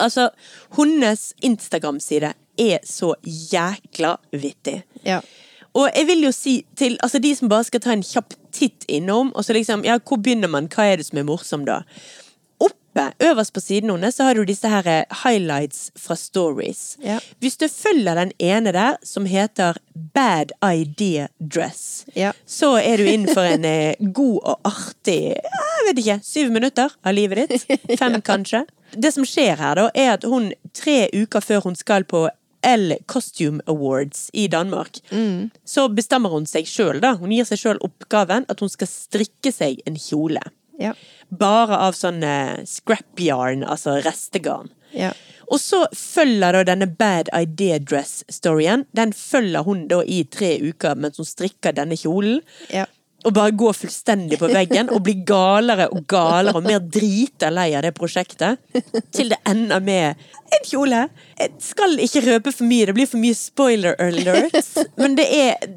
Altså, 0.00 0.30
hennes 0.76 1.30
Instagram-side 1.46 2.32
er 2.60 2.82
så 2.86 3.14
jækla 3.22 4.16
vittig. 4.32 4.80
Ja. 5.06 5.20
Og 5.74 5.90
jeg 5.94 6.06
vil 6.08 6.24
jo 6.26 6.32
si 6.34 6.56
til 6.76 6.96
altså 7.02 7.20
de 7.22 7.34
som 7.38 7.48
bare 7.52 7.64
skal 7.68 7.80
ta 7.84 7.92
en 7.94 8.02
kjapp 8.02 8.34
titt 8.52 8.84
innom, 8.90 9.30
og 9.34 9.44
så 9.46 9.54
liksom, 9.54 9.84
ja, 9.86 9.98
hvor 10.02 10.18
begynner 10.18 10.50
man, 10.50 10.66
hva 10.72 10.88
er 10.90 10.96
det 10.98 11.06
som 11.06 11.20
er 11.20 11.28
morsomt 11.28 11.68
da? 11.68 11.82
Oppe, 12.60 13.04
øverst 13.22 13.52
på 13.54 13.60
siden 13.62 13.90
hennes, 13.94 14.16
så 14.18 14.26
har 14.26 14.34
du 14.34 14.42
disse 14.44 14.68
her 14.68 14.84
eh, 14.90 15.04
highlights 15.22 15.92
fra 15.96 16.16
stories. 16.18 16.96
Ja. 17.04 17.20
Hvis 17.40 17.56
du 17.56 17.68
følger 17.70 18.18
den 18.18 18.32
ene 18.42 18.72
der, 18.74 18.98
som 19.06 19.24
heter 19.30 19.78
Bad 20.14 20.50
Idea 20.66 21.28
Dress, 21.38 22.04
Ja. 22.18 22.32
så 22.46 22.74
er 22.82 22.98
du 22.98 23.06
inn 23.06 23.28
for 23.30 23.46
en 23.46 23.64
eh, 23.64 23.94
god 24.12 24.40
og 24.42 24.58
artig, 24.68 25.20
jeg 25.38 25.86
vet 25.86 26.02
ikke, 26.02 26.18
syv 26.26 26.50
minutter 26.52 26.90
av 27.06 27.14
livet 27.14 27.46
ditt. 27.54 27.64
Fem 28.02 28.18
kanskje. 28.26 28.64
Det 28.98 29.14
som 29.14 29.24
skjer 29.24 29.54
her 29.62 29.78
da, 29.78 29.86
er 29.94 30.16
at 30.18 30.26
hun 30.26 30.50
tre 30.74 31.04
uker 31.14 31.40
før 31.46 31.62
hun 31.70 31.78
skal 31.78 32.04
på 32.10 32.26
L 32.66 32.96
Costume 33.06 33.62
Awards 33.70 34.28
i 34.32 34.46
Danmark, 34.52 35.00
så 35.64 35.88
bestemmer 35.88 36.32
hun 36.34 36.46
seg 36.46 36.68
sjøl, 36.68 37.00
da. 37.00 37.14
Hun 37.20 37.32
gir 37.32 37.48
seg 37.48 37.60
sjøl 37.62 37.80
oppgaven 37.86 38.44
at 38.52 38.60
hun 38.60 38.72
skal 38.72 38.90
strikke 38.90 39.52
seg 39.54 39.80
en 39.88 39.96
kjole. 40.00 40.42
Ja. 40.80 40.94
Bare 41.28 41.76
av 41.76 41.96
sånn 41.98 42.22
eh, 42.24 42.62
scrap 42.68 43.20
yarn, 43.20 43.64
altså 43.64 43.98
restegarn. 44.04 44.70
Ja. 44.96 45.12
Og 45.50 45.58
så 45.58 45.82
følger 45.96 46.54
da 46.54 46.62
denne 46.68 46.86
Bad 46.86 47.28
Idea 47.34 47.80
Dress-storyen. 47.82 48.86
Den 48.96 49.12
følger 49.16 49.66
hun 49.66 49.86
da 49.90 50.00
i 50.06 50.22
tre 50.30 50.54
uker 50.62 50.98
mens 50.98 51.18
hun 51.18 51.28
strikker 51.28 51.74
denne 51.76 51.98
kjolen. 51.98 52.40
Ja. 52.70 52.86
Og 53.20 53.34
bare 53.36 53.52
gå 53.52 53.70
fullstendig 53.76 54.38
på 54.40 54.48
veggen 54.48 54.88
og 54.94 55.02
bli 55.04 55.18
galere 55.28 55.90
og 55.92 56.06
galere 56.08 56.56
og 56.56 56.64
mer 56.64 56.80
drita 56.80 57.50
lei 57.52 57.68
av 57.76 57.84
det 57.84 57.92
prosjektet. 57.96 58.60
Til 59.12 59.32
det 59.34 59.40
ender 59.48 59.82
med 59.84 60.22
en 60.50 60.64
kjole. 60.66 61.02
Jeg 61.38 61.52
skal 61.62 61.98
ikke 62.00 62.24
røpe 62.24 62.54
for 62.54 62.68
mye, 62.68 62.88
det 62.88 62.96
blir 62.96 63.10
for 63.10 63.20
mye 63.20 63.36
spoiler 63.36 63.98
alert. 64.00 64.56
Men 65.00 65.18
det 65.20 65.28
er 65.36 65.70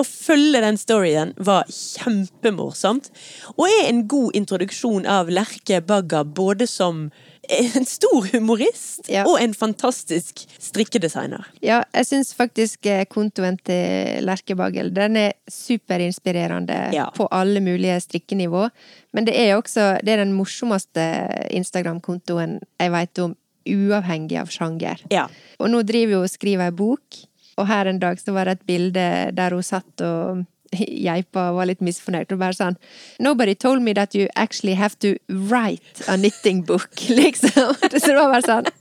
Å 0.00 0.04
følge 0.08 0.62
den 0.64 0.78
storyen 0.80 1.34
var 1.36 1.68
kjempemorsomt. 1.68 3.10
Og 3.58 3.66
er 3.68 3.90
en 3.90 4.06
god 4.08 4.38
introduksjon 4.38 5.04
av 5.04 5.28
Lerke 5.28 5.82
Bagga 5.84 6.22
både 6.24 6.64
som 6.70 7.10
en 7.48 7.84
stor 7.86 8.26
humorist 8.32 9.08
Ja. 9.12 9.24
og 9.28 9.38
en 9.40 9.54
fantastisk 9.54 10.44
strikkedesigner. 10.58 11.44
Ja, 11.62 11.82
jeg 11.94 12.06
syns 12.08 12.34
faktisk 12.34 12.86
eh, 12.86 13.04
kontoen 13.10 13.58
til 13.66 14.24
Lerke 14.26 14.56
Bagel 14.58 14.92
den 14.94 15.16
er 15.16 15.32
superinspirerende 15.50 16.92
Ja. 16.94 17.08
på 17.14 17.28
alle 17.30 17.60
mulige 17.60 18.00
strikkenivå. 18.00 18.68
Men 19.12 19.24
det 19.26 19.34
er 19.38 19.56
også 19.56 19.98
det 20.04 20.12
er 20.16 20.24
den 20.24 20.32
morsomste 20.36 21.06
Instagram-kontoen 21.50 22.58
jeg 22.80 22.92
vet 22.92 23.18
om, 23.24 23.36
uavhengig 23.66 24.38
av 24.38 24.50
sjanger. 24.52 25.00
Ja. 25.10 25.26
Og 25.58 25.70
nå 25.72 25.80
driver 25.82 26.20
hun 26.20 26.26
og 26.28 26.30
skriver 26.30 26.68
ei 26.68 26.74
bok, 26.76 27.22
og 27.58 27.66
her 27.66 27.88
en 27.90 27.98
dag 27.98 28.20
så 28.20 28.32
var 28.36 28.44
det 28.46 28.58
et 28.60 28.66
bilde 28.68 29.06
der 29.34 29.54
hun 29.56 29.62
satt 29.66 30.02
og 30.06 30.44
geipa 30.78 31.50
var 31.56 31.70
litt 31.70 31.82
misfornøyd. 31.84 32.32
Og 32.32 32.42
bare 32.42 32.56
sånn 32.56 32.78
Nobody 33.22 33.54
told 33.54 33.82
me 33.82 33.94
that 33.94 34.14
you 34.14 34.28
actually 34.36 34.74
have 34.74 34.98
to 35.00 35.16
write 35.28 36.04
a 36.08 36.16
knitting 36.16 36.62
book, 36.66 36.90
liksom. 37.08 37.74
Så 37.80 38.06
det 38.06 38.16
var 38.16 38.32
bare 38.34 38.46
sånn 38.46 38.72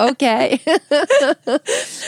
Ok. 0.00 0.22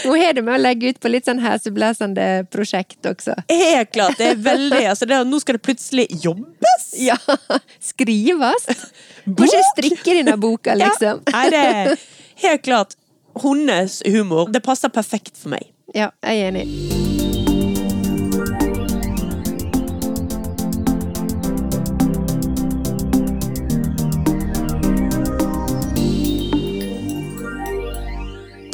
Hun 0.04 0.20
har 0.20 0.32
det 0.32 0.42
med 0.42 0.54
å 0.54 0.60
legge 0.62 0.94
ut 0.94 1.00
på 1.00 1.10
litt 1.12 1.28
sånn 1.28 1.42
heseblesende 1.44 2.46
prosjekt 2.52 3.04
også. 3.04 3.36
Helt 3.52 3.92
klart. 3.92 4.16
Det 4.16 4.30
er 4.32 4.42
veldig 4.46 4.82
altså 4.94 5.08
det, 5.10 5.20
Nå 5.28 5.40
skal 5.42 5.58
det 5.58 5.64
plutselig 5.66 6.06
jobbes! 6.24 6.86
Ja. 6.96 7.18
Skrives. 7.82 8.68
Kanskje 9.26 9.58
jeg 9.58 9.70
strikker 9.74 10.22
denne 10.22 10.36
boka, 10.40 10.76
liksom. 10.78 11.24
Ja, 11.26 11.36
nei, 11.36 11.48
det 11.52 11.64
er 11.66 12.06
helt 12.46 12.64
klart 12.64 12.96
hennes 13.42 14.02
humor. 14.06 14.48
Det 14.52 14.64
passer 14.64 14.92
perfekt 14.92 15.36
for 15.36 15.52
meg. 15.56 15.68
Ja, 15.94 16.12
jeg 16.24 16.46
er 16.46 16.54
enig. 16.54 17.05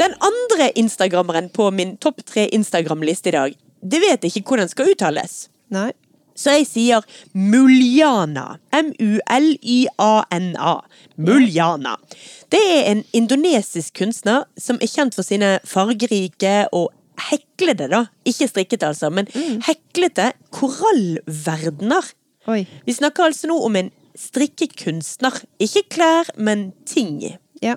Den 0.03 0.15
andre 0.19 0.73
instagrammeren 0.75 1.47
på 1.55 1.71
min 1.71 1.97
topp 2.03 2.25
tre 2.27 2.49
Instagram-liste 2.51 3.29
i 3.31 3.33
dag, 3.37 3.53
det 3.83 4.01
vet 4.03 4.25
jeg 4.25 4.33
ikke 4.35 4.49
hvordan 4.51 4.71
skal 4.71 4.91
uttales. 4.91 5.35
Nei. 5.71 5.93
Så 6.35 6.51
jeg 6.57 6.67
sier 6.67 7.05
Mulyana. 7.39 8.59
M-u-l-y-a-n-a. 8.75 10.73
Mulyana. 11.23 11.97
Det 12.51 12.63
er 12.73 12.91
en 12.91 13.05
indonesisk 13.15 13.95
kunstner 14.01 14.45
som 14.59 14.81
er 14.83 14.91
kjent 14.91 15.15
for 15.15 15.23
sine 15.29 15.61
fargerike 15.69 16.67
og 16.73 16.91
heklede, 17.29 17.87
da. 17.93 18.07
Ikke 18.27 18.49
strikkete, 18.51 18.87
altså, 18.91 19.13
men 19.15 19.31
heklete 19.69 20.33
korallverdener. 20.57 22.05
Oi. 22.51 22.67
Vi 22.89 22.93
snakker 22.97 23.29
altså 23.29 23.47
nå 23.53 23.57
om 23.69 23.77
en 23.79 23.95
strikkekunstner. 24.19 25.45
Ikke 25.63 25.87
klær, 25.95 26.25
men 26.35 26.73
ting. 26.91 27.23
Ja. 27.63 27.77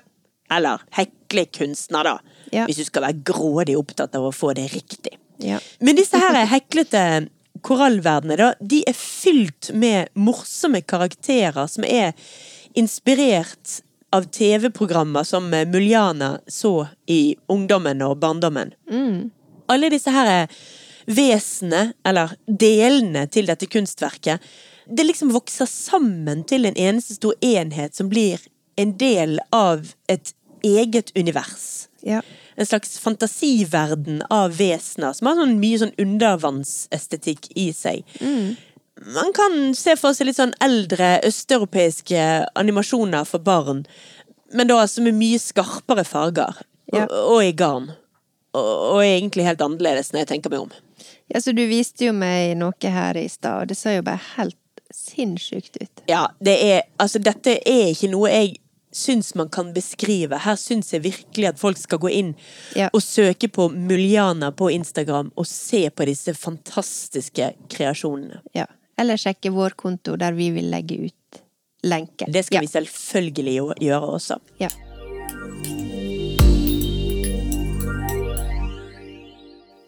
Eller 0.50 0.82
heklekunstner, 1.26 2.04
da. 2.04 2.18
Ja. 2.52 2.66
Hvis 2.66 2.78
du 2.80 2.86
skal 2.86 3.08
være 3.08 3.22
grådig 3.26 3.76
opptatt 3.78 4.14
av 4.16 4.28
å 4.28 4.34
få 4.34 4.52
det 4.56 4.68
riktig. 4.72 5.18
Ja. 5.42 5.58
Men 5.80 5.98
disse 5.98 6.20
her 6.20 6.38
heklete 6.48 7.28
korallverdenene, 7.66 8.36
da, 8.38 8.52
de 8.60 8.82
er 8.86 8.96
fylt 8.96 9.72
med 9.74 10.12
morsomme 10.14 10.82
karakterer 10.86 11.66
som 11.70 11.84
er 11.84 12.14
inspirert 12.76 13.80
av 14.14 14.28
TV-programmer 14.32 15.24
som 15.26 15.50
Muljana 15.50 16.36
så 16.46 16.86
i 17.10 17.36
ungdommen 17.52 18.04
og 18.06 18.18
barndommen. 18.22 18.74
Alle 19.66 19.90
disse 19.90 20.12
her 20.14 20.46
vesenene, 21.06 21.92
eller 22.06 22.36
delene 22.46 23.26
til 23.32 23.48
dette 23.50 23.68
kunstverket, 23.70 24.42
det 24.86 25.06
liksom 25.08 25.32
vokser 25.34 25.66
sammen 25.66 26.44
til 26.46 26.68
en 26.68 26.78
eneste 26.78 27.16
stor 27.18 27.34
enhet 27.42 27.96
som 27.98 28.10
blir 28.12 28.42
en 28.78 28.92
del 28.98 29.40
av 29.54 29.88
et 30.12 30.32
eget 30.66 31.12
univers 31.16 31.88
Ja. 32.06 32.20
en 32.56 32.66
slags 32.66 32.98
fantasiverden 33.02 34.22
av 34.30 34.52
vesener 34.58 35.12
som 35.16 35.26
har 35.30 35.38
sånn 35.40 35.58
mye 35.60 35.78
sånn 35.80 35.94
undervannsestetikk 36.02 37.50
i 37.56 37.70
seg. 37.76 38.04
Man 39.16 39.32
kan 39.36 39.74
se 39.76 39.96
for 40.00 40.14
seg 40.16 40.30
litt 40.30 40.38
sånn 40.38 40.54
eldre 40.64 41.16
østeuropeiske 41.26 42.22
animasjoner 42.56 43.26
for 43.28 43.42
barn, 43.44 43.84
men 44.54 44.70
da 44.70 44.78
altså 44.80 45.02
med 45.04 45.18
mye 45.18 45.38
skarpere 45.42 46.04
farger. 46.06 46.62
Ja. 46.92 47.04
Og, 47.04 47.16
og 47.36 47.40
i 47.44 47.52
garn. 47.52 47.90
Og, 48.56 48.68
og 48.96 49.00
egentlig 49.04 49.44
helt 49.44 49.60
annerledes 49.60 50.12
når 50.12 50.22
jeg 50.22 50.30
tenker 50.30 50.52
meg 50.54 50.62
om. 50.64 50.70
Ja, 51.32 51.40
så 51.42 51.52
du 51.52 51.64
viste 51.68 52.06
jo 52.06 52.14
meg 52.16 52.54
noe 52.60 52.92
her 52.94 53.18
i 53.18 53.26
stad, 53.28 53.64
og 53.64 53.68
det 53.72 53.76
ser 53.76 53.98
jo 53.98 54.06
bare 54.06 54.22
helt 54.36 54.56
sinnssykt 54.94 55.76
ut. 55.82 56.04
Ja, 56.08 56.28
det 56.40 56.54
er 56.62 56.84
Altså, 57.02 57.18
dette 57.20 57.58
er 57.66 57.90
ikke 57.90 58.08
noe 58.12 58.30
jeg 58.30 58.54
syns 58.96 59.34
man 59.38 59.50
kan 59.52 59.72
beskrive. 59.76 60.38
Her 60.44 60.56
syns 60.56 60.92
jeg 60.94 61.04
virkelig 61.04 61.50
at 61.50 61.60
folk 61.60 61.78
skal 61.80 62.00
gå 62.02 62.10
inn 62.10 62.34
Ja. 62.76 62.88
og 62.92 63.02
søke 63.04 63.48
på 63.52 63.68
Muljana 63.68 64.50
på 64.52 64.70
Instagram 64.72 65.32
og 65.36 65.46
se 65.46 65.90
på 65.90 66.06
disse 66.08 66.34
fantastiske 66.34 67.52
kreasjonene. 67.68 68.40
Ja. 68.56 68.66
Eller 68.98 69.20
sjekke 69.20 69.52
vår 69.52 69.76
konto, 69.76 70.16
der 70.16 70.32
vi 70.32 70.50
vil 70.50 70.70
legge 70.72 70.98
ut 71.06 71.42
lenke. 71.84 72.26
Det 72.32 72.46
skal 72.46 72.56
ja. 72.56 72.60
vi 72.60 72.72
selvfølgelig 72.72 73.58
gjøre 73.84 74.12
også. 74.16 74.40
Ja. 74.58 74.70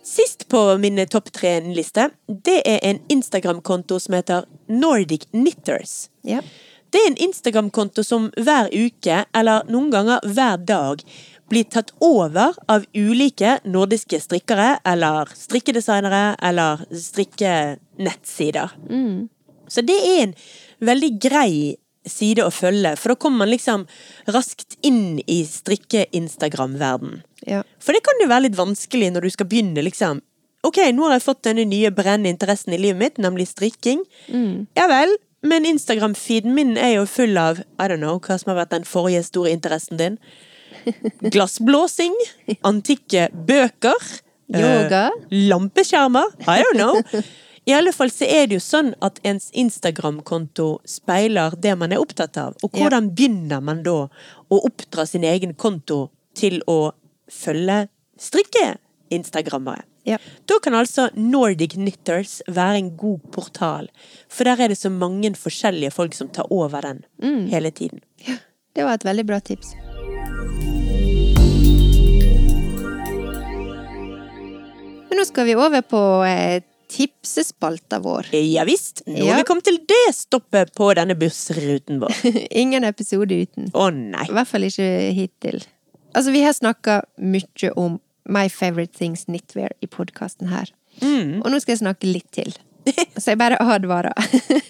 Sist 0.04 0.48
på 0.48 0.78
min 0.78 1.00
topp 1.06 1.32
tre-liste, 1.32 2.10
det 2.26 2.62
er 2.66 2.78
en 2.82 3.00
Instagram-konto 3.12 3.98
som 4.00 4.14
heter 4.16 4.46
Nordic 4.68 5.28
Knitters. 5.30 6.08
Ja. 6.22 6.40
Det 6.90 7.00
er 7.00 7.10
en 7.10 7.18
Instagram-konto 7.28 8.04
som 8.06 8.30
hver 8.36 8.70
uke, 8.72 9.24
eller 9.36 9.66
noen 9.68 9.90
ganger 9.92 10.24
hver 10.24 10.62
dag, 10.64 11.02
blir 11.48 11.64
tatt 11.64 11.94
over 12.04 12.56
av 12.68 12.84
ulike 12.96 13.58
nordiske 13.64 14.20
strikkere, 14.20 14.78
eller 14.88 15.28
strikkedesignere, 15.36 16.36
eller 16.44 16.84
strikkenettsider. 16.92 18.72
Så 19.68 19.84
det 19.84 19.96
er 19.96 20.22
en 20.26 20.34
veldig 20.84 21.12
grei 21.20 21.76
side 22.08 22.44
å 22.44 22.52
følge, 22.52 22.94
for 22.96 23.12
da 23.12 23.20
kommer 23.20 23.44
man 23.44 23.52
liksom 23.52 23.84
raskt 24.32 24.78
inn 24.86 25.20
i 25.26 25.42
strikke-Instagram-verden. 25.44 27.20
Ja. 27.48 27.62
For 27.80 27.96
det 27.96 28.04
kan 28.06 28.20
jo 28.22 28.30
være 28.30 28.46
litt 28.48 28.58
vanskelig 28.58 29.12
når 29.12 29.28
du 29.28 29.30
skal 29.36 29.48
begynne, 29.50 29.84
liksom. 29.84 30.22
Ok, 30.66 30.80
nå 30.92 31.06
har 31.06 31.18
jeg 31.18 31.26
fått 31.28 31.44
denne 31.46 31.64
nye 31.68 31.90
brennende 31.94 32.32
interessen 32.32 32.74
i 32.74 32.80
livet 32.80 33.00
mitt, 33.00 33.20
nemlig 33.22 33.46
strikking. 33.52 34.00
Ja 34.76 34.88
vel, 34.90 35.12
Men 35.42 35.66
Instagram-feeden 35.68 36.54
min 36.56 36.76
er 36.76 36.96
jo 36.96 37.04
full 37.06 37.36
av 37.38 37.60
I 37.78 37.86
don't 37.90 38.02
know, 38.02 38.18
hva 38.18 38.38
som 38.40 38.50
har 38.52 38.64
vært 38.64 38.72
den 38.74 38.86
forrige 38.88 39.22
store 39.28 39.52
interessen 39.54 40.00
din. 40.00 40.16
Glassblåsing, 41.34 42.14
antikke 42.66 43.28
bøker. 43.32 44.08
eh, 44.54 44.60
Yoga. 44.62 45.04
lampeskjermer. 45.30 46.32
I 46.48 46.62
don't 46.64 46.78
know. 46.80 47.22
I 47.68 47.74
alle 47.76 47.92
fall 47.92 48.08
så 48.10 48.24
er 48.24 48.46
det 48.48 48.56
jo 48.56 48.62
sånn 48.64 48.94
at 49.04 49.18
ens 49.28 49.50
Instagram-konto 49.52 50.78
speiler 50.88 51.52
det 51.60 51.74
man 51.76 51.92
er 51.92 52.00
opptatt 52.00 52.38
av. 52.40 52.54
Og 52.64 52.72
hvordan 52.72 53.10
begynner 53.12 53.60
man 53.60 53.82
da 53.84 54.06
å 54.48 54.60
oppdra 54.64 55.04
sin 55.06 55.26
egen 55.28 55.52
konto 55.54 56.06
til 56.38 56.62
å 56.66 56.94
følge 57.28 57.82
strikke-instagrammere? 58.16 59.84
Ja. 60.08 60.18
Da 60.48 60.56
kan 60.64 60.74
altså 60.78 61.08
Nordic 61.14 61.74
Knitters 61.76 62.38
være 62.48 62.78
en 62.80 62.90
god 62.96 63.20
portal, 63.34 63.90
for 64.32 64.48
der 64.48 64.64
er 64.64 64.72
det 64.72 64.78
så 64.80 64.90
mange 64.90 65.34
forskjellige 65.36 65.92
folk 65.94 66.16
som 66.16 66.28
tar 66.32 66.48
over 66.50 66.80
den 66.88 67.04
hele 67.52 67.70
tiden. 67.70 68.00
Ja, 68.26 68.38
Det 68.76 68.84
var 68.86 68.94
et 68.94 69.04
veldig 69.04 69.26
bra 69.26 69.38
tips. 69.42 69.74
Men 75.08 75.18
nå 75.20 75.24
skal 75.28 75.46
vi 75.48 75.54
over 75.56 75.82
på 75.88 76.00
eh, 76.28 76.60
tipsespalta 76.92 77.98
vår. 78.04 78.28
Ja 78.34 78.64
visst, 78.68 79.02
nå 79.06 79.16
Ja. 79.24 79.32
har 79.32 79.40
vi 79.42 79.46
kommet 79.48 79.64
til 79.68 79.78
det 79.88 80.04
stoppet 80.16 80.74
på 80.76 80.90
denne 80.98 81.16
bussruten 81.18 82.00
vår. 82.02 82.14
Ingen 82.62 82.84
episode 82.88 83.34
uten. 83.44 83.70
Å 83.74 83.88
nei. 83.94 84.26
I 84.28 84.36
hvert 84.36 84.50
fall 84.50 84.68
ikke 84.68 84.88
hittil. 85.16 85.62
Altså, 86.16 86.32
vi 86.32 86.42
har 86.44 86.54
snakka 86.56 87.02
mye 87.20 87.72
om 87.76 87.98
My 88.28 88.48
Favorite 88.52 88.94
Things 88.96 89.24
Knitwear 89.24 89.72
i 89.80 89.88
podkasten 89.90 90.48
her. 90.52 90.70
Mm. 91.02 91.40
Og 91.42 91.52
nå 91.52 91.60
skal 91.62 91.76
jeg 91.76 91.82
snakke 91.84 92.10
litt 92.10 92.28
til. 92.34 92.52
Så 93.20 93.32
jeg 93.32 93.40
bare 93.40 93.60
advarer. 93.60 94.14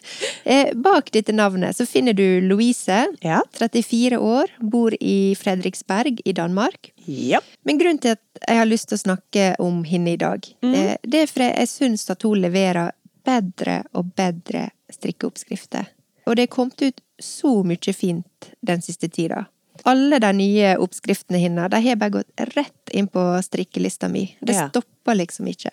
Eh, 0.49 0.71
Bak 0.81 1.11
dette 1.13 1.35
navnet 1.37 1.77
så 1.77 1.85
finner 1.85 2.15
du 2.17 2.41
Louise, 2.41 3.03
Ja. 3.21 3.43
34 3.59 4.17
år, 4.17 4.49
bor 4.65 4.95
i 4.97 5.35
Fredriksberg 5.37 6.23
i 6.25 6.33
Danmark. 6.33 6.89
Ja. 7.05 7.43
Men 7.69 7.77
grunnen 7.77 8.01
til 8.01 8.15
at 8.17 8.23
jeg 8.47 8.57
har 8.57 8.71
lyst 8.71 8.89
til 8.89 8.97
å 8.97 9.03
snakke 9.03 9.51
om 9.61 9.83
henne 9.85 10.15
i 10.15 10.17
dag, 10.17 10.49
mm. 10.65 10.73
det 11.05 11.21
er 11.21 11.29
fordi 11.29 11.51
jeg 11.51 11.69
syns 11.69 12.09
at 12.15 12.25
hun 12.25 12.41
leverer 12.41 12.95
bedre 13.29 13.83
og 13.93 14.15
bedre 14.17 14.71
strikkeoppskrifter. 14.95 15.91
Og 16.25 16.39
det 16.39 16.47
er 16.47 16.55
kommet 16.55 16.81
ut 16.81 17.05
så 17.21 17.59
mye 17.67 17.93
fint 17.93 18.51
den 18.65 18.81
siste 18.85 19.13
tida. 19.13 19.51
Alle 19.85 20.19
de 20.19 20.33
nye 20.37 20.77
oppskriftene 20.79 21.39
hennes 21.39 21.71
de 21.71 21.81
har 21.85 21.97
bare 21.97 22.11
gått 22.11 22.41
rett 22.57 22.91
inn 22.93 23.07
på 23.09 23.23
strikkelista 23.43 24.09
mi. 24.09 24.37
Det 24.41 24.55
Ja. 24.55 24.69
stopper 24.69 25.15
liksom 25.15 25.47
ikke. 25.47 25.71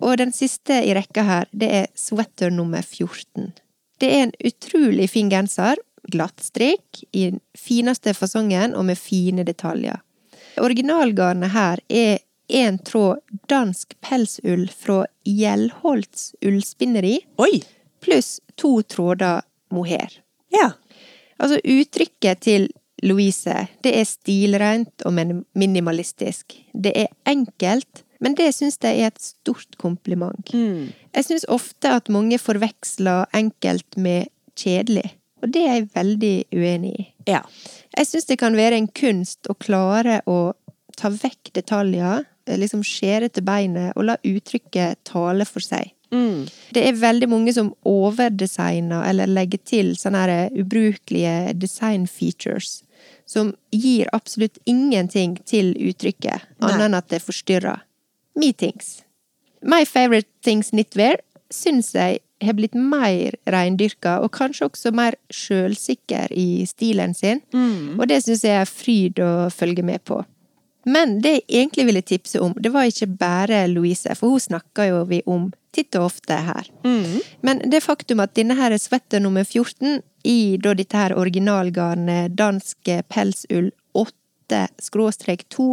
Og 0.00 0.16
den 0.18 0.32
siste 0.32 0.82
i 0.84 0.94
rekka 0.94 1.22
her, 1.24 1.46
det 1.52 1.70
er 1.72 1.86
sweater 1.94 2.50
nummer 2.50 2.82
14. 2.82 3.52
Det 3.98 4.10
er 4.12 4.22
en 4.22 4.32
utrolig 4.44 5.08
fin 5.10 5.30
genser, 5.30 5.76
glattstrikk, 6.10 7.04
i 7.12 7.30
den 7.30 7.40
fineste 7.56 8.12
fasongen 8.14 8.74
og 8.74 8.84
med 8.84 8.98
fine 8.98 9.44
detaljer. 9.44 10.00
Originalgarnet 10.58 11.50
her 11.54 11.78
er 11.88 12.18
en 12.48 12.78
tråd 12.78 13.20
dansk 13.48 13.94
pelsull 14.02 14.66
fra 14.68 15.06
Gjellholts 15.24 16.34
ullspinneri, 16.44 17.18
Oi. 17.38 17.62
pluss 18.02 18.40
to 18.56 18.82
tråder 18.82 19.42
mohair. 19.70 20.10
Ja. 20.52 20.72
Altså, 21.40 21.60
uttrykket 21.64 22.40
til 22.40 22.68
Louise, 23.02 23.66
det 23.82 23.92
er 23.98 24.06
stilrent 24.06 25.02
og 25.06 25.16
minimalistisk. 25.58 26.54
Det 26.72 26.92
er 26.94 27.10
enkelt, 27.26 28.04
men 28.22 28.36
det 28.38 28.52
syns 28.54 28.78
jeg 28.82 29.02
er 29.02 29.10
et 29.10 29.22
stort 29.22 29.74
kompliment. 29.82 30.52
Jeg 30.54 31.26
syns 31.26 31.46
ofte 31.50 31.90
at 31.90 32.10
mange 32.12 32.38
forveksler 32.38 33.26
enkelt 33.34 33.98
med 33.98 34.30
kjedelig, 34.54 35.16
og 35.42 35.50
det 35.54 35.62
er 35.66 35.74
jeg 35.80 35.88
veldig 35.94 36.36
uenig 36.54 36.92
i. 36.94 37.06
Ja. 37.26 37.40
Jeg 37.96 38.06
syns 38.06 38.28
det 38.30 38.38
kan 38.38 38.54
være 38.56 38.78
en 38.78 38.86
kunst 38.86 39.50
å 39.50 39.58
klare 39.58 40.20
å 40.30 40.52
ta 40.96 41.10
vekk 41.10 41.50
detaljer, 41.58 42.22
liksom 42.46 42.84
skjære 42.86 43.32
til 43.34 43.44
beinet 43.46 43.96
og 43.96 44.06
la 44.06 44.16
uttrykket 44.22 45.02
tale 45.08 45.46
for 45.48 45.64
seg. 45.64 45.90
Det 46.76 46.82
er 46.84 46.98
veldig 47.00 47.28
mange 47.32 47.52
som 47.56 47.70
overdesigner 47.88 49.06
eller 49.08 49.30
legger 49.30 49.62
til 49.64 49.94
sånne 49.96 50.24
her 50.26 50.50
ubrukelige 50.60 51.54
design 51.56 52.04
features 52.06 52.82
som 53.32 53.54
gir 53.72 54.10
absolutt 54.12 54.58
ingenting 54.68 55.38
til 55.48 55.72
uttrykket, 55.80 56.44
annet 56.60 56.88
enn 56.90 56.98
at 56.98 57.08
det 57.12 57.22
forstyrrer. 57.24 57.80
Meetings. 58.36 59.00
My 59.62 59.86
favorite 59.88 60.28
things 60.44 60.72
knitwear 60.74 61.20
syns 61.52 61.92
jeg 61.94 62.20
har 62.42 62.56
blitt 62.58 62.74
mer 62.74 63.36
reindyrka, 63.46 64.16
og 64.24 64.32
kanskje 64.34 64.66
også 64.66 64.90
mer 64.96 65.14
sjølsikker 65.30 66.32
i 66.34 66.64
stilen 66.66 67.14
sin, 67.14 67.40
og 68.00 68.08
det 68.10 68.22
syns 68.24 68.42
jeg 68.44 68.58
er 68.58 68.66
fryd 68.68 69.20
å 69.22 69.48
følge 69.54 69.84
med 69.86 70.02
på. 70.08 70.20
Men 70.84 71.20
det 71.22 71.36
jeg 71.36 71.44
egentlig 71.60 71.84
ville 71.86 72.02
tipse 72.02 72.40
om, 72.42 72.56
det 72.58 72.72
var 72.74 72.88
ikke 72.90 73.06
bare 73.06 73.68
Louise, 73.70 74.10
for 74.18 74.34
hun 74.34 74.42
snakker 74.42 74.88
jo 74.90 75.04
vi 75.06 75.20
om 75.30 75.52
titt 75.72 75.94
og 75.94 76.08
ofte 76.08 76.34
her. 76.34 76.66
Men 77.46 77.62
det 77.70 77.84
faktum 77.84 78.18
at 78.24 78.34
denne 78.34 78.56
her 78.58 78.74
er 78.74 78.82
sweater 78.82 79.22
nummer 79.22 79.44
14 79.46 80.02
i 80.24 80.56
da 80.62 80.74
dette 80.74 80.96
her 80.96 81.14
originalgarnet 81.18 82.36
dansk 82.38 82.90
pelsull 83.08 83.70
8-2 83.96 85.66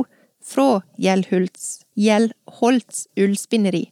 fra 0.46 0.82
Gjellhults, 0.98 1.82
Gjellholts 2.00 3.08
ullspinneri. 3.20 3.90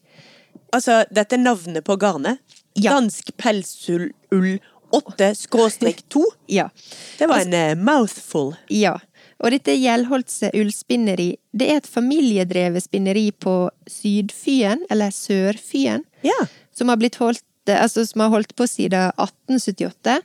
Altså, 0.75 1.03
dette 1.11 1.35
er 1.37 1.43
navnet 1.43 1.83
på 1.85 1.97
garnet. 1.99 2.39
Ja. 2.77 2.93
Dansk 2.97 3.33
pelsull 3.37 4.09
8-2. 4.31 6.23
Ja. 6.47 6.69
Det 7.17 7.27
var 7.27 7.39
en 7.43 7.53
eh, 7.53 7.75
mouthful. 7.75 8.53
Ja. 8.71 8.95
Og 9.43 9.51
dette 9.53 9.75
Gjellholts 9.77 10.39
ullspinneri, 10.53 11.35
det 11.53 11.67
er 11.69 11.81
et 11.81 11.89
familiedrevet 11.89 12.85
spinneri 12.87 13.27
på 13.31 13.69
Sydfyen, 13.91 14.85
eller 14.89 15.11
Sørfyen, 15.13 16.05
Ja. 16.25 16.37
som 16.73 16.89
har 16.89 16.97
holdt, 17.19 17.43
altså 17.67 18.05
som 18.07 18.21
har 18.23 18.29
holdt 18.33 18.55
på 18.55 18.67
siden 18.67 19.11
1878. 19.17 20.21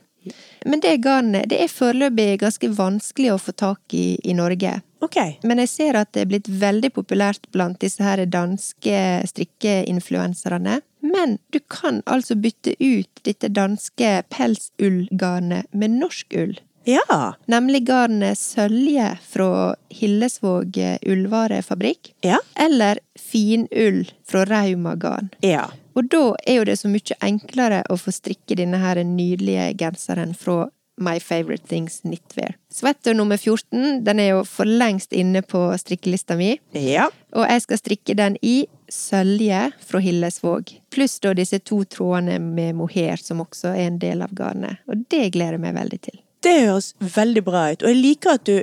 Men 0.65 0.83
det 0.83 0.97
garnet, 1.03 1.49
det 1.51 1.61
er 1.63 1.71
foreløpig 1.71 2.39
ganske 2.43 2.69
vanskelig 2.77 3.33
å 3.33 3.41
få 3.41 3.55
tak 3.57 3.95
i 3.97 4.13
i 4.23 4.33
Norge. 4.37 4.79
Ok. 5.03 5.17
Men 5.43 5.59
jeg 5.63 5.71
ser 5.71 5.99
at 5.99 6.13
det 6.15 6.23
er 6.23 6.31
blitt 6.31 6.47
veldig 6.47 6.93
populært 6.95 7.49
blant 7.51 7.81
disse 7.83 8.03
her 8.03 8.23
danske 8.25 8.99
strikkeinfluenserne. 9.29 10.79
Men 11.03 11.37
du 11.51 11.59
kan 11.67 11.99
altså 12.05 12.37
bytte 12.39 12.77
ut 12.79 13.23
dette 13.27 13.51
danske 13.51 14.21
pelsullgarnet 14.31 15.67
med 15.75 15.99
norsk 15.99 16.37
ull. 16.39 16.55
Ja. 16.87 17.33
Nemlig 17.47 17.85
garnet 17.87 18.39
Sølje 18.39 19.13
fra 19.27 19.75
Hillesvåg 19.91 20.79
ullvarefabrikk. 21.07 22.13
Ja. 22.23 22.39
Eller 22.59 22.99
finull 23.19 24.05
fra 24.27 24.43
Rauma 24.47 24.95
garn. 24.95 25.31
Ja. 25.43 25.69
Og 25.95 26.07
da 26.09 26.23
er 26.47 26.59
jo 26.59 26.63
det 26.69 26.77
så 26.79 26.89
mye 26.91 27.17
enklere 27.21 27.83
å 27.93 27.97
få 28.01 28.13
strikke 28.15 28.57
denne 28.57 28.79
her 28.81 29.01
nydelige 29.05 29.73
genseren 29.77 30.33
fra 30.37 30.67
My 31.01 31.17
Favorite 31.19 31.65
Things 31.67 31.99
Knitwear. 32.03 32.53
Sweater 32.69 33.15
nummer 33.17 33.37
14 33.37 34.03
den 34.05 34.19
er 34.21 34.27
jo 34.35 34.43
for 34.45 34.69
lengst 34.69 35.13
inne 35.13 35.41
på 35.41 35.61
strikkelista 35.81 36.37
mi, 36.37 36.59
Ja. 36.73 37.07
og 37.33 37.47
jeg 37.49 37.61
skal 37.65 37.77
strikke 37.81 38.15
den 38.15 38.37
i 38.41 38.67
sølje 38.89 39.71
fra 39.81 39.99
Hillesvåg. 39.99 40.75
Pluss 40.93 41.19
da 41.19 41.33
disse 41.33 41.59
to 41.65 41.83
trådene 41.83 42.37
med 42.39 42.75
mohair, 42.75 43.17
som 43.17 43.41
også 43.41 43.73
er 43.73 43.87
en 43.87 43.97
del 43.99 44.21
av 44.21 44.33
garnet. 44.37 44.77
Og 44.87 45.05
det 45.09 45.31
gleder 45.33 45.57
jeg 45.57 45.65
meg 45.65 45.75
veldig 45.75 46.01
til. 46.01 46.19
Det 46.43 46.53
høres 46.59 46.89
veldig 46.99 47.41
bra 47.47 47.59
ut, 47.71 47.83
og 47.85 47.87
jeg 47.87 47.99
liker 48.03 48.35
at 48.35 48.47
du 48.49 48.57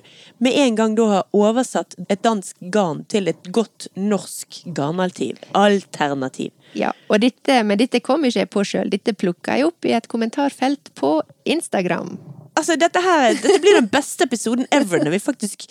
med 0.44 0.56
en 0.60 0.74
gang 0.76 0.96
da 0.98 1.06
har 1.08 1.36
oversatt 1.36 1.94
et 2.12 2.20
dansk 2.20 2.58
garn 2.74 3.06
til 3.08 3.30
et 3.30 3.48
godt 3.56 3.88
norsk 3.96 4.60
garnalternativ. 4.66 5.40
Alternativ. 5.56 6.50
Ja, 6.76 6.92
og 7.08 7.22
dette, 7.24 7.62
men 7.64 7.80
dette 7.80 8.02
kom 8.04 8.26
ikke 8.28 8.42
jeg 8.42 8.50
på 8.52 8.64
sjøl, 8.68 8.92
dette 8.92 9.16
plukka 9.16 9.56
jeg 9.56 9.70
opp 9.70 9.88
i 9.88 9.94
et 9.96 10.10
kommentarfelt 10.12 10.92
på 11.00 11.14
Instagram. 11.48 12.18
Altså, 12.58 12.76
dette 12.76 13.00
her 13.00 13.32
dette 13.38 13.62
blir 13.64 13.78
den 13.78 13.88
beste 13.88 14.28
episoden 14.28 14.68
ever 14.74 15.00
når 15.00 15.14
vi 15.16 15.22
faktisk 15.24 15.64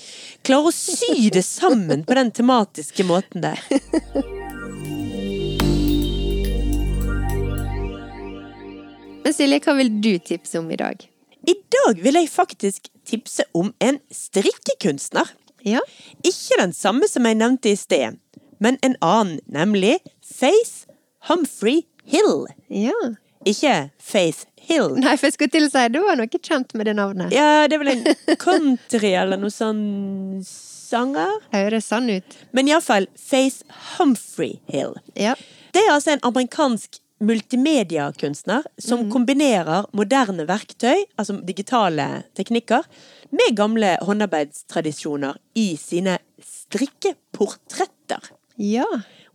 klarer 0.48 0.72
å 0.72 0.74
sy 0.74 1.30
det 1.36 1.46
sammen 1.46 2.02
på 2.08 2.18
den 2.18 2.34
tematiske 2.34 3.06
måten 3.06 3.46
der. 3.46 3.62
Men 9.22 9.36
Silje, 9.36 9.62
hva 9.62 9.78
vil 9.78 9.94
du 10.02 10.16
tipse 10.26 10.58
om 10.58 10.74
i 10.74 10.80
dag? 10.80 11.06
I 11.48 11.54
dag 11.76 12.02
vil 12.04 12.14
jeg 12.20 12.30
faktisk 12.30 12.90
tipse 13.08 13.44
om 13.56 13.72
en 13.80 14.00
strikkekunstner. 14.12 15.30
Ja, 15.66 15.80
Ikke 16.24 16.56
den 16.60 16.74
samme 16.74 17.08
som 17.12 17.26
jeg 17.28 17.36
nevnte 17.36 17.72
i 17.74 17.76
sted, 17.76 18.16
men 18.64 18.78
en 18.84 18.96
annen, 19.04 19.40
nemlig 19.48 19.98
Faith 20.24 20.86
Humphrey 21.30 21.82
Hill. 22.04 22.46
ja. 22.70 22.96
Ikke 23.48 23.90
Faith 24.04 24.46
Hill. 24.60 24.90
Nei, 25.00 25.14
for 25.16 25.30
jeg 25.30 25.34
skulle 25.38 25.52
til 25.54 25.68
å 25.70 25.72
si, 25.72 25.84
du 25.96 26.02
var 26.04 26.18
noe 26.20 26.28
kjent 26.28 26.74
med 26.76 26.90
det 26.90 26.96
navnet. 26.98 27.32
Ja, 27.32 27.68
det 27.72 27.78
er 27.78 27.84
vel 27.86 27.92
en 27.94 28.36
country 28.38 29.14
eller 29.16 29.40
noe 29.40 29.54
sånn 29.54 29.80
sanger? 30.44 31.38
Høres 31.54 31.88
sann 31.88 32.10
ut. 32.12 32.36
Men 32.52 32.68
iallfall 32.68 33.08
Faith 33.16 33.64
Humphrey 33.96 34.58
Hill. 34.68 34.98
Ja. 35.16 35.36
Det 35.72 35.86
er 35.86 35.94
altså 35.96 36.18
en 36.18 36.24
amerikansk 36.28 37.00
multimediakunstner 37.20 38.64
som 38.82 39.10
kombinerer 39.12 39.88
moderne 39.96 40.46
verktøy, 40.50 41.06
altså 41.20 41.38
digitale 41.46 42.24
teknikker, 42.38 42.86
med 43.32 43.56
gamle 43.58 43.96
håndarbeidstradisjoner 44.08 45.38
i 45.60 45.74
sine 45.80 46.18
strikkeportretter. 46.44 48.32
Ja. 48.58 48.88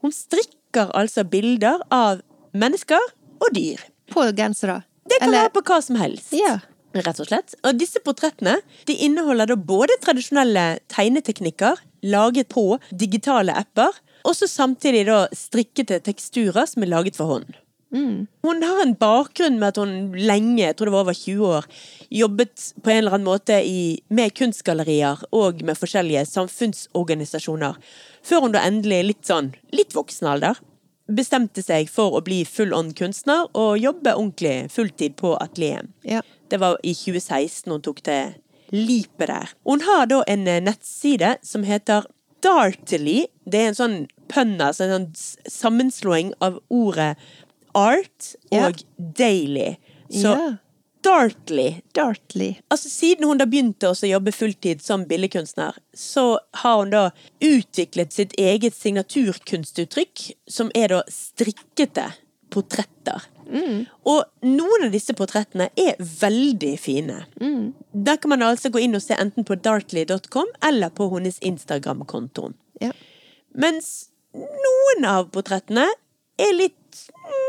Hun 0.03 0.13
strikker 0.13 0.91
altså 0.97 1.25
bilder 1.29 1.83
av 1.95 2.23
mennesker 2.55 3.01
og 3.41 3.55
dyr. 3.55 3.81
På 4.13 4.27
gensere. 4.37 4.83
Det 5.09 5.21
kan 5.21 5.29
Eller- 5.29 5.45
være 5.45 5.55
på 5.55 5.63
hva 5.63 5.83
som 5.83 5.97
helst. 5.97 6.33
Ja. 6.33 6.61
Rett 6.95 7.19
og 7.21 7.27
slett. 7.27 7.55
Og 7.65 7.77
disse 7.79 7.99
portrettene 7.99 8.61
de 8.87 8.95
inneholder 8.95 9.47
da 9.47 9.57
både 9.57 9.97
tradisjonelle 10.01 10.79
tegneteknikker 10.89 11.77
laget 12.05 12.49
på 12.49 12.79
digitale 12.95 13.51
apper, 13.53 13.91
og 14.25 14.35
så 14.37 14.47
samtidig 14.47 15.07
da 15.07 15.27
strikkete 15.35 16.01
teksturer 16.01 16.67
som 16.69 16.83
er 16.83 16.87
laget 16.87 17.17
for 17.17 17.27
hånd. 17.27 17.55
Hun 17.95 18.63
har 18.67 18.83
en 18.83 18.97
bakgrunn 18.99 19.61
med 19.61 19.69
at 19.71 19.79
hun 19.79 19.95
lenge, 20.19 20.65
jeg 20.65 20.77
tror 20.77 20.91
det 20.91 20.95
var 20.97 21.07
over 21.07 21.19
20 21.19 21.47
år, 21.61 21.69
jobbet 22.11 22.69
på 22.83 22.91
en 22.91 23.01
eller 23.03 23.17
annen 23.17 23.29
måte 23.29 23.61
i, 23.63 24.01
med 24.11 24.35
kunstgallerier 24.35 25.23
og 25.35 25.63
med 25.67 25.79
forskjellige 25.79 26.25
samfunnsorganisasjoner, 26.33 27.79
før 28.27 28.47
hun 28.47 28.57
da 28.57 28.65
endelig, 28.67 29.03
litt 29.13 29.31
sånn, 29.31 29.53
litt 29.75 29.95
voksen 29.95 30.31
alder, 30.33 30.59
bestemte 31.07 31.63
seg 31.63 31.91
for 31.93 32.17
å 32.17 32.23
bli 32.25 32.43
full 32.49 32.73
on 32.75 32.91
kunstner 32.97 33.47
og 33.53 33.77
jobbe 33.79 34.17
ordentlig 34.17 34.73
fulltid 34.73 35.19
på 35.21 35.35
atelieret. 35.37 35.93
Ja. 36.03 36.25
Det 36.49 36.61
var 36.63 36.79
i 36.83 36.95
2016 36.97 37.73
hun 37.73 37.85
tok 37.85 38.03
det 38.09 38.23
lipet 38.75 39.29
der. 39.29 39.53
Hun 39.69 39.85
har 39.85 40.09
da 40.11 40.23
en 40.29 40.49
eh, 40.49 40.63
nettside 40.65 41.37
som 41.45 41.65
heter 41.69 42.09
Dartily. 42.45 43.25
Det 43.49 43.61
er 43.61 43.71
en 43.71 43.79
sånn 43.79 43.97
pønn, 44.33 44.57
altså 44.61 44.87
en 44.87 44.95
sånn 44.97 45.51
sammenslåing 45.51 46.33
av 46.45 46.59
ordet 46.73 47.15
art 47.75 48.35
og 48.53 48.83
daily. 48.99 49.75
Så 50.11 50.35
Ja. 50.35 50.53
Dartley. 51.05 51.83
Dartley. 51.93 52.55
Altså 52.73 52.89
Siden 52.89 53.27
hun 53.29 53.37
da 53.37 53.45
begynte 53.45 53.91
å 53.93 54.09
jobbe 54.09 54.33
fulltid 54.33 54.81
som 54.81 55.03
billedkunstner, 55.05 55.77
så 55.93 56.39
har 56.63 56.79
hun 56.79 56.91
da 56.95 57.03
utviklet 57.45 58.15
sitt 58.17 58.33
eget 58.41 58.73
signaturkunstuttrykk, 58.75 60.31
som 60.49 60.71
er 60.75 60.89
da 60.95 61.03
strikkete 61.13 62.07
portretter. 62.55 63.27
Og 64.09 64.25
noen 64.47 64.87
av 64.87 64.95
disse 64.95 65.13
portrettene 65.19 65.67
er 65.77 65.99
veldig 66.01 66.73
fine. 66.81 67.19
Der 67.93 68.17
kan 68.17 68.33
man 68.33 68.47
altså 68.47 68.71
gå 68.73 68.81
inn 68.81 68.97
og 68.97 69.03
se 69.05 69.19
enten 69.21 69.45
på 69.45 69.59
dartley.com 69.61 70.49
eller 70.65 70.89
på 70.95 71.11
hennes 71.13 71.37
Instagram-konto. 71.45 72.53
Ja. 72.81 72.95
Mens 73.53 74.09
noen 74.35 75.05
av 75.07 75.29
portrettene 75.35 75.85
er 76.41 76.57
litt 76.57 77.05
mm, 77.13 77.44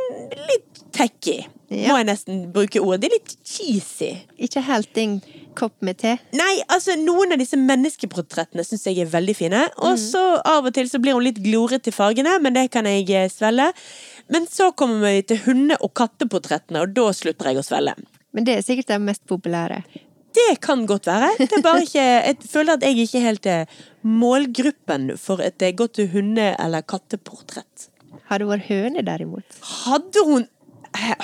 litt 0.49 0.83
tacky, 0.95 1.45
Ja. 1.69 1.89
må 1.91 1.97
jeg 1.97 2.05
nesten 2.07 2.51
bruke 2.53 2.79
ordet. 2.79 3.01
Det 3.01 3.07
er 3.09 3.15
litt 3.17 3.35
cheesy. 3.43 4.11
Ikke 4.39 4.61
helt 4.63 4.93
din 4.93 5.21
kopp 5.55 5.73
med 5.81 5.97
te. 5.97 6.17
Nei, 6.35 6.61
altså 6.69 6.95
noen 6.99 7.31
av 7.33 7.39
disse 7.39 7.57
menneskeportrettene 7.57 8.63
syns 8.67 8.83
jeg 8.85 8.99
er 8.99 9.09
veldig 9.11 9.35
fine. 9.35 9.63
Og 9.77 9.97
så 9.99 10.21
av 10.45 10.65
og 10.67 10.73
til 10.75 10.87
så 10.91 10.99
blir 11.01 11.13
hun 11.17 11.23
litt 11.25 11.41
glorete 11.43 11.89
i 11.89 11.95
fargene, 11.95 12.37
men 12.43 12.53
det 12.53 12.69
kan 12.71 12.85
jeg 12.85 13.31
svelle. 13.33 13.71
Men 14.29 14.45
så 14.51 14.71
kommer 14.75 15.01
vi 15.01 15.21
til 15.31 15.37
hunde- 15.47 15.77
og 15.81 15.93
katteportrettene, 15.97 16.81
og 16.85 16.93
da 16.93 17.09
slutter 17.15 17.51
jeg 17.51 17.57
å 17.57 17.65
svelle. 17.65 17.95
Men 18.33 18.43
det 18.43 18.57
er 18.57 18.61
sikkert 18.67 18.87
det 18.93 19.01
mest 19.01 19.25
populære. 19.25 19.83
Det 20.35 20.59
kan 20.59 20.85
godt 20.85 21.05
være. 21.07 21.29
Det 21.39 21.51
er 21.53 21.61
bare 21.63 21.83
ikke, 21.85 22.05
jeg 22.27 22.37
føler 22.51 22.73
at 22.73 22.81
jeg 22.83 22.97
ikke 23.07 23.21
helt 23.23 23.45
er 23.47 23.65
målgruppen 24.03 25.13
for 25.17 25.39
et 25.41 25.61
eh, 25.63 25.71
godt 25.71 26.01
hunde- 26.11 26.55
eller 26.59 26.81
katteportrett. 26.83 27.87
Har 28.29 28.41
det 28.41 28.47
vært 28.49 28.69
høne, 28.69 29.03
derimot? 29.05 29.59
Hadde 29.85 30.23
hun 30.25 30.47
Har 30.95 31.19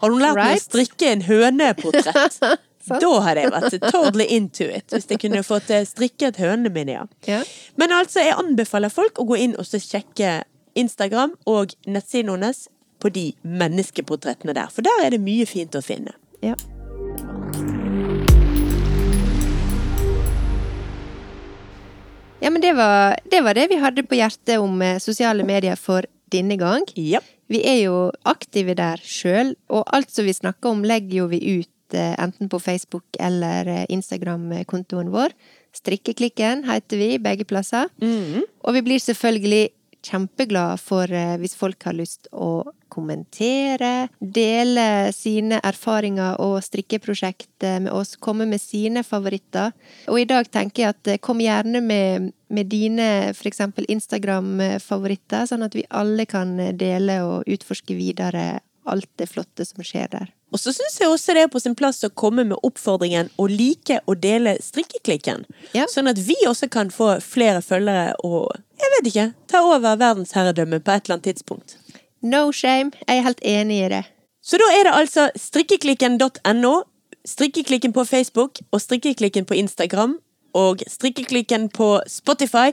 Hadde 0.00 0.14
hun 0.14 0.22
lært 0.22 0.40
meg 0.40 0.58
å 0.58 0.64
strikke 0.64 1.14
en 1.14 1.24
høneportrett? 1.28 2.40
Da 2.90 3.10
hadde 3.22 3.42
jeg 3.44 3.52
vært 3.52 3.74
totally 3.92 4.24
into 4.34 4.64
it. 4.64 4.88
Hvis 4.90 5.04
jeg 5.12 5.20
kunne 5.22 5.42
fått 5.46 5.68
eh, 5.70 5.84
strikket 5.86 6.40
hønene 6.40 6.72
mine, 6.74 6.96
ja. 6.96 7.04
Ja. 7.28 7.42
Men 7.78 7.92
altså, 7.94 8.22
jeg 8.24 8.34
anbefaler 8.40 8.90
folk 8.90 9.20
å 9.20 9.26
gå 9.28 9.36
inn 9.44 9.54
og 9.60 9.68
sjekke 9.68 10.40
Instagram 10.80 11.36
og 11.46 11.76
nettsiden 11.86 12.32
hennes 12.34 12.64
på 13.00 13.12
de 13.14 13.28
menneskeportrettene 13.44 14.56
der. 14.56 14.72
For 14.72 14.86
der 14.86 15.06
er 15.06 15.14
det 15.14 15.22
mye 15.22 15.46
fint 15.46 15.76
å 15.76 15.84
finne. 15.84 16.16
Ja. 16.42 16.56
Ja, 22.40 22.48
men 22.50 22.62
det 22.62 22.72
var, 22.72 23.18
det 23.28 23.42
var 23.44 23.54
det 23.54 23.66
vi 23.68 23.76
hadde 23.80 24.06
på 24.08 24.16
hjertet 24.16 24.56
om 24.62 24.80
eh, 24.82 24.96
sosiale 25.02 25.44
medier 25.44 25.76
for 25.76 26.06
denne 26.32 26.56
gang. 26.60 26.86
Ja. 26.96 27.20
Vi 27.50 27.60
er 27.66 27.82
jo 27.82 27.96
aktive 28.24 28.76
der 28.78 29.02
sjøl, 29.04 29.52
og 29.68 29.84
alt 29.92 30.08
som 30.14 30.24
vi 30.24 30.32
snakker 30.32 30.72
om, 30.72 30.84
legger 30.86 31.18
jo 31.18 31.26
vi 31.32 31.40
ut 31.60 31.96
eh, 31.98 32.14
enten 32.22 32.48
på 32.48 32.60
Facebook 32.62 33.04
eller 33.20 33.68
eh, 33.68 33.84
Instagram-kontoen 33.92 35.10
vår. 35.12 35.34
Strikkeklikken 35.76 36.64
heter 36.70 37.02
vi 37.02 37.10
begge 37.22 37.44
plasser. 37.44 37.92
Og 38.64 38.74
vi 38.78 38.84
blir 38.88 39.02
selvfølgelig 39.04 39.68
kjempeglade 40.06 40.78
for 40.80 41.10
eh, 41.12 41.36
hvis 41.40 41.56
folk 41.58 41.84
har 41.86 41.96
lyst 41.96 42.28
å 42.32 42.70
kommentere, 42.90 44.08
dele 44.18 45.12
sine 45.14 45.60
erfaringer 45.66 46.40
og 46.42 46.58
strikkeprosjekt 46.64 47.66
eh, 47.66 47.78
med 47.84 47.92
oss, 47.94 48.16
komme 48.16 48.48
med 48.50 48.62
sine 48.62 49.04
favoritter. 49.06 49.74
Og 50.10 50.22
i 50.22 50.28
dag 50.28 50.50
tenker 50.50 50.82
jeg 50.84 50.96
at 50.96 51.12
eh, 51.12 51.20
kom 51.22 51.42
gjerne 51.42 51.82
med, 51.84 52.32
med 52.48 52.72
dine 52.72 53.10
f.eks. 53.34 53.62
Instagram-favoritter, 53.86 55.46
sånn 55.50 55.66
at 55.66 55.76
vi 55.78 55.86
alle 55.90 56.26
kan 56.30 56.56
dele 56.80 57.20
og 57.26 57.48
utforske 57.50 57.96
videre 57.98 58.60
alt 58.92 59.08
det 59.20 59.28
flotte 59.30 59.64
som 59.66 59.82
skjer 59.86 60.10
der. 60.12 60.30
Og 60.50 60.58
så 60.58 60.72
syns 60.74 60.98
jeg 60.98 61.10
også 61.10 61.34
det 61.36 61.44
er 61.46 61.50
på 61.52 61.62
sin 61.62 61.76
plass 61.78 62.02
å 62.06 62.10
komme 62.10 62.44
med 62.48 62.58
oppfordringen 62.66 63.30
å 63.38 63.46
like 63.50 64.00
og 64.10 64.18
dele 64.22 64.56
strikkeklikken. 64.62 65.44
Ja. 65.76 65.86
Sånn 65.90 66.10
at 66.10 66.18
vi 66.26 66.36
også 66.48 66.68
kan 66.72 66.90
få 66.94 67.12
flere 67.22 67.62
følgere 67.62 68.16
og, 68.26 68.50
jeg 68.80 68.94
vet 68.96 69.10
ikke, 69.12 69.26
ta 69.50 69.62
over 69.66 70.00
verdensherredømmet 70.00 70.84
på 70.86 70.94
et 70.94 71.06
eller 71.06 71.18
annet 71.18 71.28
tidspunkt. 71.30 71.76
No 72.20 72.50
shame, 72.52 72.90
jeg 73.06 73.20
er 73.20 73.28
helt 73.28 73.44
enig 73.46 73.84
i 73.84 73.92
det. 73.94 74.02
Så 74.42 74.58
da 74.60 74.66
er 74.74 74.88
det 74.88 74.96
altså 74.96 75.28
strikkeklikken.no, 75.38 76.74
strikkeklikken 77.28 77.94
på 77.94 78.04
Facebook 78.08 78.60
og 78.72 78.82
strikkeklikken 78.82 79.46
på 79.46 79.56
Instagram. 79.60 80.18
Og 80.56 80.82
strikkeklikken 80.90 81.68
på 81.74 82.00
Spotify 82.10 82.72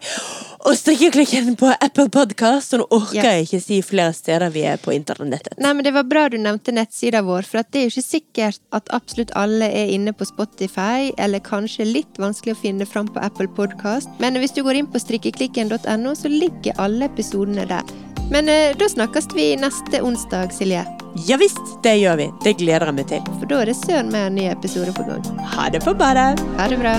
og 0.66 0.74
strikkeklikken 0.78 1.56
på 1.60 1.70
Apple 1.82 2.10
Podcast. 2.14 2.72
Så 2.72 2.80
nå 2.82 2.88
orker 2.90 3.22
jeg 3.22 3.46
ikke 3.46 3.62
si 3.64 3.82
flere 3.86 4.16
steder 4.18 4.52
vi 4.54 4.66
er 4.68 4.82
på 4.82 4.96
internettet. 4.96 5.58
Nei, 5.62 5.74
men 5.74 5.86
Det 5.88 5.94
var 5.96 6.08
bra 6.10 6.26
du 6.30 6.38
nevnte 6.42 6.74
nettsida 6.76 7.22
vår, 7.24 7.48
for 7.48 7.62
det 7.62 7.80
er 7.80 7.88
jo 7.88 7.94
ikke 7.94 8.08
sikkert 8.08 8.60
at 8.76 8.90
absolutt 8.96 9.32
alle 9.36 9.70
er 9.70 9.94
inne 9.94 10.14
på 10.14 10.28
Spotify, 10.28 11.14
eller 11.18 11.44
kanskje 11.44 11.88
litt 11.88 12.20
vanskelig 12.20 12.58
å 12.58 12.62
finne 12.64 12.90
fram 12.90 13.08
på 13.08 13.24
Apple 13.24 13.48
Podcast. 13.48 14.10
Men 14.20 14.40
hvis 14.42 14.56
du 14.58 14.64
går 14.66 14.82
inn 14.82 14.92
på 14.92 15.02
strikkeklikken.no, 15.04 16.16
så 16.18 16.32
ligger 16.34 16.78
alle 16.82 17.08
episodene 17.08 17.68
der. 17.70 18.07
Men 18.32 18.50
eh, 18.50 18.76
da 18.78 18.90
snakkes 18.90 19.28
vi 19.36 19.56
neste 19.56 20.02
onsdag, 20.02 20.52
Silje. 20.54 20.86
Ja 21.28 21.38
visst, 21.38 21.84
det 21.84 21.96
gjør 21.98 22.18
vi. 22.20 22.28
Det 22.44 22.58
gleder 22.60 22.92
jeg 22.92 22.98
meg 23.00 23.10
til. 23.10 23.24
For 23.40 23.50
da 23.50 23.64
er 23.64 23.72
det 23.72 23.78
søren 23.80 24.12
meg 24.14 24.30
en 24.30 24.38
ny 24.38 24.50
episode 24.52 24.94
på 24.94 25.08
gang. 25.08 25.24
Ha 25.56 25.70
det 25.74 25.82
på 25.86 25.96
badet! 25.98 26.44
Ha 26.60 26.70
det 26.70 26.82
bra. 26.84 26.98